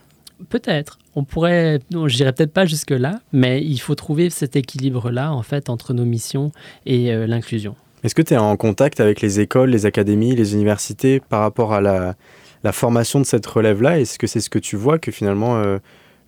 Peut-être. 0.50 0.98
On 1.14 1.24
pourrait, 1.24 1.80
non, 1.90 2.08
je 2.08 2.16
dirais 2.16 2.32
peut-être 2.32 2.52
pas 2.52 2.66
jusque-là, 2.66 3.20
mais 3.32 3.64
il 3.64 3.78
faut 3.78 3.94
trouver 3.94 4.28
cet 4.28 4.54
équilibre-là, 4.54 5.32
en 5.32 5.42
fait, 5.42 5.70
entre 5.70 5.94
nos 5.94 6.04
missions 6.04 6.52
et 6.84 7.12
euh, 7.12 7.26
l'inclusion. 7.26 7.74
Est-ce 8.04 8.14
que 8.14 8.22
tu 8.22 8.34
es 8.34 8.36
en 8.36 8.56
contact 8.56 9.00
avec 9.00 9.22
les 9.22 9.40
écoles, 9.40 9.70
les 9.70 9.86
académies, 9.86 10.36
les 10.36 10.54
universités 10.54 11.20
par 11.20 11.40
rapport 11.40 11.72
à 11.72 11.80
la, 11.80 12.14
la 12.64 12.72
formation 12.72 13.20
de 13.20 13.24
cette 13.24 13.46
relève-là 13.46 14.00
Est-ce 14.00 14.18
que 14.18 14.26
c'est 14.26 14.40
ce 14.40 14.50
que 14.50 14.58
tu 14.58 14.76
vois 14.76 14.98
que 14.98 15.10
finalement 15.10 15.56
euh, 15.58 15.78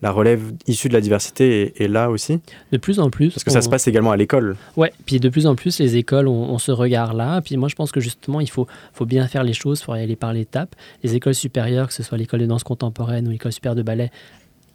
la 0.02 0.10
relève 0.10 0.52
issue 0.66 0.88
de 0.88 0.94
la 0.94 1.00
diversité 1.00 1.62
est, 1.62 1.80
est 1.80 1.88
là 1.88 2.10
aussi? 2.10 2.40
De 2.72 2.78
plus 2.78 3.00
en 3.00 3.10
plus. 3.10 3.30
Parce 3.30 3.44
que 3.44 3.50
ça 3.50 3.62
se 3.62 3.68
passe 3.68 3.88
également 3.88 4.12
à 4.12 4.16
l'école. 4.16 4.56
Ouais, 4.76 4.92
puis 5.06 5.18
de 5.18 5.28
plus 5.28 5.46
en 5.46 5.56
plus, 5.56 5.78
les 5.80 5.96
écoles 5.96 6.28
ont, 6.28 6.50
ont 6.50 6.58
ce 6.58 6.70
regard-là. 6.70 7.40
Puis 7.42 7.56
moi, 7.56 7.68
je 7.68 7.74
pense 7.74 7.90
que 7.90 8.00
justement, 8.00 8.40
il 8.40 8.50
faut, 8.50 8.66
faut 8.92 9.06
bien 9.06 9.26
faire 9.26 9.42
les 9.42 9.52
choses, 9.52 9.80
il 9.80 9.84
faut 9.84 9.94
y 9.96 10.00
aller 10.00 10.16
par 10.16 10.32
l'étape. 10.32 10.76
Les 11.02 11.14
écoles 11.14 11.34
supérieures, 11.34 11.88
que 11.88 11.94
ce 11.94 12.02
soit 12.02 12.18
l'école 12.18 12.40
de 12.40 12.46
danse 12.46 12.62
contemporaine 12.62 13.26
ou 13.26 13.30
l'école 13.30 13.52
supérieure 13.52 13.76
de 13.76 13.82
ballet, 13.82 14.10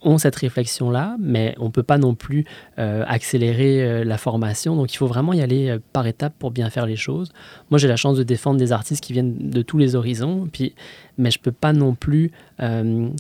ont 0.04 0.18
cette 0.18 0.36
réflexion-là, 0.36 1.16
mais 1.20 1.56
on 1.60 1.66
ne 1.66 1.70
peut 1.70 1.84
pas 1.84 1.98
non 1.98 2.16
plus 2.16 2.46
euh, 2.80 3.04
accélérer 3.08 3.84
euh, 3.84 4.04
la 4.04 4.18
formation. 4.18 4.76
Donc, 4.76 4.94
il 4.94 4.98
faut 4.98 5.08
vraiment 5.08 5.34
y 5.34 5.42
aller 5.42 5.70
euh, 5.70 5.80
par 5.94 6.06
étapes 6.08 6.34
pour 6.38 6.52
bien 6.52 6.70
faire 6.70 6.86
les 6.86 6.96
choses. 6.96 7.32
Moi, 7.70 7.78
j'ai 7.78 7.88
la 7.88 7.96
chance 7.96 8.18
de 8.18 8.24
défendre 8.24 8.58
des 8.58 8.72
artistes 8.72 9.04
qui 9.04 9.14
viennent 9.14 9.50
de 9.50 9.62
tous 9.62 9.78
les 9.78 9.96
horizons, 9.96 10.48
puis, 10.52 10.74
mais 11.18 11.32
je 11.32 11.40
ne 11.40 11.44
peux 11.44 11.52
pas 11.52 11.74
non 11.74 11.96
plus, 11.96 12.32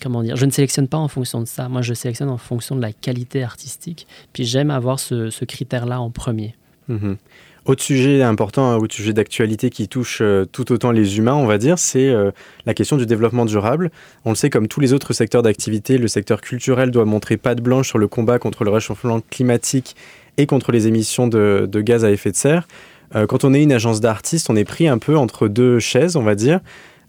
comment 0.01 0.23
dire, 0.23 0.35
je 0.35 0.45
ne 0.45 0.51
sélectionne 0.51 0.87
pas 0.87 0.97
en 0.97 1.07
fonction 1.07 1.39
de 1.41 1.45
ça. 1.45 1.69
Moi, 1.69 1.81
je 1.81 1.93
sélectionne 1.93 2.29
en 2.29 2.37
fonction 2.37 2.75
de 2.75 2.81
la 2.81 2.91
qualité 2.91 3.43
artistique, 3.43 4.07
puis 4.33 4.45
j'aime 4.45 4.71
avoir 4.71 4.99
ce, 4.99 5.45
critère-là 5.45 6.01
en 6.01 6.09
premier. 6.09 6.55
Mhm. 6.87 7.17
Autre 7.65 7.81
sujet 7.81 8.21
important, 8.21 8.71
un 8.71 8.75
autre 8.75 8.93
sujet 8.93 9.13
d'actualité 9.13 9.69
qui 9.69 9.87
touche 9.87 10.19
euh, 10.21 10.43
tout 10.43 10.73
autant 10.73 10.91
les 10.91 11.17
humains, 11.17 11.35
on 11.35 11.45
va 11.45 11.57
dire, 11.57 11.79
c'est 11.79 12.09
euh, 12.09 12.31
la 12.65 12.73
question 12.73 12.97
du 12.97 13.05
développement 13.05 13.45
durable. 13.45 13.89
On 14.25 14.31
le 14.31 14.35
sait, 14.35 14.49
comme 14.49 14.67
tous 14.67 14.81
les 14.81 14.91
autres 14.91 15.13
secteurs 15.13 15.43
d'activité, 15.43 15.97
le 15.97 16.09
secteur 16.09 16.41
culturel 16.41 16.91
doit 16.91 17.05
montrer 17.05 17.37
patte 17.37 17.61
blanche 17.61 17.87
sur 17.87 17.99
le 17.99 18.09
combat 18.09 18.37
contre 18.37 18.65
le 18.65 18.69
réchauffement 18.69 19.21
climatique 19.29 19.95
et 20.35 20.45
contre 20.45 20.73
les 20.73 20.87
émissions 20.87 21.27
de, 21.27 21.69
gaz 21.75 22.03
à 22.03 22.11
effet 22.11 22.31
de 22.31 22.35
serre. 22.35 22.67
Euh, 23.15 23.27
quand 23.27 23.45
on 23.45 23.53
est 23.53 23.63
une 23.63 23.71
agence 23.71 24.01
d'artistes, 24.01 24.49
on 24.49 24.57
est 24.57 24.65
pris 24.65 24.89
un 24.89 24.97
peu 24.97 25.15
entre 25.15 25.47
deux 25.47 25.79
chaises, 25.79 26.17
on 26.17 26.23
va 26.23 26.35
dire, 26.35 26.59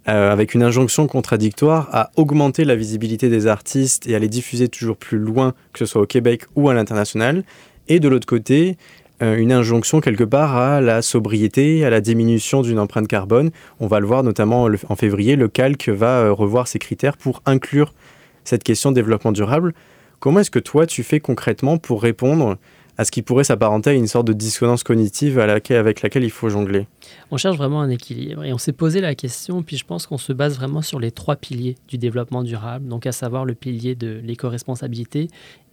avec 0.06 0.52
une 0.52 0.62
injonction 0.62 1.06
contradictoire 1.06 1.88
à 1.90 2.10
augmenter 2.16 2.66
la 2.66 2.76
visibilité 2.76 3.30
des 3.30 3.46
artistes 3.46 4.06
et 4.06 4.14
à 4.14 4.18
les 4.18 4.28
diffuser 4.28 4.68
toujours 4.68 4.98
plus 4.98 5.16
loin, 5.16 5.54
que 5.72 5.78
ce 5.78 5.86
soit 5.86 6.02
au 6.02 6.06
Québec 6.06 6.42
ou 6.56 6.68
à 6.68 6.74
l'international. 6.74 7.42
Et 7.88 8.00
de 8.00 8.08
l'autre 8.08 8.26
côté, 8.26 8.76
une 9.32 9.52
injonction 9.52 10.00
quelque 10.00 10.24
part 10.24 10.56
à 10.56 10.80
la 10.80 11.02
sobriété, 11.02 11.84
à 11.84 11.90
la 11.90 12.00
diminution 12.00 12.62
d'une 12.62 12.78
empreinte 12.78 13.08
carbone. 13.08 13.50
On 13.80 13.86
va 13.86 14.00
le 14.00 14.06
voir 14.06 14.22
notamment 14.22 14.68
en 14.88 14.96
février, 14.96 15.36
le 15.36 15.48
calque 15.48 15.88
va 15.88 16.20
euh, 16.20 16.32
revoir 16.32 16.68
ses 16.68 16.78
critères 16.78 17.16
pour 17.16 17.42
inclure 17.46 17.92
cette 18.44 18.62
question 18.62 18.90
de 18.90 18.96
développement 18.96 19.32
durable. 19.32 19.74
Comment 20.20 20.40
est-ce 20.40 20.50
que 20.50 20.58
toi 20.58 20.86
tu 20.86 21.02
fais 21.02 21.20
concrètement 21.20 21.78
pour 21.78 22.02
répondre 22.02 22.56
à 22.96 23.04
ce 23.04 23.10
qui 23.10 23.22
pourrait 23.22 23.44
s'apparenter 23.44 23.90
à 23.90 23.92
une 23.94 24.06
sorte 24.06 24.26
de 24.26 24.32
dissonance 24.32 24.84
cognitive 24.84 25.38
avec 25.38 25.68
laquelle 26.02 26.24
il 26.24 26.30
faut 26.30 26.48
jongler? 26.48 26.86
On 27.30 27.36
cherche 27.36 27.56
vraiment 27.56 27.80
un 27.80 27.90
équilibre 27.90 28.44
et 28.44 28.52
on 28.52 28.58
s'est 28.58 28.72
posé 28.72 29.00
la 29.00 29.14
question, 29.14 29.62
puis 29.62 29.76
je 29.76 29.84
pense 29.84 30.06
qu'on 30.06 30.18
se 30.18 30.32
base 30.32 30.56
vraiment 30.56 30.80
sur 30.80 31.00
les 31.00 31.10
trois 31.10 31.36
piliers 31.36 31.76
du 31.88 31.98
développement 31.98 32.44
durable, 32.44 32.86
donc 32.88 33.06
à 33.06 33.12
savoir 33.12 33.44
le 33.44 33.54
pilier 33.54 33.96
de 33.96 34.20
l'éco-responsabilité, 34.22 35.28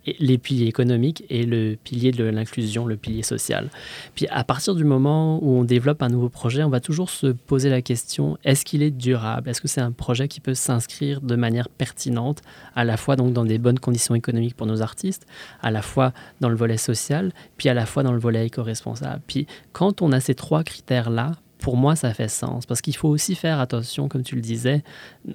les 0.06 0.38
piliers 0.38 0.68
économiques 0.68 1.24
et 1.30 1.46
le 1.46 1.76
pilier 1.76 2.12
de 2.12 2.24
l'inclusion, 2.24 2.86
le 2.86 2.98
pilier 2.98 3.24
social. 3.24 3.70
Puis 4.16 4.28
à 4.28 4.44
partir 4.44 4.76
du 4.76 4.84
moment 4.84 5.44
où 5.44 5.52
on 5.52 5.64
développe 5.64 6.02
un 6.02 6.10
nouveau 6.10 6.30
projet, 6.30 6.64
on 6.64 6.70
va 6.70 6.80
toujours 6.80 7.10
se 7.10 7.28
poser 7.28 7.70
la 7.70 7.82
question 7.82 8.38
est-ce 8.44 8.66
qu'il 8.66 8.84
est 8.84 8.92
durable? 8.92 9.50
Est-ce 9.50 9.62
que 9.62 9.68
c'est 9.68 9.82
un 9.82 9.92
projet 9.92 10.28
qui 10.28 10.40
peut 10.40 10.54
s'inscrire 10.54 11.22
de 11.22 11.36
manière 11.36 11.70
pertinente, 11.70 12.42
à 12.76 12.84
la 12.84 12.98
fois 12.98 13.16
donc 13.16 13.34
dans 13.34 13.46
des 13.46 13.58
bonnes 13.58 13.80
conditions 13.80 14.16
économiques 14.16 14.56
pour 14.56 14.68
nos 14.68 14.82
artistes, 14.82 15.28
à 15.62 15.72
la 15.72 15.82
fois 15.82 16.14
dans 16.40 16.50
le 16.50 16.56
volet 16.56 16.78
social, 16.78 17.32
puis 17.58 17.70
à 17.70 17.74
la 17.74 17.86
fois 17.86 18.04
dans 18.04 18.14
le 18.14 18.20
volet 18.20 18.48
éco-responsable? 18.48 19.22
Puis 19.28 19.48
quand 19.72 20.02
on 20.02 20.12
a 20.12 20.20
ces 20.20 20.36
trois 20.36 20.64
critères-là, 20.64 21.34
pour 21.62 21.78
moi, 21.78 21.96
ça 21.96 22.14
fait 22.14 22.28
sens 22.28 22.66
parce 22.66 22.82
qu'il 22.82 22.96
faut 22.96 23.08
aussi 23.08 23.36
faire 23.36 23.60
attention, 23.60 24.10
comme 24.10 24.24
tu 24.24 24.36
le 24.36 24.42
disais. 24.42 24.84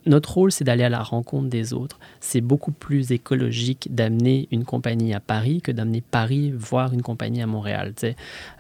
Notre 0.04 0.34
rôle, 0.34 0.52
c'est 0.52 0.64
d'aller 0.64 0.82
à 0.82 0.88
la 0.88 1.02
rencontre 1.02 1.48
des 1.48 1.72
autres. 1.72 1.98
C'est 2.20 2.40
beaucoup 2.40 2.72
plus 2.72 3.12
écologique 3.12 3.88
d'amener 3.94 4.48
une 4.50 4.64
compagnie 4.64 5.14
à 5.14 5.20
Paris 5.20 5.62
que 5.62 5.70
d'amener 5.70 6.02
Paris 6.02 6.52
voir 6.52 6.92
une 6.92 7.02
compagnie 7.02 7.40
à 7.40 7.46
Montréal. 7.46 7.94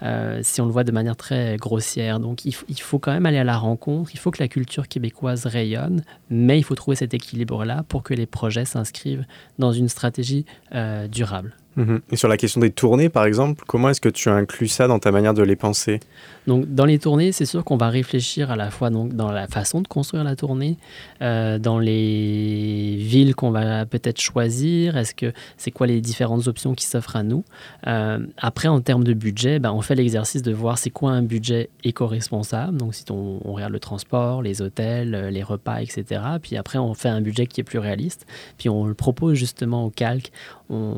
Euh, 0.02 0.40
si 0.42 0.60
on 0.60 0.66
le 0.66 0.72
voit 0.72 0.84
de 0.84 0.92
manière 0.92 1.16
très 1.16 1.56
grossière. 1.56 2.20
Donc, 2.20 2.44
il, 2.44 2.52
faut 2.52 2.98
quand 3.00 3.12
même 3.12 3.26
aller 3.26 3.38
à 3.38 3.44
la 3.44 3.58
rencontre. 3.58 4.10
Il 4.14 4.18
faut 4.18 4.30
que 4.30 4.42
la 4.42 4.48
culture 4.48 4.86
québécoise 4.86 5.44
rayonne, 5.46 6.02
mais 6.30 6.58
il 6.58 6.62
faut 6.62 6.76
trouver 6.76 6.96
cet 6.96 7.14
équilibre-là 7.14 7.84
pour 7.88 8.04
que 8.04 8.14
les 8.14 8.26
projets 8.26 8.64
s'inscrivent 8.64 9.24
dans 9.58 9.72
une 9.72 9.88
stratégie 9.88 10.46
euh, 10.72 11.08
durable. 11.08 11.56
Mhm. 11.76 12.00
Et 12.10 12.16
sur 12.16 12.28
la 12.28 12.36
question 12.36 12.60
des 12.60 12.70
tournées, 12.70 13.08
par 13.08 13.24
exemple, 13.24 13.64
comment 13.66 13.90
est-ce 13.90 14.00
que 14.00 14.08
tu 14.08 14.28
inclus 14.28 14.68
ça 14.68 14.86
dans 14.86 14.98
ta 14.98 15.10
manière 15.12 15.34
de 15.34 15.42
les 15.42 15.56
penser? 15.56 16.00
Donc, 16.46 16.72
dans 16.72 16.84
les 16.84 16.98
tournées, 16.98 17.32
c'est 17.32 17.44
sûr 17.44 17.64
qu'on 17.64 17.76
va 17.76 17.88
réfléchir 17.88 18.50
à 18.50 18.56
la 18.56 18.70
fois 18.70 18.90
donc, 18.90 19.14
dans 19.14 19.32
la 19.32 19.48
façon 19.48 19.80
de 19.80 19.88
construire 19.88 20.22
la 20.24 20.36
tournée, 20.36 20.76
euh, 21.22 21.58
dans 21.58 21.78
les 21.78 22.96
villes 22.98 23.34
qu'on 23.34 23.50
va 23.50 23.84
peut-être 23.84 24.20
choisir, 24.20 24.96
est-ce 24.96 25.14
que 25.14 25.32
c'est 25.56 25.70
quoi 25.70 25.86
les 25.86 26.00
différentes 26.00 26.46
options 26.46 26.74
qui 26.74 26.86
s'offrent 26.86 27.16
à 27.16 27.22
nous. 27.22 27.44
Euh, 27.86 28.24
après, 28.38 28.68
en 28.68 28.80
termes 28.80 29.04
de 29.04 29.12
budget, 29.12 29.58
ben, 29.58 29.72
on 29.72 29.80
fait 29.80 29.96
l'exercice 29.96 30.42
de 30.42 30.52
voir 30.52 30.78
c'est 30.78 30.90
quoi 30.90 31.10
un 31.10 31.22
budget 31.22 31.68
éco-responsable. 31.82 32.76
Donc, 32.76 32.94
si 32.94 33.04
on, 33.10 33.38
regarde 33.52 33.72
le 33.72 33.80
transport, 33.80 34.42
les 34.42 34.62
hôtels, 34.62 35.14
euh, 35.14 35.30
les 35.30 35.42
repas, 35.42 35.80
etc. 35.80 36.20
Puis 36.40 36.56
après, 36.56 36.78
on 36.78 36.94
fait 36.94 37.08
un 37.08 37.20
budget 37.20 37.46
qui 37.46 37.60
est 37.60 37.64
plus 37.64 37.78
réaliste. 37.78 38.26
Puis 38.58 38.68
on 38.68 38.86
le 38.86 38.94
propose 38.94 39.36
justement 39.36 39.84
au 39.84 39.90
calque 39.90 40.30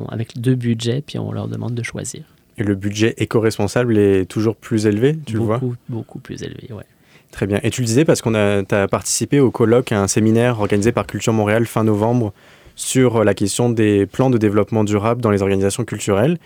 avec 0.08 0.40
deux 0.40 0.54
budgets, 0.54 1.02
puis 1.02 1.18
on 1.18 1.30
leur 1.30 1.46
demande 1.46 1.74
de 1.74 1.82
choisir. 1.82 2.22
Et 2.58 2.64
le 2.64 2.74
budget 2.74 3.14
éco-responsable 3.18 3.96
est 3.98 4.26
toujours 4.26 4.56
plus 4.56 4.86
élevé, 4.86 5.16
tu 5.26 5.36
beaucoup, 5.36 5.52
le 5.52 5.58
vois 5.58 5.76
Beaucoup 5.88 6.18
plus 6.18 6.42
élevé, 6.42 6.68
oui. 6.70 6.82
Très 7.30 7.46
bien. 7.46 7.60
Et 7.62 7.70
tu 7.70 7.82
le 7.82 7.86
disais 7.86 8.04
parce 8.04 8.22
qu'on 8.22 8.34
a, 8.34 8.62
as 8.70 8.88
participé 8.88 9.38
au 9.38 9.50
colloque 9.50 9.92
à 9.92 10.00
un 10.00 10.08
séminaire 10.08 10.60
organisé 10.60 10.92
par 10.92 11.06
Culture 11.06 11.32
Montréal 11.32 11.66
fin 11.66 11.84
novembre 11.84 12.32
sur 12.74 13.22
la 13.22 13.34
question 13.34 13.68
des 13.68 14.06
plans 14.06 14.30
de 14.30 14.38
développement 14.38 14.82
durable 14.82 15.20
dans 15.20 15.30
les 15.30 15.42
organisations 15.42 15.84
culturelles. 15.84 16.38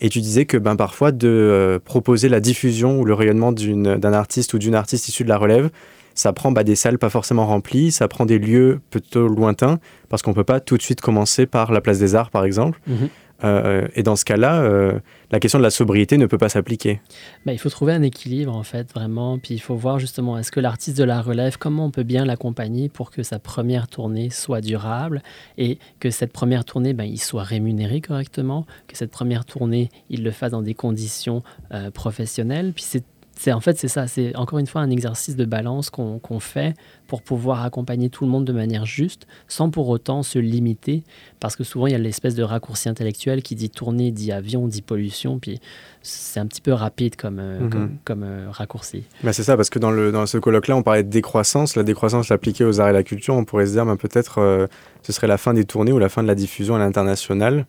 Et 0.00 0.08
tu 0.08 0.20
disais 0.20 0.46
que 0.46 0.56
ben, 0.56 0.74
parfois, 0.74 1.12
de 1.12 1.28
euh, 1.28 1.78
proposer 1.78 2.28
la 2.28 2.40
diffusion 2.40 2.98
ou 2.98 3.04
le 3.04 3.14
rayonnement 3.14 3.52
d'un 3.52 4.12
artiste 4.12 4.54
ou 4.54 4.58
d'une 4.58 4.74
artiste 4.74 5.08
issue 5.08 5.22
de 5.22 5.28
la 5.28 5.38
relève, 5.38 5.70
ça 6.14 6.32
prend 6.32 6.50
bah, 6.50 6.64
des 6.64 6.76
salles 6.76 6.98
pas 6.98 7.10
forcément 7.10 7.46
remplies, 7.46 7.90
ça 7.92 8.08
prend 8.08 8.26
des 8.26 8.38
lieux 8.38 8.80
plutôt 8.90 9.28
lointains, 9.28 9.78
parce 10.08 10.22
qu'on 10.22 10.30
ne 10.30 10.36
peut 10.36 10.44
pas 10.44 10.60
tout 10.60 10.76
de 10.76 10.82
suite 10.82 11.00
commencer 11.00 11.46
par 11.46 11.72
la 11.72 11.80
place 11.80 11.98
des 11.98 12.14
arts, 12.14 12.30
par 12.30 12.44
exemple. 12.44 12.80
Mhm. 12.86 13.08
Euh, 13.44 13.88
et 13.94 14.02
dans 14.02 14.16
ce 14.16 14.24
cas-là, 14.24 14.62
euh, 14.62 14.98
la 15.32 15.40
question 15.40 15.58
de 15.58 15.64
la 15.64 15.70
sobriété 15.70 16.18
ne 16.18 16.26
peut 16.26 16.38
pas 16.38 16.50
s'appliquer. 16.50 17.00
Bah, 17.46 17.52
il 17.52 17.58
faut 17.58 17.70
trouver 17.70 17.94
un 17.94 18.02
équilibre, 18.02 18.54
en 18.54 18.62
fait, 18.62 18.92
vraiment. 18.92 19.38
Puis 19.38 19.54
il 19.54 19.60
faut 19.60 19.74
voir 19.74 19.98
justement, 19.98 20.38
est-ce 20.38 20.52
que 20.52 20.60
l'artiste 20.60 20.98
de 20.98 21.04
la 21.04 21.22
relève, 21.22 21.56
comment 21.56 21.86
on 21.86 21.90
peut 21.90 22.02
bien 22.02 22.26
l'accompagner 22.26 22.90
pour 22.90 23.10
que 23.10 23.22
sa 23.22 23.38
première 23.38 23.88
tournée 23.88 24.28
soit 24.28 24.60
durable 24.60 25.22
et 25.56 25.78
que 26.00 26.10
cette 26.10 26.32
première 26.32 26.66
tournée, 26.66 26.92
ben, 26.92 27.04
il 27.04 27.18
soit 27.18 27.44
rémunéré 27.44 28.02
correctement, 28.02 28.66
que 28.86 28.96
cette 28.96 29.10
première 29.10 29.46
tournée, 29.46 29.88
il 30.10 30.22
le 30.22 30.30
fasse 30.30 30.52
dans 30.52 30.62
des 30.62 30.74
conditions 30.74 31.42
euh, 31.72 31.90
professionnelles. 31.90 32.72
Puis 32.74 32.84
c'est 32.86 33.04
en 33.50 33.60
fait 33.60 33.78
c'est 33.78 33.88
ça, 33.88 34.06
c'est 34.06 34.36
encore 34.36 34.58
une 34.58 34.66
fois 34.66 34.82
un 34.82 34.90
exercice 34.90 35.34
de 35.34 35.44
balance 35.44 35.90
qu'on 35.90 36.40
fait 36.40 36.74
pour 37.08 37.22
pouvoir 37.22 37.64
accompagner 37.64 38.08
tout 38.08 38.24
le 38.24 38.30
monde 38.30 38.44
de 38.44 38.52
manière 38.52 38.86
juste, 38.86 39.26
sans 39.48 39.70
pour 39.70 39.88
autant 39.88 40.22
se 40.22 40.38
limiter, 40.38 41.02
parce 41.40 41.56
que 41.56 41.64
souvent 41.64 41.86
il 41.86 41.92
y 41.92 41.94
a 41.94 41.98
l'espèce 41.98 42.34
de 42.34 42.42
raccourci 42.42 42.88
intellectuel 42.88 43.42
qui 43.42 43.54
dit 43.54 43.70
tourner, 43.70 44.10
dit 44.12 44.32
avion, 44.32 44.68
dit 44.68 44.82
pollution, 44.82 45.38
puis 45.38 45.60
c'est 46.02 46.40
un 46.40 46.46
petit 46.46 46.60
peu 46.60 46.72
rapide 46.72 47.16
comme, 47.16 47.38
euh, 47.38 47.60
mhm. 47.60 47.90
comme, 48.04 48.22
euh, 48.22 48.46
raccourci. 48.50 49.04
Bah 49.22 49.32
c'est 49.32 49.42
ça, 49.42 49.56
parce 49.56 49.70
que 49.70 49.78
dans, 49.78 49.90
le, 49.90 50.12
dans 50.12 50.26
ce 50.26 50.38
colloque-là, 50.38 50.76
on 50.76 50.82
parlait 50.82 51.02
de 51.02 51.10
décroissance, 51.10 51.76
la 51.76 51.82
décroissance 51.82 52.30
appliquée 52.30 52.64
aux 52.64 52.80
arts 52.80 52.90
et 52.90 52.92
la 52.92 53.02
culture, 53.02 53.34
on 53.34 53.44
pourrait 53.44 53.66
se 53.66 53.72
dire 53.72 53.84
bah, 53.84 53.96
peut-être 53.96 54.38
euh, 54.38 54.66
ce 55.02 55.12
serait 55.12 55.26
la 55.26 55.38
fin 55.38 55.54
des 55.54 55.64
tournées 55.64 55.92
ou 55.92 55.98
la 55.98 56.08
fin 56.08 56.22
de 56.22 56.28
la 56.28 56.34
diffusion 56.34 56.76
à 56.76 56.78
l'international. 56.78 57.66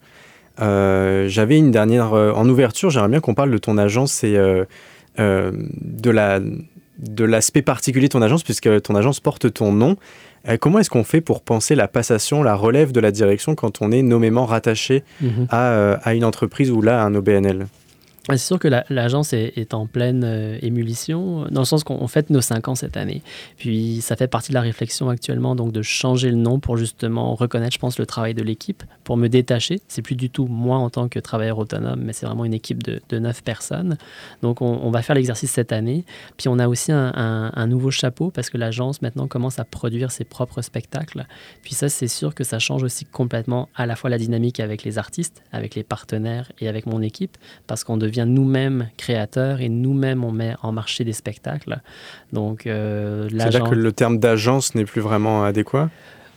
J'avais 0.59 1.57
une 1.57 1.71
dernière 1.71 2.13
en 2.13 2.47
ouverture, 2.47 2.91
j'aimerais 2.91 3.09
bien 3.09 3.19
qu'on 3.19 3.33
parle 3.33 3.49
de 3.49 3.57
ton 3.57 3.79
agence 3.79 4.23
et 4.23 4.37
de 5.17 6.09
la 6.09 6.39
de 6.99 7.23
l'aspect 7.23 7.61
particulier 7.61 8.07
de 8.07 8.13
ton 8.13 8.21
agence, 8.21 8.43
puisque 8.43 8.81
ton 8.81 8.95
agence 8.95 9.19
porte 9.19 9.51
ton 9.53 9.71
nom. 9.71 9.97
Euh, 10.47 10.57
comment 10.57 10.79
est-ce 10.79 10.89
qu'on 10.89 11.03
fait 11.03 11.21
pour 11.21 11.41
penser 11.41 11.75
la 11.75 11.87
passation, 11.87 12.43
la 12.43 12.55
relève 12.55 12.91
de 12.91 12.99
la 12.99 13.11
direction 13.11 13.55
quand 13.55 13.81
on 13.81 13.91
est 13.91 14.01
nommément 14.01 14.45
rattaché 14.45 15.03
mhm. 15.21 15.47
à, 15.49 15.71
euh, 15.71 15.97
à, 16.03 16.13
une 16.13 16.25
entreprise 16.25 16.71
ou 16.71 16.81
là 16.81 17.01
à 17.01 17.05
un 17.05 17.15
OBNL 17.15 17.67
c'est 18.29 18.37
sûr 18.37 18.57
que 18.57 18.69
l'agence 18.89 19.33
est, 19.33 19.73
en 19.73 19.85
pleine 19.85 20.23
euh, 20.23 20.57
émulsion, 20.61 21.45
dans 21.51 21.61
le 21.61 21.65
sens 21.65 21.83
qu'on 21.83 22.07
fête 22.07 22.29
nos 22.29 22.39
cinq 22.39 22.69
ans 22.69 22.75
cette 22.75 22.95
année. 22.95 23.21
Puis 23.57 23.99
ça 24.01 24.15
fait 24.15 24.29
partie 24.29 24.49
de 24.49 24.53
la 24.53 24.61
réflexion 24.61 25.09
actuellement, 25.09 25.55
donc 25.55 25.73
de 25.73 25.81
changer 25.81 26.29
le 26.29 26.37
nom 26.37 26.59
pour 26.59 26.77
justement 26.77 27.35
reconnaître, 27.35 27.73
je 27.73 27.79
pense, 27.79 27.99
le 27.99 28.05
travail 28.05 28.33
de 28.33 28.41
l'équipe, 28.41 28.83
pour 29.03 29.17
me 29.17 29.27
détacher. 29.27 29.81
C'est 29.89 30.01
plus 30.01 30.15
du 30.15 30.29
tout 30.29 30.45
moi 30.45 30.77
en 30.77 30.89
tant 30.89 31.09
que 31.09 31.19
travailleur 31.19 31.57
autonome, 31.57 32.01
mais 32.01 32.13
c'est 32.13 32.25
vraiment 32.25 32.45
une 32.45 32.53
équipe 32.53 32.81
de, 32.81 33.01
neuf 33.19 33.43
personnes. 33.43 33.97
Donc 34.41 34.61
on, 34.61 34.89
va 34.89 35.01
faire 35.01 35.15
l'exercice 35.15 35.51
cette 35.51 35.71
année. 35.71 36.05
Puis 36.37 36.47
on 36.47 36.59
a 36.59 36.67
aussi 36.67 36.91
un, 36.91 37.67
nouveau 37.67 37.91
chapeau, 37.91 38.31
parce 38.31 38.49
que 38.49 38.57
l'agence 38.57 39.01
maintenant 39.01 39.27
commence 39.27 39.59
à 39.59 39.65
produire 39.65 40.11
ses 40.11 40.23
propres 40.23 40.61
spectacles. 40.61 41.25
Puis 41.61 41.73
ça, 41.73 41.89
c'est 41.89 42.07
sûr 42.07 42.33
que 42.33 42.43
ça 42.43 42.59
change 42.59 42.83
aussi 42.83 43.05
complètement 43.05 43.67
à 43.75 43.85
la 43.85 43.95
fois 43.95 44.09
la 44.09 44.17
dynamique 44.17 44.61
avec 44.61 44.83
les 44.83 44.97
artistes, 44.97 45.43
avec 45.51 45.75
les 45.75 45.83
partenaires 45.83 46.51
et 46.59 46.69
avec 46.69 46.85
mon 46.85 47.01
équipe, 47.01 47.37
parce 47.67 47.83
qu'on 47.83 47.97
devient 47.97 48.12
devient 48.13 48.29
nous-mêmes 48.29 48.89
créateurs 48.97 49.61
et 49.61 49.69
nous-mêmes 49.69 50.23
on 50.23 50.31
met 50.31 50.55
en 50.61 50.71
marché 50.71 51.03
des 51.03 51.13
spectacles. 51.13 51.79
Donc, 52.31 52.67
euh, 52.67 53.27
C'est-à-dire 53.29 53.69
que 53.69 53.75
le 53.75 53.91
terme 53.91 54.19
d'agence 54.19 54.75
n'est 54.75 54.85
plus 54.85 55.01
vraiment 55.01 55.43
adéquat? 55.43 55.89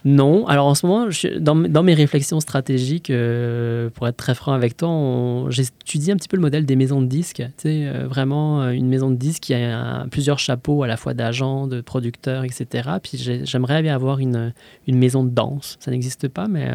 Non. 0.07 0.47
Alors 0.47 0.67
en 0.69 0.77
ce 0.77 0.87
moment, 0.87 1.09
dans, 1.41 1.83
mes 1.83 1.95
réflexions 1.95 2.39
stratégiques, 2.39 3.11
euh, 3.11 3.91
pour 3.91 4.07
être 4.07 4.17
très 4.17 4.37
franc 4.37 4.53
avec 4.53 4.77
toi, 4.77 5.47
j'étudie 5.49 6.13
un 6.13 6.17
petit 6.17 6.29
peu 6.29 6.37
le 6.37 6.43
modèle 6.43 6.65
des 6.65 6.77
maisons 6.77 7.03
de 7.03 7.07
disques. 7.07 7.43
Tu 7.59 7.63
sais, 7.63 7.87
euh, 7.87 8.07
vraiment 8.07 8.63
euh, 8.63 8.71
une 8.71 8.87
maison 8.87 9.11
de 9.11 9.17
disques 9.17 9.43
qui 9.43 9.55
a 9.55 10.07
plusieurs 10.09 10.39
chapeaux 10.39 10.85
à 10.85 10.87
la 10.87 10.97
fois 10.97 11.13
d'agents, 11.13 11.67
de 11.67 11.81
producteurs, 11.81 12.45
etc. 12.45 12.89
Puis 13.03 13.19
j'aimerais 13.45 13.83
bien 13.83 13.97
avoir 13.97 14.21
une, 14.21 14.55
une, 14.87 14.97
maison 14.97 15.25
de 15.25 15.31
danse. 15.31 15.77
Ça 15.81 15.91
n'existe 15.91 16.29
pas, 16.29 16.47
mais 16.47 16.71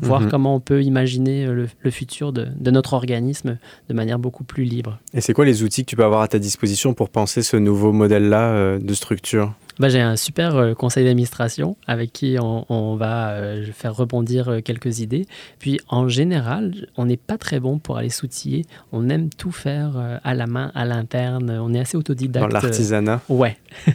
voir 0.00 0.20
mhm. 0.20 0.30
comment 0.30 0.54
on 0.54 0.60
peut 0.60 0.84
imaginer 0.84 1.46
le, 1.46 1.66
le 1.80 1.90
futur 1.90 2.32
de, 2.32 2.46
de, 2.56 2.70
notre 2.70 2.92
organisme 2.92 3.58
de 3.88 3.94
manière 3.94 4.20
beaucoup 4.20 4.44
plus 4.44 4.62
libre. 4.62 5.00
Et 5.12 5.20
c'est 5.20 5.32
quoi 5.32 5.44
les 5.44 5.64
outils 5.64 5.84
que 5.84 5.90
tu 5.90 5.96
peux 5.96 6.04
avoir 6.04 6.20
à 6.20 6.28
ta 6.28 6.38
disposition 6.38 6.94
pour 6.94 7.10
penser 7.10 7.42
ce 7.42 7.56
nouveau 7.56 7.90
modèle-là 7.90 8.78
de 8.78 8.94
structure? 8.94 9.54
Bah, 9.78 9.88
j'ai 9.88 10.00
un 10.00 10.16
super 10.16 10.56
euh, 10.56 10.74
conseil 10.74 11.04
d'administration 11.04 11.76
avec 11.86 12.12
qui 12.12 12.36
on, 12.40 12.96
va 12.96 13.30
euh, 13.30 13.64
faire 13.72 13.94
rebondir 13.94 14.48
euh, 14.48 14.60
quelques 14.60 15.00
idées. 15.00 15.26
Puis 15.58 15.80
en 15.88 16.08
général, 16.08 16.88
on 16.96 17.06
n'est 17.06 17.16
pas 17.16 17.38
très 17.38 17.60
bon 17.60 17.78
pour 17.78 17.96
aller 17.96 18.08
s'outiller. 18.08 18.64
On 18.92 19.08
aime 19.08 19.30
tout 19.30 19.52
faire 19.52 20.20
à 20.22 20.34
la 20.34 20.46
main, 20.46 20.70
à 20.74 20.84
l'interne. 20.84 21.50
On 21.50 21.74
est 21.74 21.80
assez 21.80 21.96
autodidacte. 21.96 22.46
Dans 22.46 22.52
l'artisanat. 22.52 23.20
Ouais. 23.28 23.56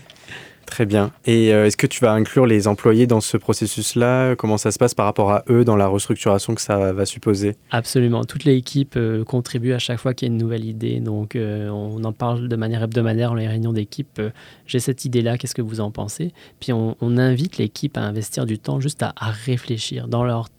Très 0.70 0.86
bien. 0.86 1.12
Et 1.26 1.52
euh, 1.52 1.66
est-ce 1.66 1.78
que 1.78 1.88
tu 1.88 2.00
vas 2.02 2.12
inclure 2.12 2.46
les 2.46 2.68
employés 2.68 3.08
dans 3.08 3.22
ce 3.22 3.38
processus-là? 3.38 4.36
Comment 4.36 4.60
ça 4.60 4.70
se 4.70 4.78
passe 4.78 4.94
par 4.94 5.08
rapport 5.08 5.32
à 5.32 5.44
eux 5.50 5.66
dans 5.66 5.76
la 5.76 5.88
restructuration 5.88 6.54
que 6.54 6.62
ça 6.62 6.94
va 6.94 7.08
supposer? 7.08 7.56
Absolument. 7.72 8.24
Toute 8.24 8.44
l'équipe 8.44 8.94
euh, 8.96 9.24
contribue 9.24 9.74
à 9.74 9.80
chaque 9.80 10.00
fois 10.00 10.14
qu'il 10.14 10.28
y 10.28 10.32
a 10.32 10.32
une 10.32 10.40
nouvelle 10.40 10.66
idée. 10.66 11.00
Donc, 11.00 11.36
euh, 11.36 11.70
on 11.70 12.04
en 12.04 12.14
parle 12.14 12.48
de 12.48 12.56
manière 12.56 12.84
hebdomadaire 12.84 13.30
dans 13.30 13.36
les 13.36 13.48
réunions 13.48 13.74
d'équipe. 13.74 14.22
J'ai 14.68 14.80
cette 14.80 15.06
idée-là, 15.06 15.40
qu'est-ce 15.40 15.56
que 15.56 15.64
vous 15.64 15.80
en 15.80 15.90
pensez? 15.90 16.34
Puis, 16.60 16.72
on, 16.72 16.96
invite 17.02 17.58
l'équipe 17.58 17.98
à 17.98 18.02
investir 18.02 18.46
du 18.46 18.60
temps 18.60 18.80
juste 18.80 19.02
à, 19.02 19.14
à 19.18 19.32
réfléchir 19.32 20.08
dans 20.08 20.24
leur 20.24 20.50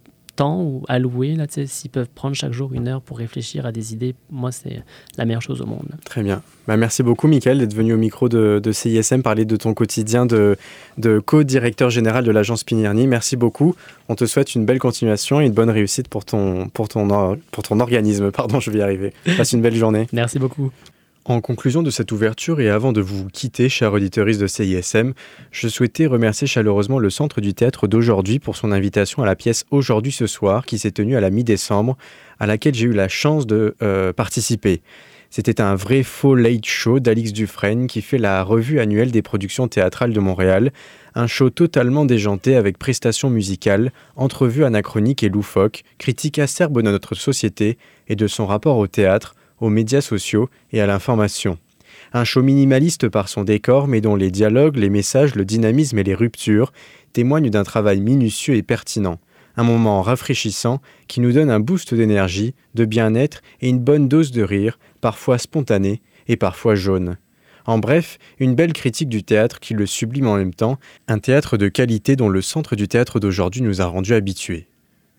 temps 0.41 0.63
ou 0.63 0.83
alloué, 0.89 1.35
là, 1.35 1.45
s'ils 1.67 1.91
peuvent 1.91 2.09
prendre 2.15 2.35
chaque 2.35 2.55
jour 2.55 2.73
une 2.73 2.89
heure 2.89 3.03
pour 3.03 3.19
réfléchir 3.19 3.67
à 3.67 3.73
des 3.73 3.93
idées, 3.93 4.15
moi, 4.31 4.53
c'est 4.53 4.83
la 5.19 5.27
meilleure 5.27 5.43
chose 5.43 5.61
au 5.61 5.67
monde. 5.67 5.89
Très 6.07 6.23
bien. 6.23 6.41
Bah, 6.67 6.79
merci 6.79 7.03
beaucoup, 7.03 7.29
Michael, 7.29 7.59
d'être 7.59 7.75
venu 7.75 7.93
au 7.93 7.99
micro 7.99 8.31
de, 8.31 8.73
CISM 8.73 9.21
parler 9.21 9.45
de 9.45 9.57
ton 9.57 9.75
quotidien 9.75 10.25
de, 10.25 10.57
de 10.97 11.19
co-directeur 11.19 11.91
général 11.91 12.25
de 12.25 12.31
l'agence 12.31 12.65
Pinierny. 12.65 13.07
Merci 13.07 13.37
beaucoup. 13.37 13.75
On 14.09 14.15
te 14.15 14.25
souhaite 14.25 14.55
une 14.55 14.65
belle 14.65 14.79
continuation 14.79 15.43
et 15.43 15.47
une 15.47 15.53
bonne 15.53 15.69
réussite 15.69 16.09
pour 16.09 16.25
ton, 16.25 16.69
pour 16.71 16.89
ton, 16.89 17.37
pour 17.51 17.63
ton 17.63 17.79
organisme. 17.79 18.31
Pardon, 18.41 18.61
je 18.61 18.71
vais 18.71 18.79
y 18.79 18.83
arriver. 18.83 19.13
Passe 19.37 19.53
une 19.53 19.61
belle 19.61 19.77
journée. 19.77 20.07
Merci 20.11 20.39
beaucoup. 20.39 20.71
En 21.31 21.41
conclusion 21.41 21.85
de 21.85 21.91
cette 21.91 22.11
ouverture 22.11 22.61
et 22.61 22.69
avant 22.69 22.93
de 22.93 23.01
vous 23.01 23.29
quitter, 23.29 23.69
chers 23.69 23.93
auditeurs 23.93 24.27
de 24.27 24.47
CISM, 24.49 25.13
je 25.53 25.69
souhaitais 25.69 26.07
remercier 26.07 26.49
chaleureusement 26.49 26.99
le 26.99 27.09
Centre 27.09 27.41
du 27.41 27.55
Théâtre 27.55 27.87
d'aujourd'hui 27.87 28.41
pour 28.41 28.57
son 28.57 28.73
invitation 28.73 29.23
à 29.23 29.27
la 29.27 29.37
pièce 29.37 29.65
Aujourd'hui 29.71 30.11
ce 30.11 30.27
soir 30.27 30.67
qui 30.67 30.77
s'est 30.77 30.91
tenue 30.91 31.17
à 31.17 31.21
la 31.21 31.31
mi-décembre, 31.31 31.97
à 32.41 32.49
laquelle 32.49 32.75
j'ai 32.75 32.87
eu 32.87 32.93
la 32.93 33.07
chance 33.07 33.47
de 33.47 33.77
euh, 33.81 34.13
participer. 34.13 34.83
C'était 35.31 35.61
un 35.61 35.77
vrai 35.77 36.03
faux 36.03 36.35
late 36.35 36.67
show 36.67 36.99
d'Alix 36.99 37.33
Dufresne 37.33 37.87
qui 37.87 38.03
fait 38.03 38.19
la 38.19 38.43
revue 38.43 38.81
annuelle 38.81 39.13
des 39.13 39.23
productions 39.23 39.69
théâtrales 39.69 40.13
de 40.13 40.19
Montréal, 40.19 40.73
un 41.15 41.29
show 41.29 41.49
totalement 41.49 42.05
déjanté 42.05 42.57
avec 42.57 42.77
prestations 42.77 43.31
musicales, 43.31 43.93
entrevues 44.17 44.65
anachroniques 44.65 45.23
et 45.23 45.29
loufoques, 45.29 45.85
critiques 45.99 46.41
acerbes 46.41 46.83
de 46.83 46.91
notre 46.91 47.15
société 47.15 47.79
et 48.09 48.17
de 48.17 48.27
son 48.27 48.47
rapport 48.47 48.79
au 48.79 48.89
théâtre, 48.89 49.37
aux 49.61 49.71
médias 49.71 50.01
sociaux 50.01 50.49
et 50.73 50.81
à 50.81 50.87
l'information. 50.87 51.59
Un 52.13 52.25
show 52.25 52.43
minimaliste 52.43 53.09
par 53.09 53.29
son 53.29 53.45
décor, 53.45 53.87
mais 53.87 54.01
dont 54.01 54.17
les 54.17 54.31
dialogues, 54.31 54.77
les 54.77 54.91
messages, 54.91 55.35
le 55.35 55.45
dynamisme 55.45 55.99
et 55.99 56.03
les 56.03 56.15
ruptures 56.15 56.73
témoignent 57.13 57.51
d'un 57.51 57.65
travail 57.65 58.01
minutieux 58.01 58.57
et 58.57 58.63
pertinent. 58.63 59.21
Un 59.57 59.65
moment 59.65 60.03
rafraîchissant 60.03 60.81
qui 61.09 61.21
nous 61.21 61.33
donne 61.33 61.51
un 61.51 61.61
boost 61.61 61.95
d'énergie, 61.95 62.55
de 62.75 62.85
bien-être 62.85 63.43
et 63.61 63.69
une 63.69 63.81
bonne 63.81 64.09
dose 64.09 64.31
de 64.33 64.43
rire, 64.43 64.79
parfois 65.01 65.39
spontané 65.39 66.03
et 66.29 66.37
parfois 66.37 66.75
jaune. 66.75 67.17
En 67.67 67.79
bref, 67.79 68.19
une 68.39 68.55
belle 68.55 68.73
critique 68.73 69.09
du 69.09 69.23
théâtre 69.23 69.61
qui 69.61 69.75
le 69.75 69.87
sublime 69.87 70.27
en 70.27 70.37
même 70.37 70.55
temps, 70.55 70.79
un 71.09 71.19
théâtre 71.19 71.57
de 71.57 71.69
qualité 71.69 72.17
dont 72.17 72.29
le 72.29 72.43
centre 72.43 72.75
du 72.75 72.89
théâtre 72.89 73.21
d'aujourd'hui 73.21 73.63
nous 73.63 73.81
a 73.81 73.87
rendus 73.87 74.15
habitués. 74.15 74.67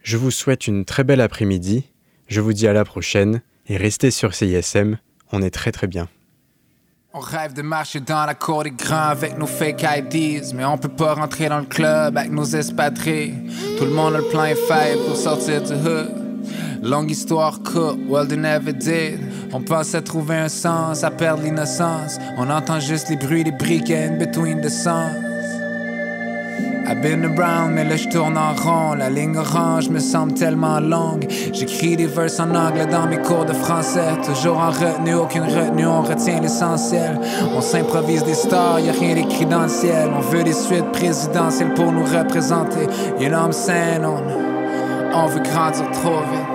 Je 0.02 0.18
vous 0.18 0.32
souhaite 0.32 0.68
une 0.68 0.84
très 0.84 1.04
belle 1.04 1.22
après-midi, 1.22 1.84
je 2.28 2.42
vous 2.42 2.54
dis 2.54 2.68
à 2.68 2.74
la 2.74 2.84
prochaine, 2.84 3.42
et 3.72 3.78
restez 3.78 4.12
sur 4.12 4.36
CISM, 4.36 4.98
on 5.32 5.42
est 5.42 5.50
très 5.50 5.72
très 5.72 5.88
bien. 5.88 6.10
On 7.14 7.20
rêve 7.20 7.54
de 7.54 7.62
marcher 7.62 8.02
dans 8.02 8.26
la 8.26 8.36
cour 8.36 8.64
des 8.64 8.72
grands 8.72 9.12
avec 9.12 9.38
nos 9.38 9.48
fake 9.48 9.86
IDs, 10.14 10.54
mais 10.54 10.66
on 10.66 10.78
peut 10.78 10.90
pas 10.90 11.14
rentrer 11.14 11.48
dans 11.48 11.60
le 11.60 11.66
club 11.66 12.18
avec 12.18 12.32
nos 12.32 12.44
espadrilles. 12.44 13.34
Tout 13.78 13.86
le 13.86 13.92
monde 13.92 14.16
a 14.16 14.18
le 14.18 14.26
plan 14.26 14.44
est 14.44 14.56
fait 14.56 14.98
pour 15.08 15.16
sortir 15.16 15.62
du 15.62 15.72
hood. 15.72 16.12
Longue 16.84 17.12
histoire 17.12 17.64
courte, 17.64 18.00
well 18.10 18.28
they 18.28 18.38
never 18.38 18.74
did. 18.74 19.20
On 19.54 19.62
pensait 19.62 20.02
trouver 20.02 20.36
un 20.36 20.50
sens 20.50 21.06
à 21.06 21.12
perdre 21.12 21.44
l'innocence. 21.44 22.18
On 22.38 22.50
entend 22.50 22.82
juste 22.82 23.10
les 23.10 23.16
bruits 23.16 23.46
des 23.46 23.52
briquets 23.52 24.10
in 24.10 24.18
between 24.18 24.60
the 24.60 24.70
songs. 24.70 25.31
I've 26.92 27.02
been 27.02 27.24
around, 27.24 27.74
mais 27.74 27.86
là 27.86 27.96
je 27.96 28.10
tourne 28.10 28.38
en 28.38 28.54
rond. 28.54 28.96
La 28.96 29.10
ligne 29.10 29.38
orange 29.38 29.88
me 29.88 30.00
semble 30.00 30.34
tellement 30.34 30.82
longue. 30.82 31.26
J'écris 31.54 31.96
des 31.96 32.06
vers 32.06 32.30
en 32.42 32.54
anglais 32.54 32.86
dans 32.86 33.08
mes 33.08 33.20
cours 33.20 33.46
de 33.46 33.54
français. 33.54 34.12
Toujours 34.26 34.58
en 34.58 34.72
retenue, 34.72 35.14
aucune 35.14 35.44
retenue, 35.44 35.88
on 35.88 36.02
retient 36.02 36.42
l'essentiel. 36.42 37.18
On 37.56 37.62
s'improvise 37.62 38.26
des 38.26 38.34
stars, 38.34 38.82
y 38.82 38.90
a 38.90 38.92
rien 38.92 39.16
d'écrit 39.16 39.46
dans 39.46 39.64
le 39.64 39.70
ciel. 39.70 40.10
On 40.14 40.20
veut 40.20 40.44
des 40.44 40.52
suites 40.52 40.92
présidentielles 40.92 41.74
pour 41.76 41.94
nous 41.94 42.04
représenter. 42.04 42.88
You 43.22 43.30
know 43.30 43.38
I'm 43.38 43.54
saying? 43.54 44.04
On, 44.04 44.22
on 45.14 45.28
veut 45.28 45.44
grandir 45.44 45.90
trop 45.92 46.20
vite. 46.30 46.51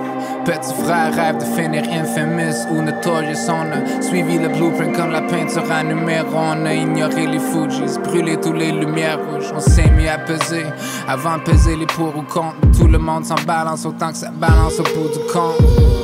Petit 0.47 0.73
frère 0.81 1.13
rêve 1.13 1.39
de 1.39 1.43
finir 1.43 1.83
infamous 1.91 2.71
ou 2.71 2.81
notorious. 2.81 3.49
On 3.49 3.69
a 3.69 4.01
suivi 4.01 4.39
le 4.39 4.47
blueprint 4.47 4.95
comme 4.95 5.11
la 5.11 5.21
peinture 5.23 5.69
à 5.69 5.83
numéro. 5.83 6.29
On 6.33 6.65
a 6.65 6.73
ignoré 6.73 7.27
les 7.27 7.37
Fujis, 7.37 7.99
brûlé 8.01 8.39
toutes 8.39 8.55
les 8.55 8.71
lumières 8.71 9.19
rouges. 9.29 9.51
On 9.53 9.59
s'est 9.59 9.91
mis 9.91 10.07
à 10.07 10.17
peser 10.17 10.63
avant 11.05 11.37
de 11.39 11.43
peser 11.43 11.75
les 11.75 11.85
pour 11.85 12.15
ou 12.15 12.21
contre. 12.21 12.55
Tout 12.79 12.87
le 12.87 12.97
monde 12.97 13.25
s'en 13.25 13.35
balance 13.45 13.85
autant 13.85 14.11
que 14.11 14.17
ça 14.19 14.31
balance 14.31 14.79
au 14.79 14.83
bout 14.83 15.09
du 15.09 15.19
compte. 15.33 15.96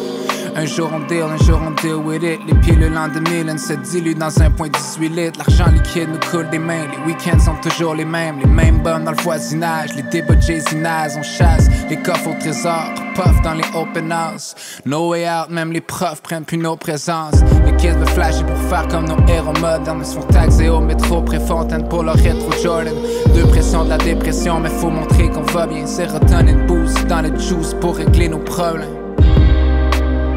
Un 0.55 0.65
jour 0.65 0.91
on 0.93 0.99
deal, 1.07 1.23
un 1.23 1.37
jour 1.37 1.59
on 1.65 1.71
deal 1.81 1.95
with 1.95 2.21
it. 2.21 2.39
Les 2.47 2.53
pilules 2.61 2.95
en 2.95 3.07
2000 3.07 3.57
se 3.57 3.73
diluent 3.73 4.15
dans 4.15 4.39
un 4.39 4.51
point 4.51 4.69
18 4.69 5.09
litres. 5.09 5.39
L'argent 5.39 5.71
liquide 5.71 6.09
nous 6.09 6.19
coule 6.29 6.47
des 6.51 6.59
mains. 6.59 6.85
Les 6.91 7.11
week-ends 7.11 7.39
sont 7.39 7.55
toujours 7.55 7.95
les 7.95 8.05
mêmes. 8.05 8.39
Les 8.39 8.45
mêmes 8.45 8.83
bombes 8.83 9.03
dans 9.03 9.11
le 9.11 9.21
voisinage. 9.21 9.95
Les 9.95 10.03
débats 10.03 10.35
de 10.35 11.17
on 11.17 11.23
chasse. 11.23 11.69
Les 11.89 11.97
coffres 11.97 12.29
au 12.29 12.39
trésor, 12.39 12.93
puff 13.15 13.41
dans 13.43 13.55
les 13.55 13.63
open 13.73 14.11
house. 14.11 14.53
No 14.85 15.09
way 15.09 15.27
out, 15.27 15.49
même 15.49 15.71
les 15.71 15.81
profs 15.81 16.21
prennent 16.21 16.45
plus 16.45 16.57
nos 16.57 16.75
présences. 16.75 17.41
Les 17.65 17.75
kids 17.77 17.97
veulent 17.97 18.09
flasher 18.09 18.43
pour 18.43 18.57
faire 18.69 18.87
comme 18.89 19.05
nos 19.05 19.25
héros 19.27 19.53
modernes. 19.59 20.01
Ils 20.01 20.05
se 20.05 20.13
font 20.13 20.27
taxer 20.27 20.69
au 20.69 20.81
métro 20.81 21.21
Préfontaine 21.21 21.89
pour 21.89 22.03
leur 22.03 22.15
rétro 22.15 22.51
Jordan. 22.61 22.93
Deux 23.33 23.47
pressions 23.47 23.85
de 23.85 23.89
la 23.89 23.97
dépression, 23.97 24.59
mais 24.59 24.69
faut 24.69 24.91
montrer 24.91 25.29
qu'on 25.29 25.41
va 25.41 25.65
bien. 25.65 25.87
Sérotonine 25.87 26.67
boost 26.67 27.07
dans 27.07 27.21
le 27.21 27.37
juice 27.39 27.73
pour 27.81 27.97
régler 27.97 28.29
nos 28.29 28.39
problèmes. 28.39 29.02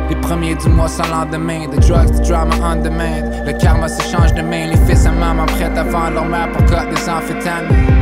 Les 0.08 0.16
premiers 0.16 0.54
du 0.54 0.68
mois 0.68 0.88
sans 0.88 1.08
lendemain, 1.08 1.66
the 1.68 1.80
drugs, 1.80 2.12
the 2.12 2.26
drama 2.26 2.54
on 2.62 2.82
demand. 2.82 3.44
Le 3.44 3.52
karma 3.52 3.88
se 3.88 4.02
change 4.02 4.32
de 4.34 4.42
main, 4.42 4.66
les 4.68 4.76
fils 4.86 5.04
et 5.04 5.10
maman 5.10 5.46
prêtent 5.46 5.76
à 5.76 5.82
vendre 5.82 6.14
leur 6.14 6.24
mère 6.24 6.50
pour 6.52 6.64
cote 6.66 6.88
des 6.90 7.08
amphétamines. 7.08 7.96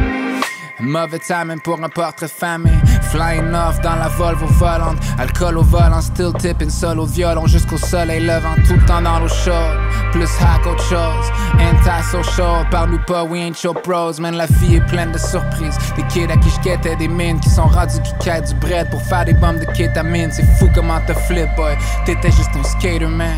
Mauvais 0.81 1.19
timing 1.19 1.61
pour 1.61 1.83
un 1.83 1.89
portrait 1.89 2.29
famille. 2.29 2.84
Flying 3.15 3.55
off 3.55 3.81
dans 3.81 3.95
la 3.95 4.09
Volvo 4.09 4.47
volante. 4.59 4.99
Alcool 5.19 5.59
au 5.59 5.63
volant, 5.63 6.01
still 6.01 6.33
tipping 6.33 6.69
solo 6.69 7.07
violon 7.07 7.47
jusqu'au 7.47 7.79
soleil 7.79 8.19
levant. 8.27 8.57
Tout 8.67 8.75
le 8.75 8.85
temps 8.87 9.03
dans 9.03 9.21
l'eau 9.21 9.29
chaude. 9.29 9.79
Plus 10.11 10.29
hack 10.41 10.67
autre 10.67 10.83
chose. 10.83 11.31
Anti-social, 11.61 12.69
parle-nous 12.73 12.99
pas, 13.07 13.23
we 13.23 13.41
ain't 13.41 13.63
your 13.63 13.75
bros. 13.85 14.19
Man, 14.19 14.35
la 14.35 14.47
vie 14.47 14.77
est 14.77 14.87
pleine 14.89 15.13
de 15.13 15.19
surprises. 15.19 15.79
Des 15.95 16.03
kids 16.09 16.33
à 16.33 16.37
qui 16.37 16.51
je 16.51 16.97
des 16.97 17.07
mines 17.07 17.39
qui 17.39 17.51
sont 17.51 17.69
rendus 17.69 18.01
qui 18.03 18.13
quittent 18.19 18.49
du 18.49 18.55
bread 18.57 18.91
pour 18.91 19.01
faire 19.03 19.25
des 19.25 19.35
bombes 19.35 19.61
de 19.61 19.67
kétamine. 19.67 20.33
C'est 20.33 20.47
fou 20.59 20.69
comment 20.75 21.01
te 21.07 21.15
flip, 21.15 21.49
boy. 21.55 21.77
T'étais 22.05 22.33
juste 22.33 22.51
un 22.59 22.65
skater, 22.65 23.07
man. 23.07 23.37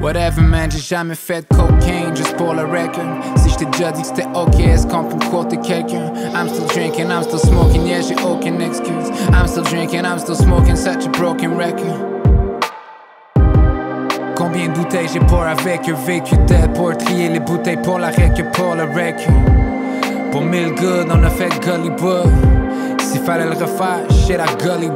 Whatever 0.00 0.40
man, 0.40 0.70
j'ai 0.70 0.78
jamais 0.78 1.14
fait 1.14 1.42
de 1.42 1.54
cocaine 1.54 2.16
juste 2.16 2.34
pour 2.36 2.54
le 2.54 2.62
record. 2.62 3.04
Si 3.36 3.50
j't'ai 3.50 3.66
déjà 3.66 3.92
dit 3.92 4.00
que 4.00 4.06
c'était 4.06 4.28
ok, 4.34 4.58
est-ce 4.58 4.86
qu'on 4.86 5.04
peut 5.04 5.16
me 5.16 5.30
quoter 5.30 5.58
quelqu'un? 5.58 6.10
I'm 6.34 6.48
still 6.48 6.66
drinking, 6.68 7.10
I'm 7.10 7.22
still 7.22 7.38
smoking, 7.38 7.86
yeah, 7.86 8.00
j'ai 8.00 8.14
aucune 8.24 8.62
excuse. 8.62 9.10
I'm 9.30 9.46
still 9.46 9.62
drinking, 9.62 10.06
I'm 10.06 10.18
still 10.18 10.36
smoking, 10.36 10.74
such 10.74 11.04
a 11.04 11.10
broken 11.10 11.54
record. 11.54 12.00
Combien 14.36 14.68
de 14.68 14.72
bouteilles 14.72 15.08
j'ai 15.12 15.20
pour 15.20 15.42
avec 15.42 15.86
eux, 15.86 15.94
vécu 16.06 16.34
tête 16.46 16.72
pour 16.72 16.96
trier 16.96 17.28
les 17.28 17.40
bouteilles 17.40 17.82
pour 17.82 17.98
la 17.98 18.08
rec 18.08 18.42
pour 18.54 18.74
le 18.74 18.84
record. 18.84 20.30
Pour 20.32 20.40
mille 20.40 20.74
good, 20.76 21.08
on 21.10 21.22
a 21.22 21.28
fait 21.28 21.50
gully 21.60 21.90
book. 21.90 22.26
S'il 23.02 23.20
fallait 23.20 23.44
le 23.44 23.50
refaire, 23.50 24.00
shit 24.10 24.40
à 24.40 24.46
gully 24.56 24.88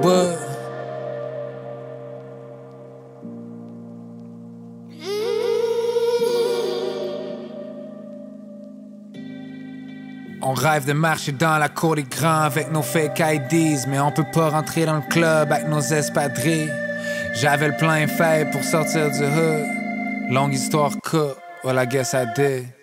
On 10.47 10.53
rêve 10.53 10.85
de 10.85 10.93
marcher 10.93 11.33
dans 11.33 11.57
la 11.57 11.71
cour 11.71 11.97
des 11.97 12.03
grands 12.03 12.43
avec 12.43 12.71
nos 12.71 12.83
fake 12.83 13.19
IDs, 13.19 13.87
mais 13.89 13.99
on 13.99 14.13
peut 14.13 14.27
pas 14.31 14.51
rentrer 14.51 14.85
dans 14.85 14.97
le 14.97 15.09
club 15.09 15.51
avec 15.51 15.69
nos 15.69 15.81
espadrilles. 15.81 16.71
J'avais 17.33 17.69
le 17.69 17.77
plein 17.77 18.07
fait 18.07 18.51
pour 18.53 18.63
sortir 18.63 19.11
du 19.11 19.25
hood. 19.25 20.31
Longue 20.31 20.53
histoire 20.53 20.93
courte, 21.03 21.39
well 21.65 21.79
I 21.83 21.87
guess 21.87 22.13
I 22.13 22.27
did. 22.37 22.74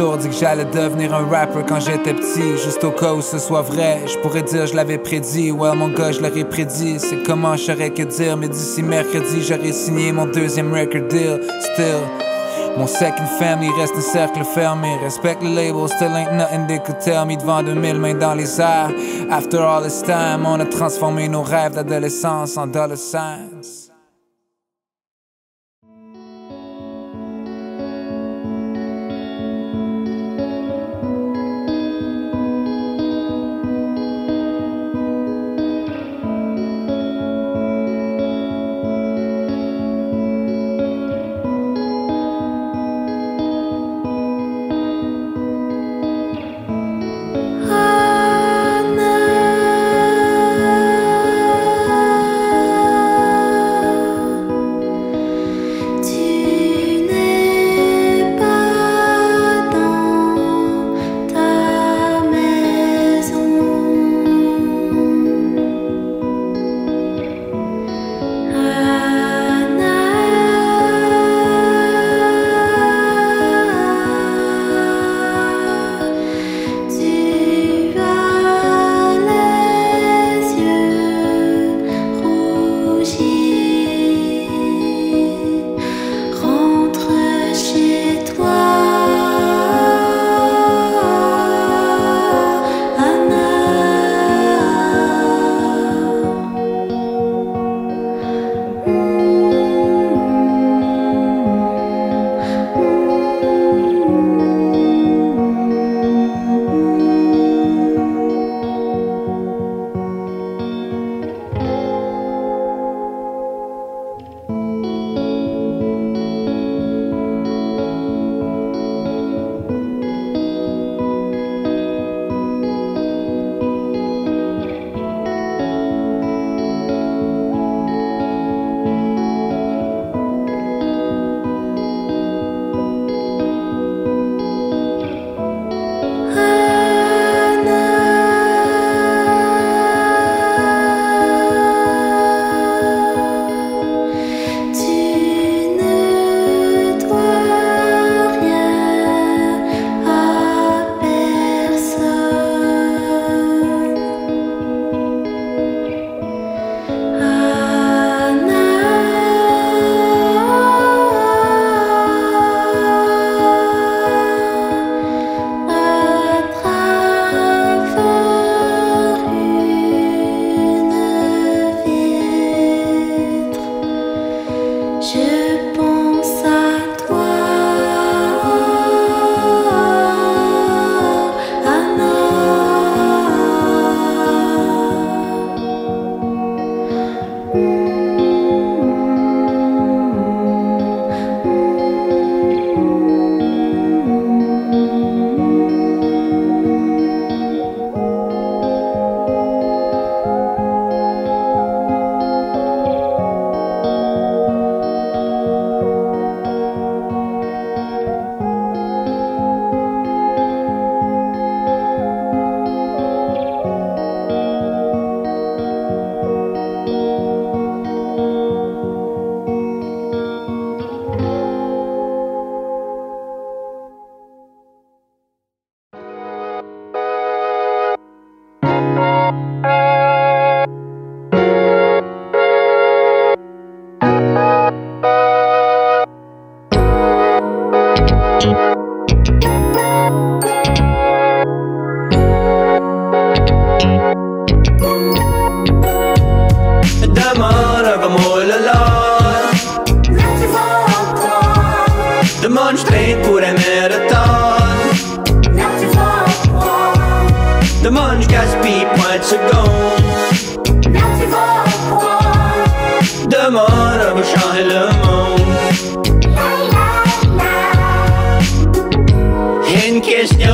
Toujours 0.00 0.16
dit 0.16 0.28
que 0.28 0.34
j'allais 0.34 0.64
devenir 0.64 1.14
un 1.14 1.26
rapper 1.26 1.60
quand 1.68 1.78
j'étais 1.78 2.14
petit. 2.14 2.56
Juste 2.64 2.82
au 2.84 2.90
cas 2.90 3.12
où 3.12 3.20
ce 3.20 3.38
soit 3.38 3.60
vrai, 3.60 4.00
je 4.06 4.16
pourrais 4.18 4.42
dire 4.42 4.66
je 4.66 4.74
l'avais 4.74 4.96
prédit. 4.96 5.50
Ouais, 5.50 5.76
mon 5.76 5.88
gars, 5.88 6.10
je 6.10 6.20
l'aurais 6.20 6.44
prédit. 6.44 6.98
C'est 6.98 7.22
comment 7.22 7.54
je 7.54 7.64
saurais 7.64 7.90
que 7.90 8.04
dire. 8.04 8.36
Mais 8.38 8.48
d'ici 8.48 8.82
mercredi, 8.82 9.42
j'aurais 9.46 9.72
signé 9.72 10.10
mon 10.12 10.24
deuxième 10.24 10.72
record 10.72 11.06
deal. 11.08 11.40
Still. 11.60 12.00
Mon 12.78 12.86
second 12.86 13.26
family 13.38 13.68
reste 13.78 13.94
un 13.94 14.00
cercle 14.00 14.44
fermé. 14.54 14.96
Respect 15.02 15.38
le 15.42 15.54
label, 15.54 15.86
still 15.88 16.16
ain't 16.16 16.32
nothing 16.32 16.66
they 16.66 16.78
could 16.78 16.98
tell 17.00 17.26
me. 17.26 17.36
Devant 17.36 17.62
2000 17.62 17.98
mains 17.98 18.14
dans 18.14 18.34
les 18.34 18.58
airs. 18.58 18.92
After 19.30 19.58
all 19.58 19.82
this 19.82 20.02
time, 20.02 20.46
on 20.46 20.60
a 20.60 20.64
transformé 20.64 21.28
nos 21.28 21.42
rêves 21.42 21.74
d'adolescence 21.74 22.56
en 22.56 22.68
dollar 22.68 22.96
signs. 22.96 23.79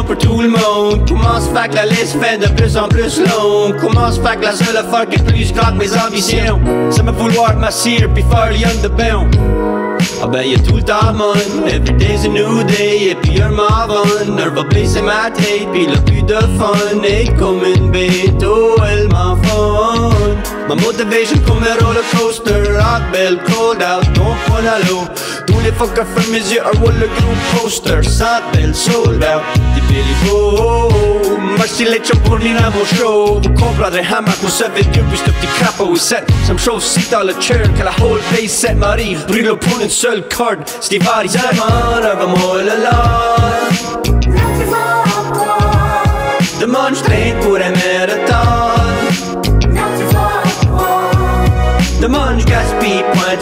Pour 0.06 0.16
tout 0.16 0.40
le 0.40 0.48
monde. 0.48 1.08
Comment 1.08 1.40
se 1.40 1.50
fait 1.50 1.68
que 1.68 1.74
la 1.74 1.86
liste 1.86 2.16
fait 2.20 2.38
de 2.38 2.48
plus 2.48 2.76
en 2.76 2.88
plus 2.88 3.18
longue? 3.18 3.76
Comment 3.80 4.10
se 4.10 4.20
fait 4.20 4.36
que 4.36 4.44
la 4.44 4.52
seule 4.52 4.76
affaire 4.76 5.08
qui 5.08 5.18
est 5.18 5.24
plus 5.24 5.52
grande 5.52 5.76
mes 5.76 5.92
ambitions? 5.96 6.60
C'est 6.90 7.02
me 7.02 7.12
vouloir 7.12 7.56
m'assire 7.56 8.08
puis 8.14 8.22
faire 8.22 8.50
lion 8.52 8.82
de 8.82 8.88
bain. 8.88 9.85
Ah 10.22 10.26
ben 10.26 10.42
y'a 10.42 10.58
tout 10.58 10.76
le 10.76 10.82
temps 10.82 11.12
mon 11.14 11.34
Every 11.66 11.92
day's 11.92 12.24
a 12.24 12.28
new 12.28 12.64
day 12.64 13.10
Et 13.10 13.14
puis 13.14 13.40
un 13.40 13.50
m'en 13.50 13.64
Heure 13.64 14.54
va 14.54 14.62
blesser 14.62 15.02
ma 15.02 15.30
tête 15.30 15.68
Puis 15.72 15.86
le 15.86 15.98
plus 16.04 16.22
de 16.22 16.38
fun. 16.58 17.02
Et 17.04 17.28
comme 17.38 17.62
une 17.64 17.90
bête 17.90 18.42
Oh 18.44 18.76
elle 18.88 19.08
m'en 19.08 19.36
fun. 19.36 20.10
Ma 20.68 20.74
motivation 20.74 21.38
comme 21.46 21.62
un 21.62 21.84
roller 21.84 22.02
coaster. 22.16 22.52
Hot 22.78 23.12
bell, 23.12 23.38
cold 23.46 23.82
out, 23.82 24.04
don't 24.14 24.36
point 24.46 24.66
à 24.66 24.78
l'eau 24.88 25.04
Tous 25.46 25.60
les 25.60 25.72
fuckers 25.72 26.06
ferment 26.06 26.32
mes 26.32 26.38
yeux 26.38 26.62
Un 26.64 26.72
le 26.72 27.06
group 27.06 27.62
poster. 27.62 28.02
Sans 28.02 28.40
belle, 28.52 28.74
sold 28.74 29.22
out. 29.22 29.42
Des 29.74 29.80
Billy 29.82 30.14
Bo 30.24 30.88
Merci 31.58 31.84
les 31.84 31.98
chums 31.98 32.18
pour 32.20 32.38
mon 32.38 32.84
show 32.96 33.40
Vous 33.42 33.54
comprendrez 33.54 34.00
hamac, 34.00 34.36
vous 34.42 34.48
savez 34.48 34.82
Dieu 34.84 35.02
Puis 35.08 35.18
ce 35.18 35.24
petit 35.24 35.46
crapaud 35.58 35.94
est 35.94 35.98
set. 35.98 36.24
Ça 36.46 36.52
me 36.52 36.58
chauffe 36.58 36.84
si 36.84 37.08
dans 37.10 37.22
le 37.22 37.32
churn 37.40 37.72
Que 37.74 37.82
la 37.82 37.92
whole 38.04 38.20
face 38.20 38.52
set 38.52 38.76
m'arrive 38.76 39.24
Brûle 39.26 39.56
pour 39.56 39.80
une 39.80 39.88
corde 40.30 40.60
C'était 40.80 41.04
varie 41.04 41.28
Demande 41.28 42.04
un 42.04 42.26
moi 42.26 42.62
le 42.62 42.76
lot 42.84 44.06
Demande 46.60 46.94
je 46.94 47.02
traîne 47.02 47.38
pour 47.40 47.56
un 47.56 47.70
marathon 47.70 48.46
Demande 52.00 52.40
je 52.40 52.46
gaspille 52.46 53.04
point 53.14 53.36